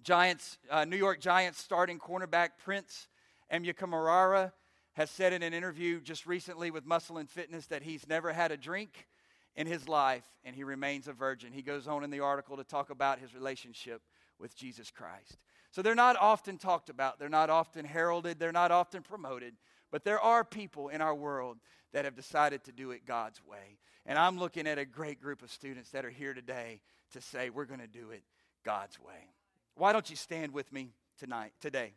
Giants, 0.03 0.59
uh, 0.71 0.85
New 0.85 0.97
York 0.97 1.21
Giants 1.21 1.59
starting 1.59 1.99
cornerback 1.99 2.51
Prince 2.63 3.09
Amukamara 3.53 4.53
has 4.95 5.11
said 5.11 5.33
in 5.33 5.43
an 5.43 5.53
interview 5.53 6.01
just 6.01 6.27
recently 6.27 6.71
with 6.71 6.87
Muscle 6.87 7.19
and 7.19 7.29
Fitness 7.29 7.67
that 7.67 7.83
he's 7.83 8.09
never 8.09 8.33
had 8.33 8.51
a 8.51 8.57
drink 8.57 9.09
in 9.55 9.67
his 9.67 9.89
life 9.89 10.25
and 10.45 10.57
he 10.57 10.65
remains 10.65 11.09
a 11.09 11.13
virgin. 11.13 11.53
He 11.53 11.63
goes 11.63 11.87
on 11.87 12.05
in 12.05 12.11
the 12.11 12.21
article 12.21 12.57
to 12.57 12.65
talk 12.65 12.91
about 12.91 13.19
his 13.19 13.35
relationship 13.35 14.03
with 14.39 14.57
Jesus 14.57 14.91
Christ. 14.91 15.39
So 15.71 15.83
they're 15.83 15.95
not 15.95 16.17
often 16.17 16.57
talked 16.57 16.89
about, 16.89 17.19
they're 17.19 17.29
not 17.29 17.51
often 17.51 17.85
heralded, 17.85 18.39
they're 18.39 18.53
not 18.53 18.71
often 18.71 19.03
promoted, 19.03 19.55
but 19.91 20.05
there 20.05 20.21
are 20.21 20.45
people 20.45 20.89
in 20.89 21.01
our 21.01 21.15
world 21.15 21.59
that 21.93 22.05
have 22.05 22.15
decided 22.15 22.65
to 22.65 22.73
do 22.73 22.91
it 22.91 23.07
God's 23.07 23.43
way. 23.45 23.79
And 24.07 24.19
I'm 24.19 24.39
looking 24.39 24.67
at 24.67 24.79
a 24.79 24.85
great 24.85 25.21
group 25.21 25.43
of 25.43 25.51
students 25.51 25.91
that 25.91 26.05
are 26.05 26.11
here 26.11 26.35
today 26.35 26.81
to 27.13 27.21
say 27.21 27.51
we're 27.51 27.65
going 27.65 27.81
to 27.81 27.87
do 27.87 28.11
it 28.11 28.23
God's 28.65 28.99
way. 29.01 29.31
Why 29.75 29.93
don't 29.93 30.09
you 30.09 30.17
stand 30.17 30.53
with 30.53 30.73
me 30.73 30.95
tonight, 31.19 31.53
today? 31.61 31.93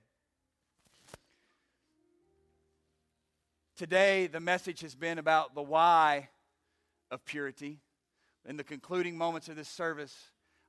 Today, 3.80 4.28
the 4.28 4.42
message 4.42 4.82
has 4.82 4.94
been 4.94 5.20
about 5.20 5.56
the 5.56 5.62
why 5.62 6.28
of 7.12 7.24
purity. 7.24 7.80
In 8.46 8.58
the 8.58 8.64
concluding 8.66 9.18
moments 9.18 9.48
of 9.48 9.56
this 9.56 9.70
service, 9.70 10.14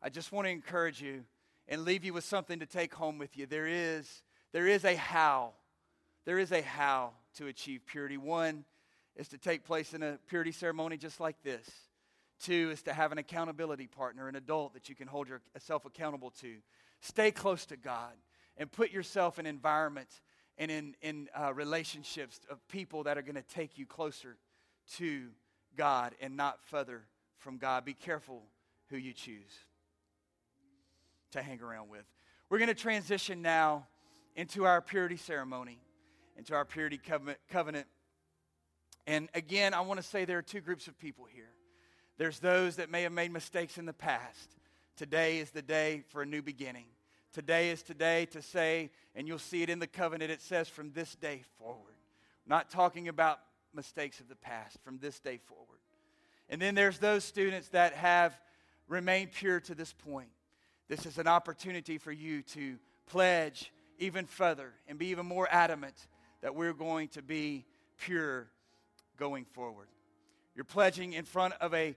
I 0.01 0.11
just 0.11 0.31
want 0.31 0.47
to 0.47 0.53
encourage 0.53 1.03
you 1.03 1.25
and 1.67 1.85
leave 1.85 2.05
you 2.05 2.13
with 2.13 2.23
something 2.23 2.61
to 2.61 2.67
take 2.67 2.95
home 2.95 3.19
with 3.19 3.37
you. 3.37 3.47
There 3.47 3.67
is, 3.67 4.23
there 4.53 4.69
is 4.69 4.85
a 4.85 4.95
how. 4.95 5.55
There 6.25 6.39
is 6.39 6.53
a 6.53 6.63
how 6.63 7.11
to 7.39 7.49
achieve 7.49 7.81
purity. 7.85 8.17
One 8.17 8.65
is 9.17 9.27
to 9.31 9.39
take 9.39 9.65
place 9.65 9.93
in 9.93 10.05
a 10.05 10.21
purity 10.29 10.53
ceremony 10.53 10.97
just 10.97 11.19
like 11.19 11.43
this. 11.43 11.69
Two 12.41 12.71
is 12.71 12.83
to 12.83 12.93
have 12.93 13.11
an 13.11 13.19
accountability 13.19 13.89
partner, 13.89 14.29
an 14.29 14.37
adult 14.37 14.75
that 14.75 14.89
you 14.89 14.95
can 14.95 15.09
hold 15.09 15.29
yourself 15.29 15.85
accountable 15.85 16.31
to. 16.43 16.59
Stay 17.01 17.33
close 17.33 17.67
to 17.67 17.77
God 17.77 18.13
and 18.57 18.71
put 18.71 18.93
yourself 18.93 19.41
in 19.41 19.47
environments 19.47 20.21
and 20.61 20.71
in, 20.71 20.95
in 21.01 21.29
uh, 21.35 21.53
relationships 21.55 22.39
of 22.51 22.59
people 22.69 23.05
that 23.05 23.17
are 23.17 23.23
going 23.23 23.35
to 23.35 23.43
take 23.43 23.79
you 23.79 23.87
closer 23.87 24.37
to 24.99 25.29
God 25.75 26.15
and 26.21 26.37
not 26.37 26.59
further 26.67 27.03
from 27.39 27.57
God. 27.57 27.87
Be 27.87 27.95
careful 27.95 28.43
who 28.91 28.99
you 28.99 29.15
choose 29.15 29.51
to 31.33 31.41
hang 31.41 31.63
around 31.63 31.89
with. 31.89 32.05
We're 32.51 32.59
going 32.59 32.69
to 32.69 32.75
transition 32.75 33.41
now 33.41 33.87
into 34.37 34.67
our 34.67 34.83
purity 34.83 35.17
ceremony, 35.17 35.79
into 36.37 36.55
our 36.55 36.67
purity 36.67 37.01
covenant. 37.51 37.87
And 39.07 39.31
again, 39.35 39.73
I 39.73 39.81
want 39.81 39.99
to 39.99 40.07
say 40.07 40.27
there 40.27 40.39
are 40.39 40.43
two 40.43 40.61
groups 40.61 40.89
of 40.89 40.99
people 40.99 41.25
here. 41.33 41.49
There's 42.19 42.39
those 42.39 42.77
that 42.77 42.91
may 42.91 43.03
have 43.05 43.13
made 43.13 43.33
mistakes 43.33 43.79
in 43.79 43.87
the 43.87 43.95
past. 43.95 44.57
Today 44.97 45.39
is 45.39 45.53
the 45.53 45.63
day 45.63 46.03
for 46.11 46.21
a 46.21 46.27
new 46.27 46.43
beginning. 46.43 46.85
Today 47.33 47.71
is 47.71 47.83
today 47.83 48.27
to 48.27 48.43
say, 48.43 48.91
and 49.15 49.29
you'll 49.29 49.39
see 49.39 49.63
it 49.63 49.71
in 49.71 49.79
the 49.79 49.87
covenant, 49.87 50.31
it 50.31 50.41
says 50.41 50.69
from 50.69 50.91
this 50.93 51.15
day 51.15 51.43
forward. 51.59 51.95
Not 52.47 52.71
talking 52.71 53.09
about 53.09 53.41
mistakes 53.73 54.19
of 54.19 54.29
the 54.29 54.37
past 54.37 54.79
from 54.83 54.99
this 54.99 55.21
day 55.21 55.39
forward. 55.39 55.79
And 56.49 56.61
then 56.61 56.75
there's 56.75 56.99
those 56.99 57.25
students 57.25 57.69
that 57.69 57.95
have 57.95 58.37
remained 58.89 59.31
pure 59.33 59.61
to 59.61 59.75
this 59.75 59.93
point. 59.93 60.31
This 60.89 61.07
is 61.07 61.19
an 61.19 61.29
opportunity 61.29 61.99
for 61.99 62.11
you 62.11 62.43
to 62.43 62.77
pledge 63.07 63.73
even 63.99 64.27
further 64.27 64.73
and 64.89 64.99
be 64.99 65.07
even 65.07 65.27
more 65.27 65.47
adamant 65.51 65.95
that 66.41 66.57
we're 66.57 66.73
going 66.73 67.09
to 67.09 67.23
be 67.23 67.65
pure 67.99 68.49
going 69.17 69.45
forward. 69.45 69.87
You're 70.57 70.65
pledging 70.65 71.13
in 71.13 71.25
front 71.25 71.55
of 71.61 71.73
a 71.75 71.95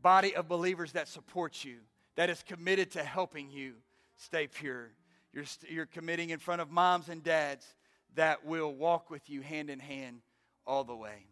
body 0.00 0.36
of 0.36 0.46
believers 0.46 0.92
that 0.92 1.08
supports 1.08 1.64
you, 1.64 1.78
that 2.14 2.30
is 2.30 2.44
committed 2.44 2.92
to 2.92 3.02
helping 3.02 3.50
you 3.50 3.74
stay 4.18 4.46
pure. 4.46 4.90
You're, 5.32 5.44
you're 5.68 5.86
committing 5.86 6.30
in 6.30 6.38
front 6.38 6.60
of 6.60 6.70
moms 6.70 7.08
and 7.08 7.22
dads 7.22 7.66
that 8.14 8.44
will 8.44 8.74
walk 8.74 9.10
with 9.10 9.28
you 9.30 9.40
hand 9.40 9.70
in 9.70 9.78
hand 9.78 10.20
all 10.66 10.84
the 10.84 10.96
way. 10.96 11.26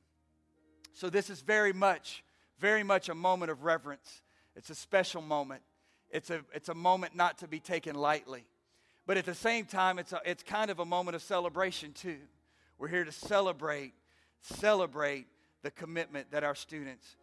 So, 0.93 1.11
this 1.11 1.29
is 1.29 1.43
very 1.43 1.73
much, 1.73 2.25
very 2.59 2.83
much 2.83 3.09
a 3.09 3.15
moment 3.15 3.51
of 3.51 3.65
reverence. 3.65 4.23
It's 4.55 4.71
a 4.71 4.75
special 4.75 5.21
moment. 5.21 5.63
It's 6.11 6.31
a, 6.31 6.41
it's 6.55 6.71
a 6.71 6.75
moment 6.75 7.15
not 7.15 7.39
to 7.39 7.49
be 7.49 7.61
taken 7.61 7.95
lightly. 7.95 8.45
But 9.07 9.19
at 9.19 9.27
the 9.27 9.35
same 9.35 9.67
time, 9.67 9.99
it's, 9.99 10.13
a, 10.13 10.21
it's 10.25 10.43
kind 10.43 10.71
of 10.71 10.81
a 10.81 10.85
moment 10.85 11.15
of 11.15 11.23
celebration, 11.23 11.93
too. 11.93 12.19
We're 12.79 12.89
here 12.89 13.05
to 13.05 13.13
celebrate, 13.13 13.93
celebrate 14.41 15.27
the 15.63 15.71
commitment 15.71 16.31
that 16.31 16.45
our 16.45 16.55
students 16.55 17.17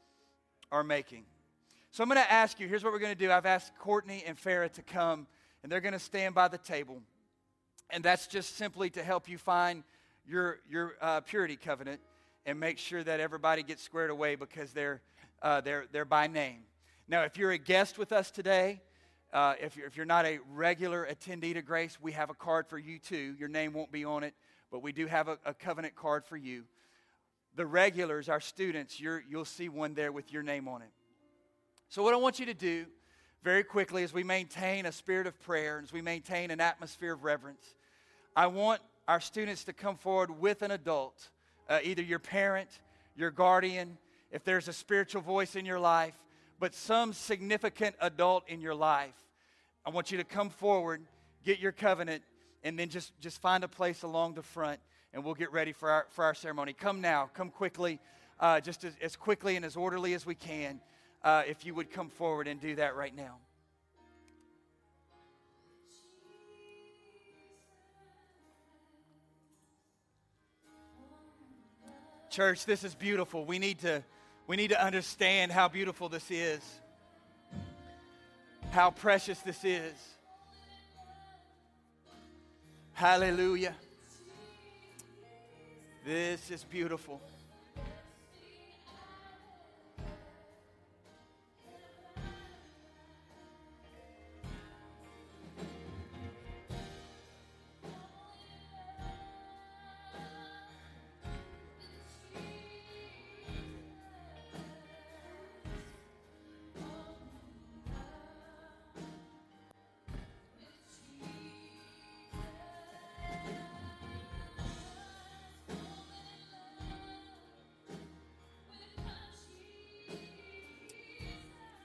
are 0.72 0.84
making. 0.84 1.26
So 1.92 2.02
I'm 2.02 2.10
going 2.10 2.22
to 2.22 2.32
ask 2.32 2.60
you 2.60 2.68
here's 2.68 2.84
what 2.84 2.92
we're 2.92 3.00
going 3.00 3.16
to 3.16 3.20
do. 3.20 3.32
I've 3.32 3.46
asked 3.46 3.78
Courtney 3.78 4.24
and 4.26 4.36
Farah 4.36 4.72
to 4.74 4.82
come, 4.82 5.28
and 5.64 5.72
they're 5.72 5.82
going 5.82 5.94
to 5.94 6.00
stand 6.00 6.36
by 6.36 6.50
the 6.50 6.58
table. 6.58 7.02
And 7.90 8.04
that's 8.04 8.28
just 8.28 8.58
simply 8.58 8.90
to 8.92 9.04
help 9.04 9.30
you 9.30 9.38
find 9.38 9.84
your, 10.28 10.60
your 10.70 10.94
uh, 11.02 11.22
purity 11.22 11.56
covenant 11.56 12.02
and 12.46 12.60
make 12.60 12.78
sure 12.78 13.04
that 13.04 13.20
everybody 13.20 13.64
gets 13.64 13.82
squared 13.82 14.10
away 14.10 14.36
because 14.36 14.74
they're, 14.74 15.02
uh, 15.42 15.62
they're, 15.62 15.86
they're 15.92 16.06
by 16.06 16.28
name. 16.28 16.60
Now, 17.08 17.24
if 17.24 17.38
you're 17.38 17.52
a 17.52 17.58
guest 17.58 17.98
with 17.98 18.12
us 18.12 18.32
today, 18.32 18.82
uh, 19.32 19.56
if, 19.62 19.76
you're, 19.76 19.88
if 19.88 19.98
you're 19.98 20.06
not 20.06 20.26
a 20.26 20.40
regular 20.54 21.08
attendee 21.12 21.54
to 21.54 21.62
Grace, 21.62 21.98
we 22.02 22.12
have 22.12 22.30
a 22.30 22.34
card 22.34 22.68
for 22.68 22.78
you 22.78 23.00
too. 23.00 23.36
Your 23.40 23.50
name 23.50 23.74
won't 23.74 23.92
be 23.92 24.06
on 24.06 24.24
it, 24.24 24.34
but 24.72 24.82
we 24.82 24.92
do 24.92 25.08
have 25.08 25.28
a, 25.28 25.38
a 25.46 25.54
covenant 25.54 25.96
card 25.96 26.26
for 26.26 26.38
you. 26.38 26.64
The 27.56 27.66
regulars, 27.66 28.30
our 28.30 28.40
students, 28.40 29.00
you'll 29.00 29.46
see 29.46 29.70
one 29.70 29.94
there 29.94 30.12
with 30.12 30.34
your 30.34 30.44
name 30.44 30.68
on 30.68 30.82
it. 30.82 30.90
So, 31.90 32.02
what 32.02 32.14
I 32.14 32.18
want 32.18 32.40
you 32.40 32.48
to 32.48 32.54
do 32.56 32.86
very 33.44 33.64
quickly 33.64 34.04
as 34.04 34.14
we 34.14 34.24
maintain 34.24 34.86
a 34.86 34.92
spirit 34.92 35.28
of 35.28 35.40
prayer, 35.42 35.78
and 35.78 35.86
as 35.86 35.92
we 35.92 36.02
maintain 36.02 36.50
an 36.50 36.62
atmosphere 36.62 37.14
of 37.14 37.26
reverence, 37.26 37.76
I 38.36 38.48
want 38.48 38.82
our 39.08 39.20
students 39.20 39.66
to 39.66 39.74
come 39.74 39.98
forward 39.98 40.40
with 40.40 40.62
an 40.62 40.72
adult, 40.72 41.30
uh, 41.70 41.80
either 41.84 42.02
your 42.02 42.20
parent, 42.20 42.70
your 43.18 43.32
guardian, 43.32 43.98
if 44.32 44.46
there's 44.46 44.70
a 44.70 44.74
spiritual 44.74 45.22
voice 45.22 45.56
in 45.58 45.66
your 45.66 45.80
life, 45.80 46.16
but 46.58 46.74
some 46.74 47.12
significant 47.12 47.96
adult 48.00 48.48
in 48.48 48.62
your 48.62 48.74
life. 48.74 49.14
I 49.86 49.90
want 49.90 50.12
you 50.12 50.18
to 50.20 50.24
come 50.24 50.50
forward, 50.50 51.02
get 51.44 51.60
your 51.60 51.74
covenant, 51.74 52.24
and 52.64 52.80
then 52.80 52.88
just, 52.88 53.12
just 53.20 53.42
find 53.42 53.66
a 53.66 53.68
place 53.68 54.04
along 54.04 54.36
the 54.36 54.42
front, 54.42 54.80
and 55.14 55.22
we'll 55.22 55.34
get 55.34 55.52
ready 55.52 55.74
for 55.74 55.92
our, 55.92 56.06
for 56.12 56.24
our 56.24 56.34
ceremony. 56.34 56.72
Come 56.72 57.02
now, 57.02 57.30
come 57.34 57.50
quickly, 57.50 58.00
uh, 58.40 58.62
just 58.62 58.86
as, 58.86 58.94
as 59.02 59.18
quickly 59.18 59.58
and 59.58 59.66
as 59.66 59.76
orderly 59.76 60.14
as 60.14 60.26
we 60.26 60.34
can, 60.34 60.80
uh, 61.24 61.44
if 61.48 61.66
you 61.66 61.74
would 61.74 61.92
come 61.92 62.10
forward 62.10 62.48
and 62.48 62.60
do 62.60 62.76
that 62.76 62.96
right 62.96 63.16
now. 63.16 63.38
Church, 72.30 72.66
this 72.66 72.84
is 72.84 72.96
beautiful. 72.96 73.46
We 73.46 73.60
need 73.60 73.80
to, 73.82 74.04
we 74.48 74.56
need 74.58 74.70
to 74.70 74.84
understand 74.84 75.52
how 75.52 75.68
beautiful 75.68 76.10
this 76.10 76.32
is, 76.32 76.62
how 78.72 78.90
precious 78.90 79.38
this 79.40 79.64
is. 79.64 79.94
Hallelujah. 82.94 83.76
This 86.06 86.50
is 86.50 86.64
beautiful. 86.64 87.22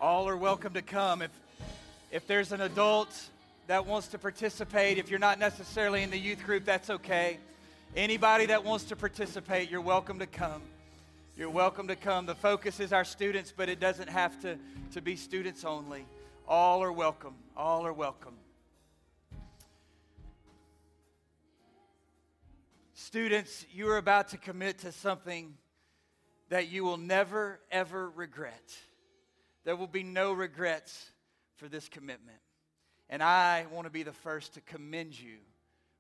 All 0.01 0.29
are 0.29 0.37
welcome 0.37 0.75
to 0.75 0.83
come. 0.83 1.23
If, 1.23 1.33
if 2.13 2.25
there's 2.29 2.53
an 2.53 2.61
adult 2.61 3.09
that 3.67 3.85
wants 3.85 4.07
to 4.09 4.19
participate, 4.19 4.97
if 4.97 5.11
you're 5.11 5.19
not 5.19 5.41
necessarily 5.41 6.05
in 6.05 6.11
the 6.11 6.19
youth 6.19 6.45
group, 6.45 6.65
that's 6.65 6.89
okay. 6.89 7.39
Anybody 7.97 8.47
that 8.47 8.63
wants 8.63 8.85
to 8.85 8.97
participate, 8.97 9.73
you're 9.73 9.81
welcome 9.81 10.21
to 10.21 10.27
come. 10.27 10.63
You're 11.37 11.51
welcome 11.51 11.89
to 11.89 11.97
come. 11.97 12.27
The 12.27 12.37
focus 12.37 12.79
is 12.79 12.93
our 12.93 13.05
students, 13.05 13.53
but 13.57 13.69
it 13.69 13.81
doesn't 13.81 14.09
have 14.09 14.41
to, 14.43 14.57
to 14.93 15.01
be 15.01 15.17
students 15.17 15.65
only. 15.65 16.07
All 16.47 16.81
are 16.81 16.93
welcome. 16.93 17.35
All 17.57 17.85
are 17.85 17.93
welcome. 17.93 18.35
Students, 22.95 23.67
you 23.73 23.89
are 23.89 23.97
about 23.97 24.29
to 24.29 24.37
commit 24.37 24.79
to 24.81 24.93
something 24.93 25.55
that 26.51 26.69
you 26.69 26.85
will 26.85 26.99
never, 26.99 27.59
ever 27.73 28.09
regret. 28.11 28.77
There 29.69 29.77
will 29.77 29.87
be 29.87 30.03
no 30.03 30.33
regrets 30.33 31.11
for 31.57 31.69
this 31.69 31.91
commitment. 31.91 32.39
And 33.11 33.23
I 33.23 33.67
want 33.71 33.85
to 33.85 33.91
be 33.91 34.03
the 34.03 34.15
first 34.15 34.55
to 34.55 34.63
commend 34.63 35.21
you 35.21 35.37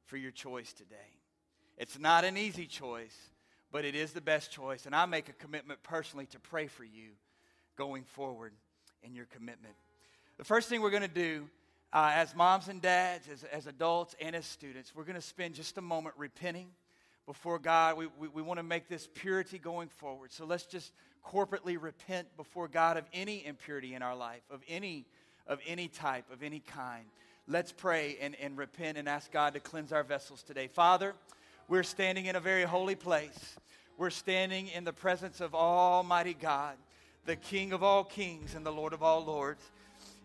for 0.06 0.16
your 0.16 0.30
choice 0.30 0.72
today. 0.72 0.96
It's 1.76 1.98
not 1.98 2.24
an 2.24 2.38
easy 2.38 2.64
choice, 2.64 3.14
but 3.70 3.84
it 3.84 3.94
is 3.94 4.14
the 4.14 4.22
best 4.22 4.50
choice. 4.50 4.86
And 4.86 4.94
I 4.94 5.04
make 5.04 5.28
a 5.28 5.34
commitment 5.34 5.82
personally 5.82 6.24
to 6.30 6.40
pray 6.40 6.66
for 6.66 6.82
you 6.82 7.10
going 7.76 8.04
forward 8.04 8.54
in 9.02 9.14
your 9.14 9.26
commitment. 9.26 9.74
The 10.38 10.44
first 10.44 10.70
thing 10.70 10.80
we're 10.80 10.88
going 10.88 11.02
to 11.02 11.08
do 11.08 11.46
uh, 11.92 12.12
as 12.14 12.34
moms 12.34 12.68
and 12.68 12.80
dads, 12.80 13.28
as, 13.28 13.44
as 13.44 13.66
adults, 13.66 14.16
and 14.18 14.34
as 14.34 14.46
students, 14.46 14.94
we're 14.94 15.04
going 15.04 15.14
to 15.14 15.20
spend 15.20 15.54
just 15.54 15.76
a 15.76 15.82
moment 15.82 16.14
repenting 16.16 16.70
before 17.26 17.58
God. 17.58 17.98
We, 17.98 18.06
we, 18.18 18.28
we 18.28 18.40
want 18.40 18.60
to 18.60 18.64
make 18.64 18.88
this 18.88 19.06
purity 19.12 19.58
going 19.58 19.88
forward. 19.88 20.32
So 20.32 20.46
let's 20.46 20.64
just 20.64 20.90
corporately 21.32 21.80
repent 21.80 22.28
before 22.36 22.68
God 22.68 22.96
of 22.96 23.04
any 23.12 23.44
impurity 23.44 23.94
in 23.94 24.02
our 24.02 24.16
life, 24.16 24.42
of 24.50 24.60
any, 24.68 25.04
of 25.46 25.60
any 25.66 25.88
type, 25.88 26.24
of 26.32 26.42
any 26.42 26.60
kind. 26.60 27.04
Let's 27.46 27.72
pray 27.72 28.16
and, 28.20 28.36
and 28.40 28.56
repent 28.56 28.98
and 28.98 29.08
ask 29.08 29.32
God 29.32 29.54
to 29.54 29.60
cleanse 29.60 29.92
our 29.92 30.02
vessels 30.02 30.42
today. 30.42 30.68
Father, 30.68 31.14
we're 31.68 31.82
standing 31.82 32.26
in 32.26 32.36
a 32.36 32.40
very 32.40 32.64
holy 32.64 32.94
place. 32.94 33.56
We're 33.96 34.10
standing 34.10 34.68
in 34.68 34.84
the 34.84 34.92
presence 34.92 35.40
of 35.40 35.54
Almighty 35.54 36.34
God, 36.34 36.76
the 37.26 37.36
King 37.36 37.72
of 37.72 37.82
all 37.82 38.04
kings 38.04 38.54
and 38.54 38.64
the 38.64 38.70
Lord 38.70 38.92
of 38.92 39.02
all 39.02 39.24
lords. 39.24 39.62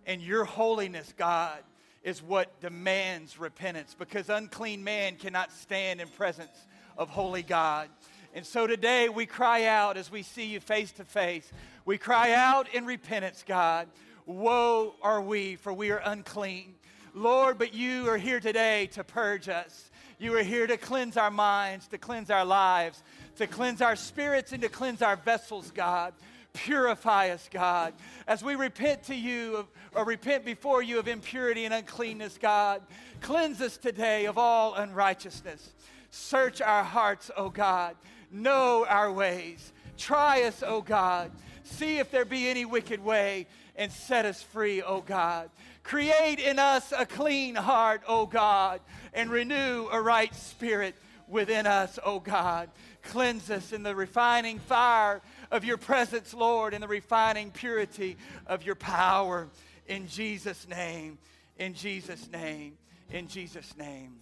And 0.05 0.21
your 0.21 0.43
holiness, 0.43 1.13
God, 1.17 1.59
is 2.03 2.21
what 2.21 2.59
demands 2.59 3.39
repentance 3.39 3.95
because 3.97 4.29
unclean 4.29 4.83
man 4.83 5.15
cannot 5.15 5.51
stand 5.51 6.01
in 6.01 6.07
presence 6.09 6.67
of 6.97 7.09
holy 7.09 7.43
God. 7.43 7.89
And 8.35 8.43
so 8.43 8.65
today 8.65 9.09
we 9.09 9.27
cry 9.27 9.65
out 9.65 9.95
as 9.95 10.11
we 10.11 10.23
see 10.23 10.47
you 10.47 10.59
face 10.59 10.91
to 10.93 11.05
face. 11.05 11.51
We 11.85 11.99
cry 11.99 12.31
out 12.31 12.73
in 12.73 12.83
repentance, 12.85 13.43
God. 13.47 13.87
Woe 14.25 14.95
are 15.03 15.21
we, 15.21 15.55
for 15.55 15.71
we 15.71 15.91
are 15.91 16.01
unclean. 16.03 16.73
Lord, 17.13 17.59
but 17.59 17.75
you 17.75 18.09
are 18.09 18.17
here 18.17 18.39
today 18.39 18.87
to 18.93 19.03
purge 19.03 19.49
us. 19.49 19.91
You 20.17 20.35
are 20.35 20.41
here 20.41 20.65
to 20.65 20.77
cleanse 20.77 21.15
our 21.15 21.29
minds, 21.29 21.87
to 21.89 21.99
cleanse 21.99 22.31
our 22.31 22.43
lives, 22.43 23.03
to 23.35 23.45
cleanse 23.45 23.81
our 23.81 23.95
spirits, 23.95 24.51
and 24.51 24.63
to 24.63 24.69
cleanse 24.69 25.03
our 25.03 25.15
vessels, 25.15 25.69
God. 25.69 26.15
Purify 26.53 27.29
us, 27.29 27.47
God. 27.51 27.93
As 28.27 28.43
we 28.43 28.55
repent 28.55 29.03
to 29.03 29.15
you 29.15 29.67
or 29.93 30.05
repent 30.05 30.43
before 30.43 30.81
you 30.81 30.97
of 30.97 31.07
impurity 31.07 31.65
and 31.65 31.73
uncleanness, 31.73 32.39
God, 32.41 32.81
cleanse 33.21 33.61
us 33.61 33.77
today 33.77 34.25
of 34.25 34.39
all 34.39 34.73
unrighteousness. 34.73 35.73
Search 36.09 36.61
our 36.61 36.83
hearts, 36.83 37.29
O 37.37 37.49
God 37.49 37.95
know 38.33 38.85
our 38.87 39.11
ways. 39.11 39.71
Try 39.97 40.43
us, 40.43 40.63
O 40.65 40.81
God. 40.81 41.31
See 41.63 41.97
if 41.97 42.11
there 42.11 42.25
be 42.25 42.49
any 42.49 42.65
wicked 42.65 43.03
way 43.03 43.47
and 43.75 43.91
set 43.91 44.25
us 44.25 44.41
free, 44.41 44.81
O 44.81 45.01
God. 45.01 45.49
Create 45.83 46.39
in 46.39 46.59
us 46.59 46.93
a 46.97 47.05
clean 47.05 47.55
heart, 47.55 48.01
O 48.07 48.25
God, 48.25 48.81
and 49.13 49.29
renew 49.29 49.87
a 49.91 50.01
right 50.01 50.33
spirit 50.33 50.95
within 51.27 51.67
us, 51.67 51.99
O 52.05 52.19
God. 52.19 52.69
Cleanse 53.03 53.49
us 53.49 53.73
in 53.73 53.83
the 53.83 53.95
refining 53.95 54.59
fire 54.59 55.21
of 55.51 55.65
your 55.65 55.77
presence, 55.77 56.33
Lord, 56.33 56.73
in 56.73 56.81
the 56.81 56.87
refining 56.87 57.51
purity 57.51 58.17
of 58.47 58.63
your 58.63 58.75
power. 58.75 59.49
In 59.87 60.07
Jesus' 60.07 60.67
name, 60.67 61.17
in 61.57 61.73
Jesus' 61.73 62.29
name, 62.31 62.77
in 63.11 63.27
Jesus' 63.27 63.75
name. 63.77 64.15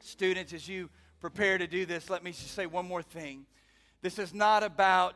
Students, 0.00 0.52
as 0.52 0.68
you 0.68 0.90
prepare 1.22 1.56
to 1.56 1.68
do 1.68 1.86
this, 1.86 2.10
let 2.10 2.24
me 2.24 2.32
just 2.32 2.50
say 2.50 2.66
one 2.66 2.84
more 2.84 3.00
thing. 3.00 3.46
This 4.02 4.18
is 4.18 4.34
not 4.34 4.64
about, 4.64 5.14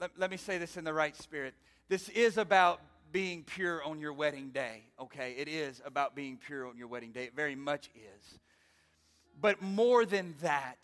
let, 0.00 0.10
let 0.18 0.32
me 0.32 0.36
say 0.36 0.58
this 0.58 0.76
in 0.76 0.82
the 0.82 0.92
right 0.92 1.16
spirit. 1.16 1.54
This 1.88 2.08
is 2.08 2.38
about 2.38 2.80
being 3.12 3.44
pure 3.44 3.84
on 3.84 4.00
your 4.00 4.12
wedding 4.12 4.50
day, 4.50 4.82
okay? 5.00 5.36
It 5.38 5.46
is 5.46 5.80
about 5.86 6.16
being 6.16 6.38
pure 6.44 6.66
on 6.66 6.76
your 6.76 6.88
wedding 6.88 7.12
day. 7.12 7.22
It 7.22 7.36
very 7.36 7.54
much 7.54 7.88
is. 7.94 8.38
But 9.40 9.62
more 9.62 10.04
than 10.04 10.34
that, 10.42 10.78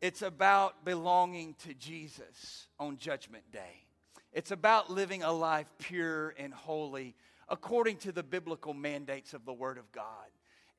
it's 0.00 0.22
about 0.22 0.84
belonging 0.84 1.54
to 1.68 1.72
Jesus 1.72 2.66
on 2.80 2.98
Judgment 2.98 3.44
Day. 3.52 3.86
It's 4.32 4.50
about 4.50 4.90
living 4.90 5.22
a 5.22 5.30
life 5.30 5.68
pure 5.78 6.34
and 6.36 6.52
holy 6.52 7.14
according 7.48 7.98
to 7.98 8.10
the 8.10 8.24
biblical 8.24 8.74
mandates 8.74 9.34
of 9.34 9.44
the 9.44 9.52
Word 9.52 9.78
of 9.78 9.92
God 9.92 10.04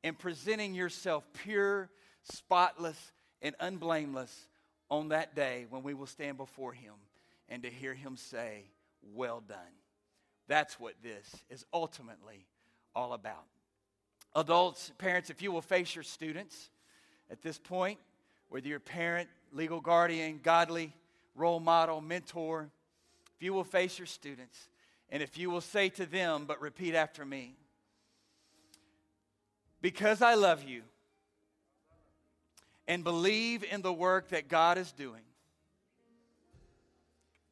and 0.03 0.19
presenting 0.19 0.75
yourself 0.75 1.23
pure 1.31 1.89
spotless, 2.25 3.11
and 3.41 3.55
unblameless 3.59 4.47
on 4.89 5.09
that 5.09 5.35
day 5.35 5.65
when 5.69 5.83
we 5.83 5.93
will 5.93 6.07
stand 6.07 6.37
before 6.37 6.73
Him 6.73 6.93
and 7.49 7.63
to 7.63 7.69
hear 7.69 7.93
Him 7.93 8.17
say, 8.17 8.63
Well 9.13 9.41
done. 9.47 9.57
That's 10.47 10.79
what 10.79 10.93
this 11.01 11.43
is 11.49 11.65
ultimately 11.73 12.45
all 12.95 13.13
about. 13.13 13.45
Adults, 14.35 14.91
parents, 14.97 15.29
if 15.29 15.41
you 15.41 15.51
will 15.51 15.61
face 15.61 15.95
your 15.95 16.03
students 16.03 16.69
at 17.31 17.41
this 17.41 17.57
point, 17.57 17.99
whether 18.49 18.67
you're 18.67 18.79
parent, 18.79 19.29
legal 19.51 19.81
guardian, 19.81 20.39
godly 20.43 20.93
role 21.35 21.59
model, 21.59 22.01
mentor, 22.01 22.69
if 23.35 23.43
you 23.43 23.53
will 23.53 23.63
face 23.63 23.97
your 23.97 24.05
students, 24.05 24.69
and 25.09 25.21
if 25.21 25.37
you 25.37 25.49
will 25.49 25.61
say 25.61 25.89
to 25.89 26.05
them, 26.05 26.45
but 26.45 26.61
repeat 26.61 26.95
after 26.95 27.25
me, 27.25 27.55
because 29.81 30.21
I 30.21 30.35
love 30.35 30.63
you, 30.63 30.83
and 32.87 33.03
believe 33.03 33.63
in 33.63 33.81
the 33.81 33.93
work 33.93 34.29
that 34.29 34.47
God 34.47 34.77
is 34.77 34.91
doing 34.91 35.23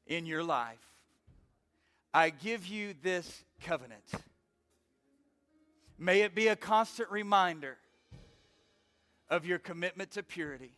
in 0.05 0.25
your 0.25 0.43
life, 0.43 0.77
I 2.13 2.29
give 2.29 2.67
you 2.67 2.93
this 3.01 3.43
covenant. 3.61 4.03
May 5.97 6.21
it 6.21 6.35
be 6.35 6.47
a 6.47 6.55
constant 6.55 7.09
reminder 7.09 7.77
of 9.29 9.45
your 9.45 9.57
commitment 9.57 10.11
to 10.11 10.23
purity 10.23 10.73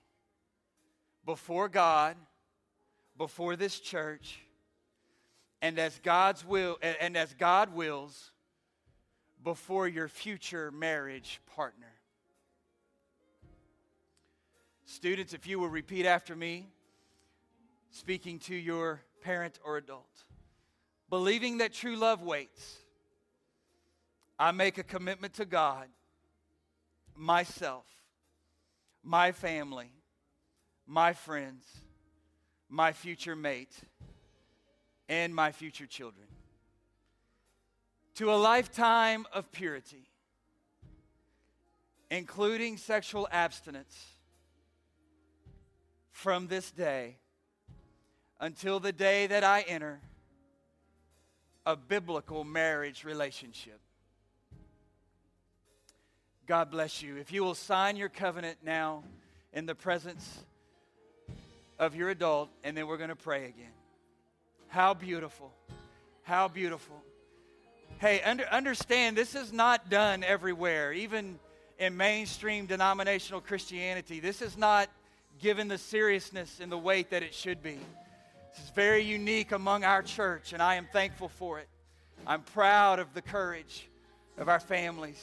before 1.25 1.67
God, 1.67 2.15
before 3.17 3.55
this 3.55 3.79
church, 3.79 4.39
and 5.61 5.79
as 5.79 5.99
God's 6.03 6.45
will 6.45 6.77
and 6.81 7.17
as 7.17 7.33
God 7.33 7.73
wills 7.73 8.31
before 9.43 9.87
your 9.87 10.07
future 10.07 10.71
marriage 10.71 11.41
partner. 11.55 11.94
Students, 14.95 15.33
if 15.33 15.45
you 15.45 15.59
will 15.59 15.67
repeat 15.67 16.05
after 16.05 16.37
me, 16.37 16.69
speaking 17.91 18.39
to 18.39 18.55
your 18.55 19.01
parent 19.21 19.59
or 19.65 19.75
adult, 19.75 20.23
believing 21.09 21.57
that 21.57 21.73
true 21.73 21.97
love 21.97 22.21
waits, 22.21 22.77
I 24.39 24.51
make 24.51 24.77
a 24.77 24.83
commitment 24.83 25.33
to 25.33 25.43
God, 25.43 25.87
myself, 27.13 27.83
my 29.03 29.33
family, 29.33 29.91
my 30.87 31.11
friends, 31.11 31.65
my 32.69 32.93
future 32.93 33.35
mate, 33.35 33.75
and 35.09 35.35
my 35.35 35.51
future 35.51 35.87
children. 35.87 36.27
To 38.15 38.31
a 38.31 38.37
lifetime 38.37 39.25
of 39.33 39.51
purity, 39.51 40.07
including 42.09 42.77
sexual 42.77 43.27
abstinence 43.29 44.14
from 46.15 46.47
this 46.47 46.71
day 46.71 47.17
until 48.39 48.79
the 48.79 48.93
day 48.93 49.27
that 49.27 49.43
I 49.43 49.61
enter 49.67 49.99
a 51.65 51.75
biblical 51.75 52.45
marriage 52.45 53.03
relationship. 53.03 53.81
God 56.47 56.71
bless 56.71 57.01
you. 57.01 57.17
If 57.17 57.33
you 57.33 57.43
will 57.43 57.53
sign 57.53 57.97
your 57.97 58.07
covenant 58.07 58.59
now 58.63 59.03
in 59.51 59.65
the 59.65 59.75
presence 59.75 60.45
of 61.77 61.95
your 61.95 62.09
adult, 62.09 62.49
and 62.63 62.77
then 62.77 62.87
we're 62.87 62.97
going 62.97 63.09
to 63.09 63.15
pray 63.17 63.47
again. 63.47 63.73
How 64.69 64.93
beautiful. 64.93 65.51
How 66.23 66.47
beautiful. 66.47 66.95
Hey, 67.97 68.21
under, 68.21 68.45
understand 68.45 69.17
this 69.17 69.35
is 69.35 69.51
not 69.51 69.89
done 69.89 70.23
everywhere, 70.23 70.93
even 70.93 71.39
in 71.77 71.97
mainstream 71.97 72.67
denominational 72.67 73.41
Christianity. 73.41 74.21
This 74.21 74.41
is 74.41 74.57
not 74.57 74.89
given 75.41 75.67
the 75.67 75.77
seriousness 75.77 76.59
and 76.59 76.71
the 76.71 76.77
weight 76.77 77.09
that 77.11 77.23
it 77.23 77.33
should 77.33 77.61
be. 77.61 77.77
This 78.53 78.65
is 78.65 78.69
very 78.71 79.03
unique 79.03 79.51
among 79.51 79.83
our 79.83 80.01
church, 80.01 80.53
and 80.53 80.61
I 80.61 80.75
am 80.75 80.87
thankful 80.91 81.29
for 81.29 81.59
it. 81.59 81.67
I'm 82.25 82.41
proud 82.41 82.99
of 82.99 83.13
the 83.13 83.21
courage 83.21 83.87
of 84.37 84.49
our 84.49 84.59
families. 84.59 85.21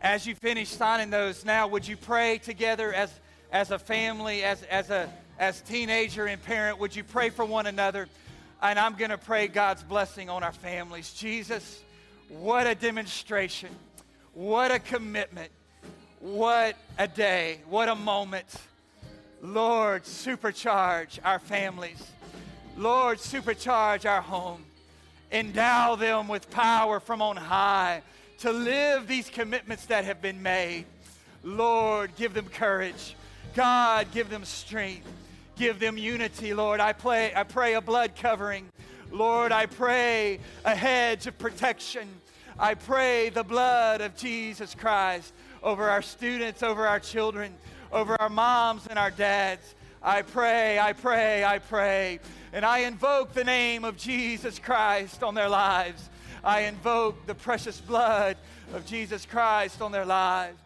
As 0.00 0.26
you 0.26 0.34
finish 0.34 0.68
signing 0.68 1.10
those 1.10 1.44
now, 1.44 1.68
would 1.68 1.86
you 1.86 1.96
pray 1.96 2.38
together 2.38 2.92
as, 2.92 3.12
as 3.52 3.70
a 3.70 3.78
family, 3.78 4.42
as, 4.42 4.62
as 4.64 4.90
a 4.90 5.08
as 5.38 5.60
teenager 5.62 6.26
and 6.26 6.40
parent, 6.40 6.78
would 6.78 6.94
you 6.94 7.04
pray 7.04 7.28
for 7.30 7.44
one 7.44 7.66
another? 7.66 8.08
And 8.62 8.78
I'm 8.78 8.94
going 8.94 9.10
to 9.10 9.18
pray 9.18 9.48
God's 9.48 9.82
blessing 9.82 10.30
on 10.30 10.44
our 10.44 10.52
families. 10.52 11.12
Jesus, 11.12 11.82
what 12.28 12.66
a 12.66 12.76
demonstration. 12.76 13.70
What 14.34 14.70
a 14.70 14.78
commitment. 14.78 15.50
What 16.20 16.76
a 16.98 17.06
day. 17.06 17.60
What 17.68 17.88
a 17.88 17.94
moment. 17.94 18.46
Lord, 19.42 20.04
supercharge 20.04 21.18
our 21.24 21.38
families. 21.38 22.02
Lord, 22.76 23.18
supercharge 23.18 24.08
our 24.08 24.22
home. 24.22 24.64
Endow 25.30 25.96
them 25.96 26.28
with 26.28 26.50
power 26.50 27.00
from 27.00 27.20
on 27.20 27.36
high 27.36 28.02
to 28.38 28.52
live 28.52 29.06
these 29.06 29.28
commitments 29.28 29.86
that 29.86 30.04
have 30.04 30.22
been 30.22 30.42
made. 30.42 30.86
Lord, 31.44 32.14
give 32.16 32.34
them 32.34 32.48
courage. 32.48 33.16
God, 33.54 34.06
give 34.12 34.30
them 34.30 34.44
strength. 34.44 35.08
Give 35.56 35.78
them 35.78 35.98
unity, 35.98 36.54
Lord. 36.54 36.80
I 36.80 36.92
pray, 36.92 37.32
I 37.34 37.42
pray 37.42 37.74
a 37.74 37.80
blood 37.80 38.16
covering. 38.16 38.68
Lord, 39.10 39.52
I 39.52 39.66
pray 39.66 40.40
a 40.64 40.74
hedge 40.74 41.26
of 41.26 41.38
protection. 41.38 42.08
I 42.58 42.74
pray 42.74 43.30
the 43.30 43.44
blood 43.44 44.00
of 44.00 44.16
Jesus 44.16 44.74
Christ 44.74 45.32
over 45.62 45.88
our 45.88 46.02
students, 46.02 46.62
over 46.62 46.86
our 46.86 47.00
children, 47.00 47.54
over 47.92 48.20
our 48.20 48.28
moms 48.28 48.86
and 48.88 48.98
our 48.98 49.10
dads. 49.10 49.74
I 50.02 50.22
pray, 50.22 50.78
I 50.78 50.92
pray, 50.92 51.44
I 51.44 51.58
pray. 51.58 52.20
And 52.52 52.64
I 52.64 52.80
invoke 52.80 53.32
the 53.32 53.44
name 53.44 53.84
of 53.84 53.96
Jesus 53.96 54.58
Christ 54.58 55.22
on 55.22 55.34
their 55.34 55.48
lives. 55.48 56.10
I 56.44 56.62
invoke 56.62 57.26
the 57.26 57.34
precious 57.34 57.80
blood 57.80 58.36
of 58.74 58.84
Jesus 58.84 59.24
Christ 59.24 59.80
on 59.80 59.92
their 59.92 60.04
lives. 60.04 60.58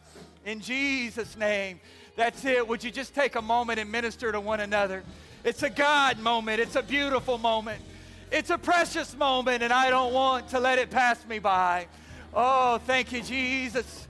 In 0.44 0.60
Jesus' 0.60 1.36
name. 1.36 1.80
That's 2.16 2.44
it. 2.46 2.66
Would 2.66 2.82
you 2.82 2.90
just 2.90 3.14
take 3.14 3.36
a 3.36 3.42
moment 3.42 3.78
and 3.78 3.92
minister 3.92 4.32
to 4.32 4.40
one 4.40 4.60
another? 4.60 5.02
It's 5.44 5.62
a 5.62 5.70
God 5.70 6.18
moment. 6.18 6.60
It's 6.60 6.76
a 6.76 6.82
beautiful 6.82 7.36
moment. 7.36 7.82
It's 8.30 8.50
a 8.50 8.58
precious 8.58 9.16
moment, 9.16 9.62
and 9.62 9.72
I 9.72 9.88
don't 9.90 10.12
want 10.12 10.48
to 10.48 10.60
let 10.60 10.78
it 10.78 10.90
pass 10.90 11.24
me 11.26 11.38
by. 11.38 11.86
Oh, 12.34 12.78
thank 12.78 13.12
you, 13.12 13.22
Jesus. 13.22 14.08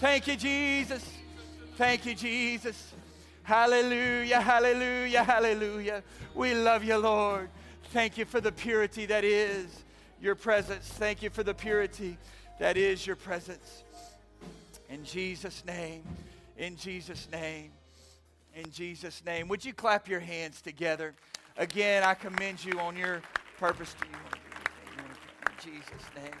Thank 0.00 0.26
you, 0.26 0.36
Jesus. 0.36 1.04
Thank 1.76 2.06
you, 2.06 2.14
Jesus. 2.14 2.94
Hallelujah, 3.42 4.40
hallelujah, 4.40 5.22
hallelujah. 5.22 6.02
We 6.34 6.54
love 6.54 6.82
you, 6.82 6.96
Lord. 6.96 7.50
Thank 7.92 8.18
you 8.18 8.24
for 8.24 8.40
the 8.40 8.52
purity 8.52 9.06
that 9.06 9.24
is 9.24 9.66
your 10.20 10.34
presence. 10.34 10.86
Thank 10.88 11.22
you 11.22 11.30
for 11.30 11.42
the 11.42 11.54
purity 11.54 12.18
that 12.58 12.76
is 12.76 13.06
your 13.06 13.16
presence. 13.16 13.84
In 14.88 15.04
Jesus' 15.04 15.64
name. 15.64 16.02
In 16.56 16.76
Jesus' 16.76 17.28
name. 17.30 17.70
In 18.54 18.70
Jesus' 18.70 19.22
name. 19.24 19.48
Would 19.48 19.64
you 19.64 19.72
clap 19.72 20.08
your 20.08 20.20
hands 20.20 20.60
together? 20.60 21.14
Again, 21.56 22.02
I 22.02 22.14
commend 22.14 22.64
you 22.64 22.78
on 22.80 22.96
your 22.96 23.22
purpose 23.58 23.94
do 24.00 24.06
you 24.06 24.14
want 24.14 24.32
to 25.60 25.70
you. 25.70 25.74
In 25.74 25.82
Jesus' 25.82 26.06
name. 26.14 26.34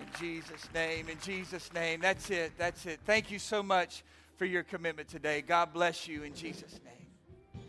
In 0.00 0.06
Jesus' 0.18 0.68
name. 0.74 1.08
In 1.08 1.18
Jesus' 1.20 1.72
name. 1.74 2.00
That's 2.00 2.30
it. 2.30 2.52
That's 2.56 2.86
it. 2.86 3.00
Thank 3.04 3.30
you 3.30 3.38
so 3.38 3.62
much 3.62 4.02
for 4.36 4.46
your 4.46 4.62
commitment 4.62 5.08
today. 5.08 5.42
God 5.42 5.72
bless 5.72 6.08
you 6.08 6.22
in 6.22 6.34
Jesus' 6.34 6.80
name. 6.84 7.64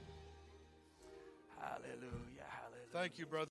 Hallelujah. 1.60 2.46
Hallelujah. 2.48 2.88
Thank 2.94 3.20
you, 3.20 3.26
brother. 3.26 3.48